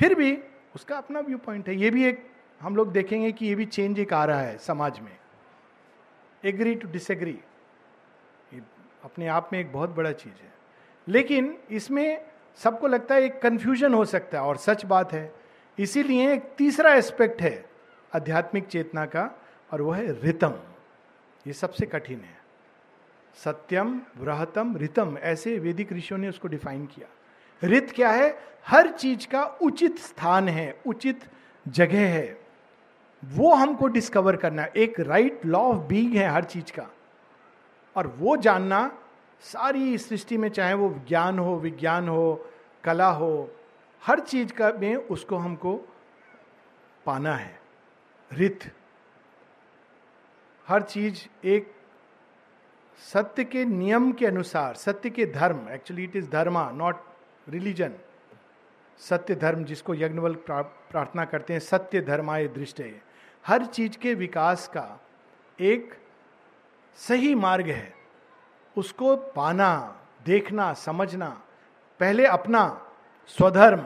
फिर 0.00 0.14
भी 0.14 0.38
उसका 0.74 0.96
अपना 0.96 1.20
व्यू 1.20 1.38
पॉइंट 1.38 1.68
है। 1.68 1.74
ये 1.74 1.90
भी 1.90 2.04
एक, 2.04 2.30
हम 2.60 2.76
लोग 2.76 2.92
देखेंगे 2.92 3.32
कि 3.32 3.46
ये 3.46 3.54
भी 3.54 3.64
चेंज 3.64 3.98
एक 4.00 4.12
आ 4.12 4.24
रहा 4.24 4.40
है 4.40 4.58
समाज 4.58 5.00
में। 5.00 5.16
एग्री 6.44 6.74
टू 6.74 6.88
डिसएग्री 6.88 7.38
अपने 9.04 9.28
आप 9.28 9.50
में 9.52 9.60
एक 9.60 9.72
बहुत 9.72 9.90
बड़ा 9.90 10.12
चीज़ 10.12 10.34
है। 10.34 10.54
लेकिन 11.08 11.58
इसमें 11.70 12.26
सबको 12.56 12.86
लगता 12.86 13.14
है 13.14 13.22
एक 13.22 13.42
कंफ्यूजन 13.42 13.94
हो 13.94 14.04
सकता 14.04 14.38
है, 14.38 14.44
और 14.44 14.56
सच 14.56 14.84
बात 14.84 15.12
है। 15.12 15.34
इसीलिए 15.78 16.32
एक 16.32 16.42
तीसरा 16.58 16.94
एस्पेक्ट 16.94 17.42
है 17.42 17.68
आध्यात्मिक 18.14 18.66
चेतना 18.66 19.06
का, 19.06 19.42
और 19.72 19.82
वह 19.82 19.96
है 19.96 20.22
रितम। 20.22 20.54
ये 21.46 21.52
सबसे 21.52 21.86
कठिन 21.86 22.20
है। 22.20 22.36
सत्यम 23.34 24.00
वृहतम 24.16 24.76
रितम, 24.76 25.18
ऐसे 25.18 25.58
वैदिक 25.58 25.92
ऋषियों 25.92 26.20
ने 26.20 26.28
उसको 26.28 26.48
डिफाइन 26.48 26.86
किया। 26.86 27.08
रित 27.64 27.90
क्या 27.90 28.10
है? 28.10 28.38
हर 28.66 28.90
चीज़ 28.90 29.28
का 29.28 29.44
उचित 29.44 29.98
स्थान 29.98 30.48
है, 30.48 30.80
उचित 30.86 31.24
जगह 31.68 32.08
है। 32.08 32.40
वो 33.24 33.54
हमको 33.54 33.86
डिस्कवर 33.86 34.36
करना 34.36 34.62
है। 34.62 34.72
एक 34.76 35.00
राइट 35.00 35.46
लॉ 35.46 35.60
ऑफ़ 35.60 35.76
बीइंग 35.76 36.14
है 36.14 36.28
हर 36.28 36.44
चीज़ 36.44 36.72
का। 36.72 36.86
और 37.96 38.06
वो 38.06 38.36
जानना 38.36 38.98
सारी 39.40 39.98
सृष्टि 39.98 40.36
में 40.36 40.48
चाहे 40.48 40.74
वो 40.74 41.00
ज्ञान 41.08 41.38
हो, 41.38 41.56
विज्ञान 41.56 42.08
हो, 42.08 42.48
कला 42.84 43.08
हो, 43.08 43.50
हर 44.06 44.20
चीज़ 44.20 44.52
का 44.52 44.72
में 44.72 44.96
उसको 44.96 45.36
हमको 45.36 45.88
पाना 47.06 47.34
है। 47.34 47.60
रित। 48.32 48.72
हर 50.68 50.82
चीज़ 50.82 51.46
एक 51.46 51.72
सत्य 52.98 53.44
के 53.44 53.64
नियम 53.64 54.12
के 54.12 54.26
अनुसार, 54.26 54.74
सत्य 54.74 55.10
के 55.10 55.26
धर्म 55.26 55.68
actually 55.68 56.04
it 56.04 56.16
is 56.16 56.30
dharma 56.30 56.70
not 56.70 56.96
religion, 57.48 57.92
सत्य 58.98 59.34
धर्म 59.34 59.64
जिसको 59.64 59.94
यज्ञवल 59.94 60.34
प्रार्थना 60.50 61.24
करते 61.24 61.52
हैं, 61.52 61.60
सत्य 61.60 62.00
धर्माय 62.00 62.48
दृष्ट 62.48 62.82
हर 63.46 63.64
चीज़ 63.64 63.98
के 63.98 64.14
विकास 64.14 64.68
का 64.68 65.00
एक 65.60 65.94
सही 66.96 67.34
मार्ग 67.34 67.66
है। 67.66 67.94
उसको 68.76 69.16
पाना, 69.16 70.00
देखना, 70.26 70.72
समझना, 70.72 71.42
पहले 72.00 72.26
अपना 72.26 72.86
स्वधर्म। 73.26 73.84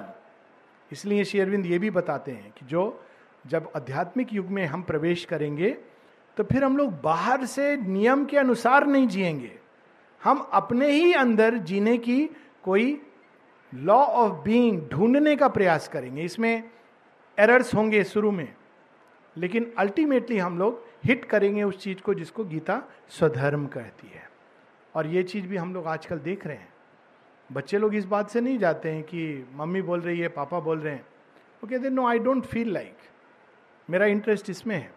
इसलिए 0.92 1.24
श्री 1.24 1.40
अरविंद 1.40 1.66
ये 1.66 1.78
भी 1.78 1.90
बताते 1.90 2.32
हैं 2.32 2.50
कि 2.50 2.66
जो 2.66 3.04
जब 3.46 3.70
आध्यात्मिक 3.76 4.32
युग 4.32 4.46
में 4.46 4.66
हम 4.66 4.82
प्रवेश 4.82 5.24
करेंगे 5.24 5.70
तो 6.36 6.44
फिर 6.44 6.64
हम 6.64 6.76
लोग 6.76 7.00
बाहर 7.02 7.44
से 7.46 7.76
नियम 7.76 8.24
के 8.24 8.38
अनुसार 8.38 8.86
नहीं 8.86 9.08
जिएँगे। 9.08 9.58
हम 10.24 10.38
अपने 10.52 10.90
ही 10.90 11.12
अंदर 11.12 11.54
जीने 11.54 11.98
की 11.98 12.26
कोई 12.64 13.09
लॉ 13.72 13.96
ऑफ़ 13.96 14.32
बीइंग 14.44 14.80
ढूँढने 14.88 15.34
का 15.36 15.48
प्रयास 15.48 15.88
करेंगे। 15.88 16.22
इसमें 16.22 16.70
एरर्स 17.38 17.74
होंगे 17.74 18.02
शुरू 18.04 18.30
में, 18.30 18.48
लेकिन 19.36 19.72
अल्टीमेटली 19.78 20.38
हम 20.38 20.58
लोग 20.58 20.84
हिट 21.04 21.24
करेंगे 21.24 21.62
उस 21.62 21.78
चीज़ 21.78 22.00
को 22.00 22.14
जिसको 22.14 22.44
गीता 22.44 22.82
स्वधर्म 23.08 23.66
कहती 23.66 24.08
है। 24.08 24.28
और 24.94 25.06
ये 25.06 25.22
चीज़ 25.22 25.46
भी 25.46 25.56
हम 25.56 25.74
लोग 25.74 25.86
आजकल 25.86 26.18
देख 26.18 26.46
रहे 26.46 26.56
हैं। 26.56 26.72
बच्चे 27.50 27.78
लोग 27.78 27.94
इस 27.94 28.04
बात 28.06 28.30
से 28.30 28.40
नहीं 28.40 28.58
जाते 28.58 28.90
हैं 28.90 29.02
कि 29.02 29.48
मम्मी 29.54 29.82
बोल 29.82 30.00
रही 30.00 30.20
है, 30.20 30.28
पापा 30.28 30.60
बोल 30.60 30.78
रहे 30.78 30.94
हैं। 30.94 31.06
वो 31.62 31.68
कहते 31.68 31.90
no 31.90 32.06
I 32.06 32.18
don't 32.18 32.44
feel 32.44 32.72
like 32.72 32.96
मेरा 33.88 34.06
इंटरेस्ट 34.06 34.50
इसमें 34.50 34.76
है। 34.76 34.92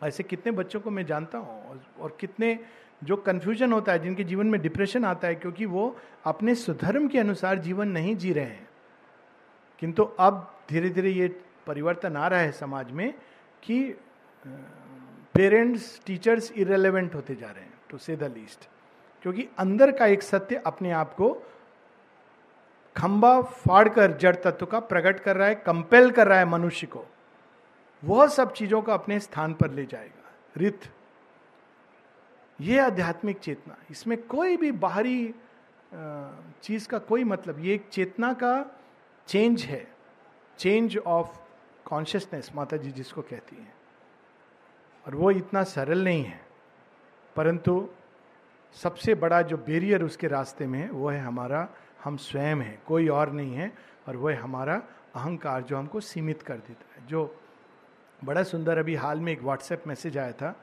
ऐसे 0.00 0.22
कितने 0.22 0.52
बच्चों 0.52 0.80
को 0.80 0.90
मैं 0.90 1.04
जानता 1.06 1.38
हूँ 1.38 1.80
और 2.00 2.16
कितने 2.20 2.58
जो 3.04 3.16
कन्फ्यूज़न 3.16 3.72
होता 3.72 3.92
है, 3.92 3.98
जिनके 3.98 4.24
जीवन 4.24 4.46
में 4.46 4.60
डिप्रेशन 4.60 5.04
आता 5.04 5.28
है, 5.28 5.34
क्योंकि 5.34 5.66
वो 5.66 5.96
अपने 6.24 6.54
सुधर्म 6.54 7.08
के 7.08 7.18
अनुसार 7.18 7.58
जीवन 7.58 7.88
नहीं 7.88 8.16
जी 8.16 8.32
रहे 8.32 8.44
हैं। 8.44 8.68
किंतु 9.78 10.02
अब 10.02 10.54
धीरे 10.70 10.90
धीरे 10.90 11.10
ये 11.10 11.28
परिवर्तन 11.66 12.16
आ 12.16 12.26
रहा 12.28 12.40
है 12.40 12.52
समाज 12.52 12.90
में 12.90 13.14
कि 13.62 13.82
पेरेंट्स 15.34 16.00
टीचर्स 16.06 16.50
इरेलीवेंट 16.52 17.14
होते 17.14 17.34
जा 17.34 17.46
रहे 17.46 17.64
हैं 17.64 17.74
टू 17.90 17.98
से 17.98 18.16
द 18.16 18.24
लीस्ट 18.24 18.68
क्योंकि 19.22 19.48
अंदर 19.58 19.92
का 19.92 20.06
एक 20.06 20.22
सत्य 20.22 20.62
अपने 20.66 20.90
आप 20.90 21.14
को 21.14 21.30
खंबा 22.96 23.40
फाड़कर 23.42 24.16
जड़ 24.16 24.34
तत्व 24.36 24.66
का 24.66 24.80
प्रकट 24.80 25.20
कर 25.20 25.36
रहा 25.36 25.48
है 25.48 25.54
कंपेल 25.54 26.10
कर 26.10 26.28
रहा 26.28 26.38
है 26.38 26.44
मनुष्य 26.44 26.86
को। 26.86 27.04
वह 28.02 28.26
सब 28.26 28.52
चीज़ों 28.52 28.82
को 28.82 28.92
अपने 28.92 29.20
स्थान 29.20 29.54
पर 29.54 29.70
ले 29.70 29.84
जाएगा। 29.86 30.30
रित 30.56 30.80
यह 32.58 32.84
आध्यात्मिक 32.84 33.38
चेतना, 33.38 33.76
इसमें 33.90 34.22
कोई 34.22 34.56
भी 34.56 34.72
बाहरी 34.74 35.34
चीज़ 36.62 36.88
का 36.88 36.98
कोई 37.00 37.24
मतलब 37.24 37.58
ये 37.64 37.74
एक 37.74 37.88
चेतना 37.92 38.32
का 38.32 38.54
चेंज 39.28 39.62
है। 39.62 39.86
चेंज 40.58 40.96
ऑफ़ 40.98 41.38
कॉन्शियसनेस 41.86 42.50
माता 42.54 42.76
जी 42.76 42.90
जिसको 42.90 43.22
कहती 43.22 43.56
हैं। 43.56 43.72
और 45.04 45.14
वो 45.14 45.30
इतना 45.30 45.62
सरल 45.64 46.04
नहीं 46.04 46.24
है, 46.24 46.40
परंतु 47.36 47.88
सबसे 48.76 49.14
बड़ा 49.14 49.40
जो 49.42 49.56
बेरियर 49.58 50.02
उसके 50.02 50.26
रास्ते 50.26 50.66
में 50.66 50.78
है, 50.78 50.90
वो 50.90 51.08
है 51.08 51.20
हमारा, 51.20 51.68
हम 52.04 52.16
स्वयं 52.18 52.56
हैं, 52.56 52.78
कोई 52.86 53.08
और 53.08 53.32
नहीं 53.32 53.54
है, 53.54 53.72
और 54.08 54.16
वो 54.16 54.28
है 54.28 54.36
हमारा 54.36 54.82
अहंकार 55.16 55.62
जो 55.62 55.76
हमको 55.76 56.00
सीमित 56.00 56.42
कर 56.42 56.56
देता 56.58 56.94
है। 56.94 57.06
जो 57.06 57.40
बड़ा 58.22 58.42
सुंदर 58.42 58.78
अभी 58.78 58.94
हाल 58.94 59.20
में 59.20 59.32
एक 59.32 59.42
व्हाट्सएप 59.42 59.86
मैसेज 59.86 60.18
आया 60.18 60.32
था 60.32 60.54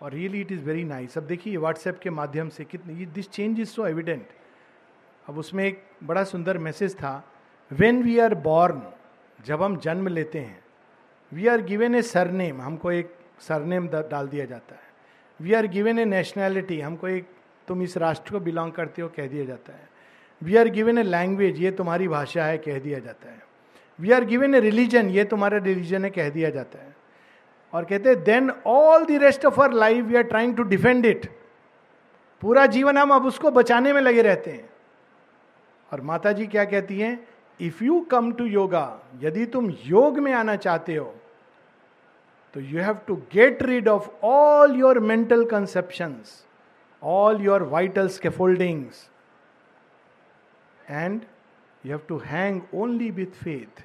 और 0.00 0.12
really 0.12 0.40
it 0.40 0.52
is 0.52 0.60
very 0.60 0.84
nice 0.84 1.18
अब 1.18 1.26
देखिए 1.26 1.56
व्हाट्सएप 1.56 1.98
के 2.02 2.10
माध्यम 2.10 2.48
से 2.48 2.64
कितनी 2.64 3.06
this 3.06 3.30
change 3.30 3.60
is 3.60 3.68
so 3.68 3.86
evident 3.86 4.26
अब 5.28 5.38
उसमें 5.38 5.64
एक 5.64 5.82
बड़ा 6.04 6.24
सुंदर 6.24 6.58
मैसेज 6.58 6.94
था 6.94 7.12
वेन 7.70 8.02
वी 8.02 8.18
आर 8.18 8.34
बॉर्न 8.34 8.82
जब 9.46 9.62
हम 9.62 9.76
जन्म 9.76 10.08
लेते 10.08 10.38
हैं 10.38 10.62
we 11.32 11.46
are 11.46 11.62
given 11.62 11.94
a 11.94 12.02
surname 12.02 12.60
हमको 12.62 12.92
एक 12.92 13.14
सरनेम 13.40 13.88
डाल 13.88 14.28
दिया 14.28 14.44
जाता 14.44 14.74
है। 14.74 14.82
We 15.40 15.52
are 15.52 15.66
given 15.66 15.98
a 15.98 16.04
nationality 16.04 16.80
हमको 16.80 17.08
एक, 17.08 17.26
तुम 17.68 17.82
इस 17.82 17.96
राष्ट्र 17.96 18.32
को 18.32 18.40
बिलोंग 18.40 18.72
करते 18.72 19.02
हो, 19.02 19.08
कह 19.08 19.26
दिया 19.26 19.44
जाता 19.44 19.72
है। 19.72 19.88
We 20.42 20.56
are 20.56 20.68
given 20.68 20.98
a 20.98 21.02
language 21.02 21.58
ये 21.60 21.70
तुम्हारी 21.70 22.08
भाषा 22.08 22.44
है, 22.44 22.58
कह 22.58 22.78
दिया 22.78 22.98
जाता 22.98 23.30
है। 23.30 23.42
We 23.98 24.12
are 24.12 24.24
given 24.24 24.54
a 24.54 24.60
religion 24.60 25.10
ये 25.10 25.24
तुम्हारा 25.24 25.58
रिलीजन 25.58 26.04
है, 26.04 26.10
कह 26.10 26.28
दिया 26.30 26.50
जाता 26.50 26.78
है। 26.78 26.93
और 27.74 27.84
कहते 27.84 28.14
then 28.14 28.50
all 28.66 29.04
the 29.04 29.10
rest 29.10 29.46
of 29.46 29.60
our 29.60 29.72
life 29.72 30.04
we 30.04 30.16
are 30.16 30.22
trying 30.22 30.56
to 30.56 30.62
defend 30.62 31.06
it 31.06 31.26
पूरा 32.40 32.66
जीवन 32.66 32.98
हम 32.98 33.10
अब 33.10 33.26
उसको 33.26 33.50
बचाने 33.50 33.92
में 33.92 34.00
लगे 34.00 34.22
रहते 34.22 34.50
हैं। 34.50 34.70
और 35.92 36.00
माता 36.00 36.32
जी 36.32 36.46
क्या 36.46 36.64
कहती 36.64 37.00
हैं 37.00 37.28
if 37.60 37.84
you 37.84 38.00
come 38.00 38.32
to 38.32 38.44
yoga 38.44 39.00
यदि 39.20 39.46
तुम 39.46 39.70
योग 39.84 40.18
में 40.18 40.32
आना 40.32 40.56
चाहते 40.56 40.94
हो 40.94 41.14
तो 42.54 42.60
you 42.60 42.80
have 42.80 42.94
to 42.94 43.16
get 43.16 43.62
rid 43.62 43.88
of 43.88 44.08
all 44.24 44.76
your 44.76 44.98
mental 44.98 45.44
conception 45.44 46.16
all 47.02 47.40
your 47.40 47.62
vital 47.62 48.08
scaffoldings 48.08 49.10
and 50.90 51.22
you 51.86 51.90
have 51.92 52.00
to 52.08 52.18
hang 52.18 52.60
only 52.74 53.10
with 53.10 53.26
faith 53.26 53.84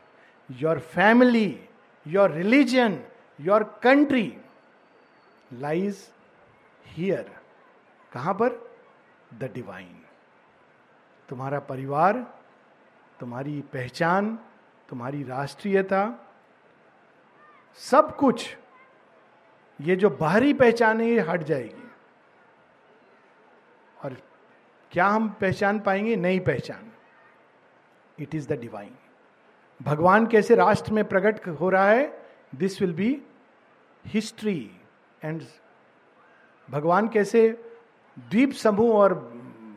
your 0.61 0.79
family 0.79 1.59
your 2.07 2.31
religion 2.31 2.99
your 3.39 3.63
country 3.83 4.37
lies 5.53 6.11
here 6.85 7.35
कहाँ 8.13 8.33
पर? 8.33 8.71
द 9.33 9.43
डिवाइन 9.43 10.01
तुम्हारा 11.29 11.59
परिवार, 11.59 12.39
तुम्हारी 13.19 13.61
पहचान, 13.61 14.39
तुम्हारी 14.89 15.23
राष्ट्रीयता, 15.23 16.29
सब 17.75 18.15
कुछ, 18.15 18.57
ये 19.81 19.95
जो 19.95 20.09
बाहरी 20.09 20.53
पहचान 20.53 21.01
है, 21.01 21.07
ये 21.07 21.19
हट 21.19 21.43
जाएगी। 21.43 21.91
और 24.03 24.17
क्या 24.91 25.07
हम 25.07 25.29
पहचान 25.29 25.79
पाएँगे? 25.79 26.15
नई 26.15 26.39
पहचान। 26.39 26.91
इट 28.19 28.35
इज़ 28.35 28.47
द 28.47 28.59
डिवाइन 28.59 28.95
भगवान 29.81 30.27
कैसे 30.27 30.55
राष्ट्र 30.55 30.93
में 30.93 31.05
प्रकट 31.05 31.47
हो 31.47 31.69
रहा 31.69 31.89
है? 31.89 32.27
This 32.55 32.81
will 32.81 32.93
be 32.93 33.21
history 34.05 34.71
and 35.23 35.41
भगवान 36.69 37.07
कैसे 37.07 37.49
द्वीप 38.17 38.51
समूह 38.51 38.93
और 38.93 39.13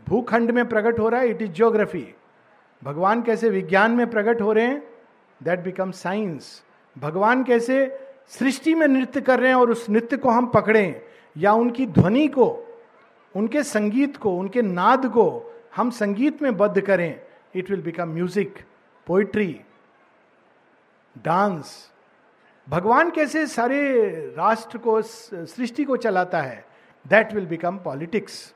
भूखंड 0.08 0.50
में 0.50 0.68
प्रकट 0.68 0.98
हो 0.98 1.08
रहा 1.08 1.20
है 1.20 1.28
इट 1.28 1.42
इज़ 1.42 1.52
ज्योग्राफी 1.52 2.14
भगवान 2.84 3.22
कैसे 3.22 3.48
विज्ञान 3.48 3.90
में 3.90 4.10
प्रकट 4.10 4.40
हो 4.40 4.52
रहे 4.52 4.66
हैं 4.66 4.82
दैट 5.42 5.60
बिकम 5.60 5.90
साइंस 5.90 6.62
भगवान 6.98 7.44
कैसे 7.44 7.98
सृष्टि 8.28 8.74
में 8.74 8.86
नृत्य 8.86 9.20
कर 9.20 9.40
रहे 9.40 9.48
हैं 9.48 9.56
और 9.56 9.70
उस 9.70 9.90
नृत्य 9.90 10.16
को 10.16 10.30
हम 10.30 10.46
पकड़ें, 10.46 11.00
या 11.36 11.52
उनकी 11.52 11.86
ध्वनि 11.86 12.28
को, 12.28 12.66
उनके 13.36 13.62
संगीत 13.62 14.16
को, 14.16 14.38
उनके 14.38 14.62
नाद 14.62 15.06
को 15.06 15.52
हम 15.76 15.90
संगीत 15.90 16.42
में 16.42 16.56
बद्ध 16.56 16.80
करें 16.80 17.20
it 17.54 17.70
will 17.70 17.82
become 17.82 18.08
music 18.08 18.54
poetry 19.06 19.60
dance 21.24 21.91
भगवान 22.68 23.10
कैसे 23.10 23.46
सारे 23.46 23.92
राष्ट्र 24.36 24.78
को 24.78 25.02
सृष्टि 25.02 25.84
को 25.84 25.96
चलाता 25.96 26.40
है? 26.40 26.64
दैट 27.06 27.32
विल 27.32 27.46
बिकम 27.46 27.78
पॉलिटिक्स 27.78 28.54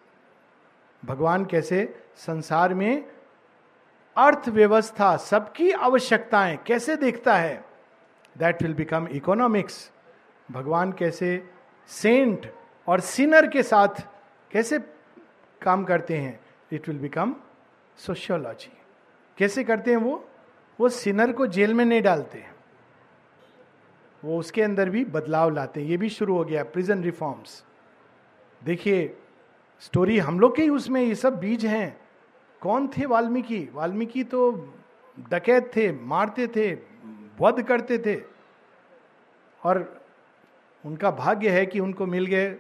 भगवान 1.05 1.45
कैसे 1.45 2.03
संसार 2.17 2.75
में 2.75 3.05
अर्थव्यवस्था, 4.17 5.17
सबकी 5.17 5.71
आवश्यकताएँ 5.71 6.57
कैसे 6.57 6.97
देखता 6.97 7.37
है? 7.37 7.65
दैट 8.39 8.63
विल 8.63 8.75
बिकम 8.75 9.09
इकोनॉमिक्स 9.13 9.91
भगवान 10.51 10.93
कैसे 10.93 11.51
सेंट 11.89 12.53
और 12.89 13.01
सिनर 13.01 13.47
के 13.47 13.63
साथ 13.63 14.03
कैसे 14.51 14.79
काम 15.63 15.85
करते 15.85 16.17
हैं? 16.17 16.41
इट 16.73 16.89
विल 16.89 16.99
बिकम 16.99 17.37
सोशियोलॉजी 17.97 18.73
कैसे 19.39 19.65
करते 19.65 19.91
हैं 19.91 19.99
वो? 19.99 20.29
वो 20.81 20.89
सिनर 20.89 21.33
को 21.33 21.47
जेल 21.47 21.75
में 21.75 21.85
नहीं 21.85 22.03
डालते 22.03 22.39
हैं। 22.39 22.56
वो 24.25 24.39
उसके 24.39 24.63
अंदर 24.63 24.91
भी 24.91 25.05
बदलाव 25.05 25.51
लाते 25.51 25.81
हैं। 25.81 25.89
ये 25.89 25.97
भी 25.97 26.09
शुरू 26.09 26.37
हो 26.37 26.45
गया 26.45 26.65
प्रिजन 26.65 27.03
रिफॉर्म्स 27.03 27.65
देखिए 28.65 29.17
स्टोरी 29.81 30.19
हम 30.19 30.41
लोग 30.41 30.57
के 30.57 30.63
ही 30.63 30.69
उसमें 30.69 31.03
ये 31.03 31.15
सब 31.15 31.41
बीज 31.41 31.67
हैं। 31.67 32.01
कौन 32.61 32.89
थे 32.89 33.07
वाल्मीकि? 33.07 33.69
वाल्मीकि 33.73 34.25
तो 34.25 34.75
डकैत 35.31 35.77
थे, 35.77 35.93
मारते 35.93 36.47
थे, 36.47 36.75
वध 37.41 37.63
करते 37.63 37.99
थे। 37.99 38.23
और 39.65 40.05
उनका 40.85 41.11
भाग्य 41.11 41.51
है 41.51 41.67
कि 41.67 41.81
उनको 41.81 42.07
मिल 42.07 42.27
गए 42.27 42.57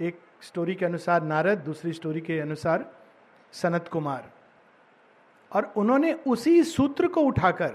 एक 0.00 0.18
स्टोरी 0.42 0.74
के 0.74 0.86
अनुसार 0.86 1.22
नारद, 1.22 1.58
दूसरी 1.58 1.92
स्टोरी 1.92 2.20
के 2.20 2.40
अनुसार 2.40 2.92
सनत 3.52 3.88
कुमार। 3.88 4.32
और 5.52 5.72
उन्होंने 5.76 6.12
उसी 6.12 6.64
सूत्र 6.64 7.08
को 7.08 7.20
उठाकर 7.20 7.74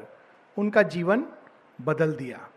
उनका 0.57 0.81
जीवन 0.81 1.25
बदल 1.81 2.13
दिया। 2.13 2.50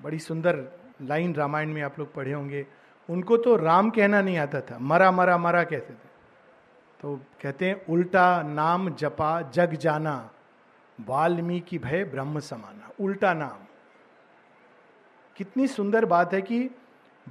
बड़ी 0.00 0.18
सुंदर 0.18 0.64
लाइन 1.02 1.34
रामायण 1.34 1.72
में 1.72 1.82
आप 1.82 1.98
लोग 1.98 2.14
पढ़े 2.14 2.32
होंगे। 2.32 2.66
उनको 3.10 3.36
तो 3.36 3.56
राम 3.56 3.90
कहना 3.90 4.22
नहीं 4.22 4.38
आता 4.38 4.60
था। 4.60 4.78
मरा 4.78 5.10
मरा 5.10 5.38
मरा 5.38 5.64
कहते 5.64 5.92
थे। 5.92 6.08
तो 7.00 7.20
कहते 7.42 7.68
हैं, 7.68 7.86
उल्टा 7.86 8.42
नाम 8.42 8.90
जपा, 8.90 9.42
जग 9.42 9.74
जाना, 9.74 10.30
वाल्मीकि 11.00 11.78
भय 11.78 12.04
ब्रह्म 12.04 12.40
समाना। 12.40 12.90
उल्टा 13.00 13.34
नाम। 13.34 13.66
कितनी 15.36 15.66
सुंदर 15.66 16.04
बात 16.04 16.34
है 16.34 16.42
कि 16.42 16.70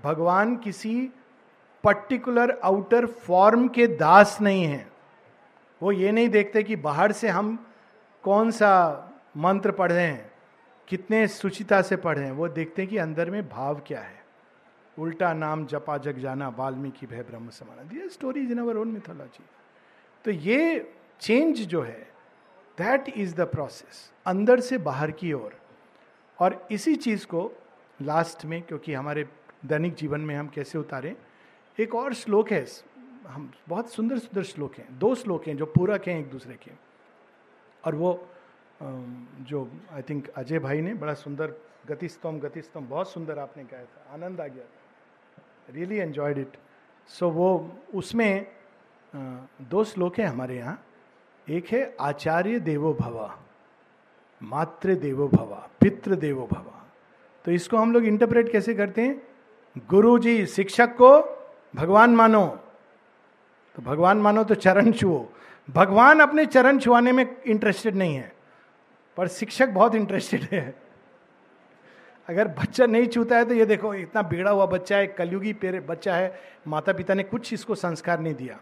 भगवान 0.03 0.55
किसी 0.55 1.09
पर्टिकुलर 1.83 2.59
आउटर 2.63 3.05
फॉर्म 3.05 3.67
के 3.67 3.87
दास 3.87 4.37
नहीं 4.41 4.63
है। 4.63 4.91
वो 5.83 5.91
ये 5.91 6.11
नहीं 6.11 6.29
देखते 6.29 6.63
कि 6.63 6.75
बाहर 6.75 7.11
से 7.11 7.29
हम 7.29 7.67
कौन 8.23 8.51
सा 8.51 9.03
मंत्र 9.37 9.71
पढ़ 9.71 9.91
रहे 9.91 10.07
हैं। 10.07 10.34
कितने 10.87 11.27
सुचिता 11.27 11.81
से 11.81 11.95
पढ़े 11.95 12.23
हैं 12.23 12.31
वो 12.31 12.47
देखते 12.47 12.81
हैं 12.81 12.89
कि 12.91 12.97
अंदर 12.97 13.29
में 13.29 13.47
भाव 13.49 13.81
क्या 13.87 14.01
है। 14.01 14.23
उल्टा 14.97 15.33
नाम 15.33 15.65
जपा 15.65 15.97
जग 15.97 16.17
जाना 16.17 16.47
वाल्मीकि 16.49 17.07
भय 17.07 17.23
ब्रह्म 17.23 17.49
समाना। 17.49 17.83
दिया 17.83 18.07
stories 18.07 18.51
in 18.51 18.57
our 18.57 18.77
own 18.77 18.87
mythology 18.87 19.43
तो 20.25 20.31
ये 20.31 20.91
चेंज 21.21 21.61
जो 21.61 21.81
है 21.81 22.07
दैट 22.77 23.09
इज़ 23.09 23.35
द 23.35 23.41
प्रोसेस 23.41 24.11
अंदर 24.25 24.59
से 24.59 24.77
बाहर 24.77 25.11
की 25.11 25.33
ओर। 25.33 25.41
और, 25.41 25.59
और 26.39 26.67
इसी 26.71 26.95
चीज़ 26.95 27.25
को 27.25 27.51
लास्ट 28.01 28.45
में 28.45 28.61
क्योंकि 28.61 28.93
हमारे 28.93 29.27
दैनिक 29.65 29.93
जीवन 29.93 30.21
में 30.21 30.35
हम 30.35 30.47
कैसे 30.47 30.77
उतारें 30.77 31.15
एक 31.79 31.95
और 31.95 32.13
श्लोक 32.13 32.51
है 32.51 32.65
हम 33.27 33.51
बहुत 33.67 33.91
सुंदर 33.91 34.17
सुंदर 34.17 34.43
श्लोक 34.43 34.75
हैं 34.75 34.87
दो 34.99 35.13
श्लोक 35.15 35.47
हैं 35.47 35.57
जो 35.57 35.65
पूरक 35.65 36.07
हैं 36.07 36.19
एक 36.19 36.29
दूसरे 36.29 36.53
के। 36.53 36.71
और 37.83 37.95
वो 37.95 38.29
जो 38.79 39.67
आई 39.93 40.01
थिंक 40.01 40.27
अजय 40.29 40.59
भाई 40.59 40.81
ने 40.81 40.93
बड़ा 40.93 41.13
सुंदर 41.13 41.53
गतिस्तम 41.87 42.39
गतिस्तम 42.39 42.87
बहुत 42.87 43.11
सुंदर 43.11 43.39
आपने 43.39 43.63
गाया 43.63 43.83
था, 43.83 44.13
आनंद 44.13 44.41
आ 44.41 44.47
गया 44.47 44.63
था। 44.63 45.73
रियली 45.73 45.97
एंजॉयड 45.97 46.37
इट 46.37 46.57
सो 47.09 47.29
वो 47.29 47.49
उसमें 47.93 48.45
दो 49.13 49.83
श्लोक 49.83 50.19
है 50.19 50.25
हमारे 50.25 50.57
यहाँ। 50.57 50.79
एक 51.47 51.67
है, 51.67 51.95
आचार्य 51.99 52.59
देवो 52.59 52.93
भवा, 52.93 53.37
मातृ 54.41 54.95
देवो 54.95 55.27
भवा, 55.27 55.69
पितृ 55.81 56.15
देवो 56.15 56.47
भवा। 56.47 56.85
तो 57.45 57.51
इसको 57.51 57.77
हम 57.77 57.93
लोग 57.93 58.05
इंटरप्रेट 58.05 58.51
कैसे 58.51 58.73
करते 58.75 59.01
हैं? 59.01 59.21
गुरु 59.89 60.17
जी 60.19 60.45
शिक्षक 60.47 60.95
को 61.01 61.11
भगवान 61.75 62.15
मानो। 62.15 62.45
तो 63.75 63.81
भगवान 63.81 64.17
मानो 64.17 64.43
तो 64.43 64.55
चरण 64.55 64.91
छुओ। 64.91 65.25
भगवान 65.67 66.19
अपने 66.19 66.45
चरण 66.45 66.79
छुआने 66.79 67.11
में 67.11 67.25
इंटरेस्टेड 67.37 67.95
नहीं 67.95 68.15
है। 68.15 68.33
पर 69.17 69.27
शिक्षक 69.27 69.69
बहुत 69.69 69.95
इंटरेस्टेड 69.95 70.47
है। 70.51 70.73
अगर 72.27 72.47
बच्चा 72.49 72.85
नहीं 72.85 73.07
छूता 73.07 73.37
है 73.37 73.45
तो 73.45 73.53
ये 73.53 73.65
देखो, 73.65 73.93
इतना 73.93 74.21
बिगड़ा 74.21 74.51
हुआ 74.51 74.65
बच्चा 74.65 74.97
है, 74.97 75.07
कलयुगी 75.07 75.53
पेरे 75.53 75.79
बच्चा 75.79 76.15
है 76.15 76.39
माता 76.67 76.93
पिता 76.93 77.13
ने 77.13 77.23
कुछ 77.23 77.53
इसको 77.53 77.75
संस्कार 77.75 78.19
नहीं 78.19 78.33
दिया। 78.33 78.59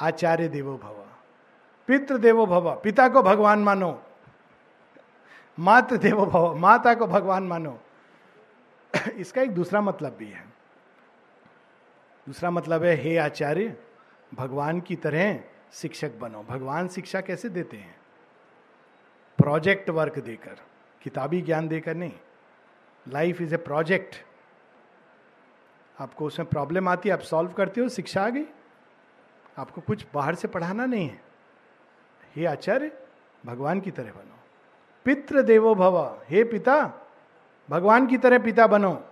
आचार्य 0.00 0.48
देवो 0.48 0.76
भव, 0.76 1.04
पितृ 1.88 2.18
देवो 2.18 2.46
भव, 2.46 2.70
पिता 2.74 3.08
को 3.08 3.22
भगवान 3.22 3.58
मानो, 3.58 4.02
मातृ 5.58 5.96
देवो 5.96 6.26
भव, 6.26 6.54
माता 6.54 6.94
को 6.94 7.06
भगवान 7.06 7.42
मानो। 7.42 7.78
इसका 9.16 9.42
एक 9.42 9.50
दूसरा 9.50 9.80
मतलब 9.80 10.16
भी 10.18 10.26
है। 10.26 10.44
दूसरा 12.26 12.50
मतलब 12.50 12.84
है, 12.84 12.94
हे 12.94 13.16
आचार्य, 13.16 13.76
भगवान 14.34 14.80
की 14.80 14.96
तरह 14.96 15.38
शिक्षक 15.72 16.18
बनो। 16.18 16.42
भगवान 16.42 16.88
शिक्षा 16.88 17.20
कैसे 17.20 17.48
देते 17.48 17.76
हैं? 17.76 17.94
प्रोजेक्ट 19.46 19.90
वर्क 19.90 20.18
देकर, 20.18 20.56
किताबी 21.02 21.40
ज्ञान 21.42 21.68
देकर 21.68 21.94
नहीं। 21.94 22.12
लाइफ 23.08 23.40
इज़ 23.40 23.54
ए 23.54 23.56
प्रोजेक्ट 23.56 24.14
आपको 26.00 26.26
उसमें 26.26 26.48
प्रॉब्लम 26.48 26.88
आती 26.88 27.08
है, 27.08 27.12
आप 27.12 27.20
सॉल्व 27.20 27.50
करते 27.50 27.80
हो, 27.80 27.88
शिक्षा 27.88 28.24
आ 28.24 28.28
गई। 28.28 28.44
आपको 29.58 29.80
कुछ 29.80 30.06
बाहर 30.14 30.34
से 30.34 30.48
पढ़ाना 30.48 30.86
नहीं 30.86 31.08
है। 31.08 31.20
हे 32.36 32.44
आचार्य, 32.44 32.92
भगवान 33.46 33.80
की 33.80 33.90
तरह 33.90 34.10
बनो। 34.10 34.38
पित्र 35.04 35.42
देवो 35.42 35.74
भव। 35.74 36.22
हे 36.28 36.44
पिता, 36.44 36.92
भगवान 37.70 38.06
की 38.06 38.16
तरह 38.16 38.38
पिता 38.38 38.66
बनो। 38.66 39.04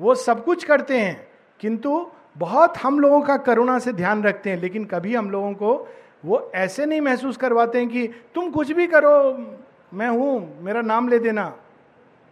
वो 0.00 0.14
सब 0.14 0.44
कुछ 0.44 0.64
करते 0.64 1.00
हैं, 1.00 1.28
किंतु 1.60 2.10
बहुत 2.36 2.76
हम 2.76 3.00
लोगों 3.00 3.22
का 3.22 3.36
करुणा 3.36 3.78
से 3.78 3.92
ध्यान 3.92 4.22
रखते 4.22 4.50
हैं, 4.50 4.56
लेकिन 4.56 4.84
कभी 4.84 5.14
हम 5.14 5.30
लोगों 5.30 5.52
को 5.52 5.88
वो 6.26 6.50
ऐसे 6.54 6.86
नहीं 6.86 7.00
महसूस 7.00 7.36
करवाते 7.36 7.78
हैं 7.78 7.88
कि 7.88 8.08
तुम 8.08 8.50
कुछ 8.50 8.72
भी 8.72 8.86
करो, 8.86 9.32
मैं 9.94 10.08
हूँ, 10.08 10.62
मेरा 10.62 10.82
नाम 10.82 11.08
ले 11.08 11.18
देना। 11.18 11.58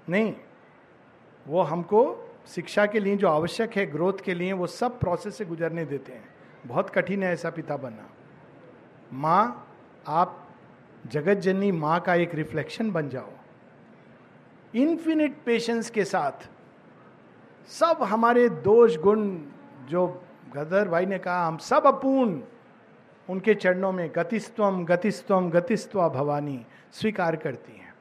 नहीं। 0.09 0.34
वो 1.49 1.62
हमको 1.62 2.30
शिक्षा 2.47 2.86
के 2.86 3.01
लिए 3.01 3.16
जो 3.16 3.28
आवश्यक 3.28 3.72
है, 3.72 3.86
ग्रोथ 3.86 4.12
के 4.24 4.34
लिए, 4.34 4.53
वो 4.53 4.66
सब 4.66 5.01
प्रोसेस 5.01 5.36
से 5.36 5.45
गुजरने 5.45 5.84
देते 5.84 6.12
हैं। 6.12 6.24
बहुत 6.66 6.90
कठिन 6.90 7.22
है 7.22 7.32
ऐसा 7.32 7.51
पिता 7.51 7.76
बनना। 7.76 8.11
माँ, 9.12 9.68
आप 10.07 10.49
जगत 11.07 11.34
जननी 11.34 11.72
माँ 11.72 12.01
का 12.01 12.14
एक 12.14 12.34
रिफ्लेक्शन 12.34 12.90
बन 12.90 13.09
जाओ। 13.09 13.30
इन्फिनिट 14.74 15.36
पेशेंस 15.47 15.90
के 15.90 16.05
साथ 16.05 16.49
सब 17.68 17.99
हमारे 18.03 18.49
दोष 18.49 18.97
गुण, 18.97 19.38
जो 19.88 20.22
गदर 20.55 20.88
भाई 20.88 21.07
ने 21.07 21.18
कहा, 21.18 21.47
हम 21.47 21.57
सब 21.57 21.86
अपूर्ण। 21.86 22.42
उनके 23.31 23.55
चरणों 23.55 23.93
में 23.93 24.11
गतिस्त्वम 24.16 24.85
गतिस्त्वम 24.85 25.51
गतिस्त्वा 25.51 26.09
भवानी 26.09 26.66
स्वीकार 26.93 27.37
करती 27.37 27.77
हैं। 27.77 27.95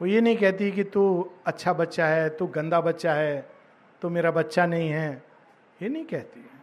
वो 0.00 0.06
ये 0.06 0.20
नहीं 0.20 0.36
कहती 0.36 0.70
कि 0.72 0.84
तू 0.84 1.30
अच्छा 1.46 1.72
बच्चा 1.72 2.06
है, 2.06 2.28
तू 2.30 2.46
गंदा 2.46 2.80
बच्चा 2.80 3.14
है 3.14 3.50
तो 4.02 4.08
मेरा 4.10 4.30
बच्चा 4.30 4.66
नहीं 4.66 4.88
है। 4.88 5.22
ये 5.82 5.88
नहीं 5.88 6.04
कहती। 6.04 6.40
है 6.40 6.60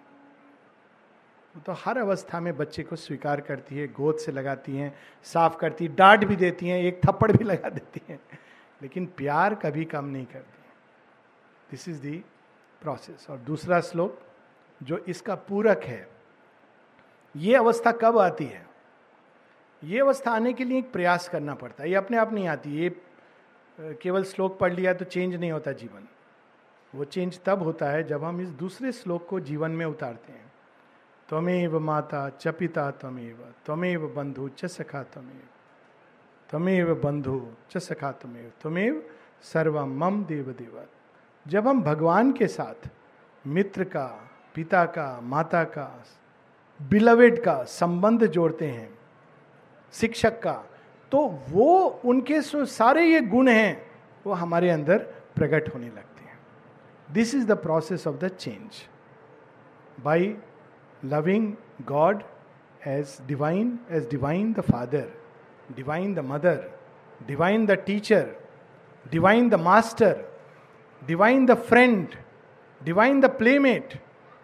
वो 1.56 1.62
तो 1.62 1.72
हर 1.72 1.98
अवस्था 1.98 2.39
में 2.39 2.58
बच्चे 2.58 2.84
को 2.84 2.95
स्वीकार 2.95 3.41
करती 3.41 3.78
है, 3.78 3.88
गोद 3.88 4.18
से 4.18 4.32
लगाती 4.32 4.78
हैं, 4.78 4.95
साफ़ 5.24 5.58
करती, 5.58 5.88
डांट 5.88 6.26
भी 6.26 6.36
देती 6.36 6.68
हैं, 6.68 6.82
एक 6.82 7.02
थप्पड़ 7.06 7.32
भी 7.32 7.43
लगा 7.43 7.70
देती 7.70 8.02
हैं। 8.10 8.20
लेकिन 8.82 9.06
प्यार 9.06 9.56
कभी 9.56 9.86
कम 9.86 10.06
नहीं 10.06 10.26
करती। 10.26 10.64
दिस 11.72 11.88
इज़ 11.89 12.02
दी 12.02 12.24
प्रोसेस 12.82 13.28
और 13.30 13.38
दूसरा 13.38 13.80
श्लोक, 13.82 14.22
जो 14.84 14.98
इसका 14.98 15.36
पूरक 15.36 15.84
है 15.84 16.16
ये 17.38 17.56
अवस्था 17.56 17.92
कब 17.92 18.18
आती 18.18 18.46
है? 18.46 18.66
ये 19.84 20.00
अवस्था 20.00 20.32
आने 20.32 20.54
के 20.54 20.64
लिए 20.64 20.78
एक 20.80 20.92
प्रयास 20.92 21.28
करना 21.30 21.54
पड़ता 21.54 21.84
है। 21.84 21.90
ये 21.90 21.96
अपने 21.96 22.18
आप 22.18 22.34
नहीं 22.34 22.48
आती। 22.48 22.78
ये 22.78 22.90
केवल 24.02 24.24
श्लोक 24.24 24.58
पढ़ 24.60 24.74
लिया 24.74 24.94
तो 24.94 25.06
चेंज 25.06 25.36
नहीं 25.36 25.52
होता 25.52 25.72
जीवन। 25.72 26.08
वो 26.94 27.04
चेंज 27.06 27.40
तब 27.46 27.64
होता 27.64 27.90
है 27.90 28.04
जब 28.04 28.24
हम 28.24 28.42
इस 28.42 28.50
दूसरे 28.50 28.92
श्लोक 28.92 29.28
को 29.30 29.40
जीवन 29.40 29.72
में 29.72 29.86
उतारते 29.86 30.34
हैं। 30.34 30.46
त्वमेव 31.30 31.80
माता 31.80 32.30
च 32.30 32.48
पिता 32.48 32.90
त्वमेव 32.92 33.44
त्वमेव 33.66 34.08
बंधु 34.16 34.48
च 34.50 34.66
सखा 34.66 35.04
त्वमेव 35.04 35.48
त्वमेव 36.50 36.94
बंधु 36.96 37.40
च 37.72 37.78
सखा 37.78 38.12
त्वमेव 38.12 38.52
त्वमेव 38.62 39.02
सर्व 39.44 39.80
मम 39.86 40.24
देव 40.26 40.52
देव 40.52 40.86
जब 41.46 41.68
हम 41.68 41.82
भगवान 41.82 42.32
के 42.34 42.48
साथ, 42.48 42.90
मित्र 43.46 43.84
का, 43.84 44.08
पिता 44.56 44.86
का, 44.86 45.20
माता 45.22 45.64
का 45.64 46.04
बिलवेड 46.80 47.42
का 47.44 47.62
संबंध 47.64 48.26
जोड़ते 48.26 48.66
हैं, 48.66 48.90
शिक्षक 49.94 50.40
का 50.42 50.64
तो 51.12 51.20
वो 51.50 51.76
उनके 52.06 52.42
सारे 52.42 53.06
ये 53.06 53.22
गुण 53.24 53.48
हैं, 53.48 53.82
वो 54.26 54.34
हमारे 54.34 54.70
अंदर 54.70 54.98
प्रकट 55.36 55.74
होने 55.74 55.88
लगते 55.88 56.24
हैं। 56.24 56.38
This 57.10 57.34
is 57.36 57.46
the 57.48 57.58
process 57.58 58.08
of 58.08 58.16
the 58.16 58.28
change 58.30 58.82
by 60.04 60.36
loving 61.06 61.54
God 61.88 62.24
as 62.88 63.18
divine 63.28 63.78
as 63.92 64.10
divine 64.10 64.52
the 64.54 64.62
father 64.62 65.12
divine 65.76 66.14
the 66.14 66.20
mother 66.26 66.70
divine 67.28 67.66
the 67.66 67.72
teacher 67.86 68.36
divine 69.06 69.50
the 69.50 69.56
master 69.62 70.26
divine 71.02 71.46
the 71.46 71.54
friend 71.60 72.16
divine 72.82 73.22
the 73.22 73.26
playmate 73.38 73.94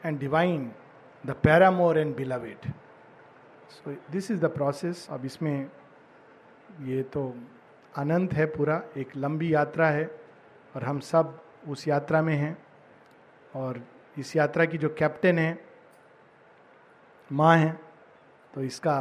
and 0.06 0.20
divine 0.20 0.72
the 1.26 1.32
paramour 1.44 1.98
and 2.00 2.16
beloved 2.16 2.72
so 3.70 3.96
this 4.12 4.30
is 4.32 4.42
the 4.42 4.46
process 4.46 5.08
अब 5.12 5.26
इसमें 5.26 5.70
ये 6.82 7.02
तो 7.04 7.34
अनंत 7.96 8.34
है 8.34 8.46
पूरा, 8.46 8.82
एक 8.98 9.16
लंबी 9.18 9.54
यात्रा 9.54 9.88
है 9.90 10.06
और 10.76 10.84
हम 10.84 11.00
सब 11.00 11.40
उस 11.70 11.88
यात्रा 11.88 12.22
में 12.22 12.36
हैं। 12.36 12.58
और 13.56 13.82
इस 14.20 14.36
यात्रा 14.36 14.66
की 14.66 14.78
जो 14.78 14.90
कैप्टन 14.90 15.40
है, 15.40 15.58
माँ 17.32 17.56
है 17.58 17.72
तो 18.54 18.64
इसका 18.64 18.96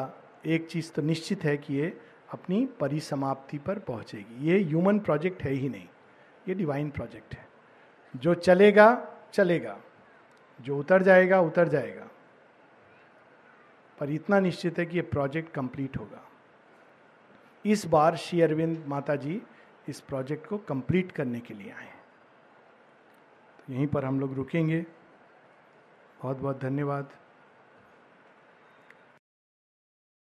एक 0.47 0.67
चीज़ 0.69 0.93
तो 0.93 1.03
निश्चित 1.03 1.45
है 1.45 1.57
कि 1.57 1.75
ये 1.75 1.97
अपनी 2.33 2.65
परिसमाप्ति 2.81 3.59
पर 3.59 3.79
पहुंचेगी। 3.79 4.49
ये 4.49 4.63
ह्यूमन 4.65 4.99
प्रोजेक्ट 4.99 5.43
है 5.43 5.53
ही 5.53 5.69
नहीं, 5.69 5.89
ये 6.49 6.55
डिवाइन 6.55 6.91
प्रोजेक्ट 6.91 7.35
है। 7.35 7.47
जो 8.15 8.35
चलेगा 8.37 8.89
चलेगा। 9.33 9.79
जो 10.61 10.77
उतर 10.79 11.03
जाएगा 11.03 11.41
उतर 11.41 11.69
जाएगा। 11.69 12.07
पर 14.03 14.11
इतना 14.11 14.39
निश्चित 14.41 14.79
है 14.79 14.85
कि 14.87 14.97
ये 14.97 15.03
प्रोजेक्ट 15.03 15.53
कंप्लीट 15.55 15.97
होगा। 15.97 16.21
इस 17.65 17.85
बार 17.87 18.17
श्री 18.17 18.41
अरविंद 18.41 18.85
माता 18.89 19.15
जी 19.17 19.41
इस 19.89 20.01
प्रोजेक्ट 20.01 20.47
को 20.47 20.59
कंप्लीट 20.59 21.13
करने 21.13 21.41
के 21.41 21.55
लिए 21.55 21.71
आए 21.73 21.91
तो 23.59 23.73
यहीं 23.73 23.87
पर 23.87 24.05
हम 24.05 24.19
लोग 24.21 24.35
रुकेंगे। 24.35 24.81
बहुत 26.23 26.37
बहुत 26.39 26.61
धन्यवाद। 26.61 27.11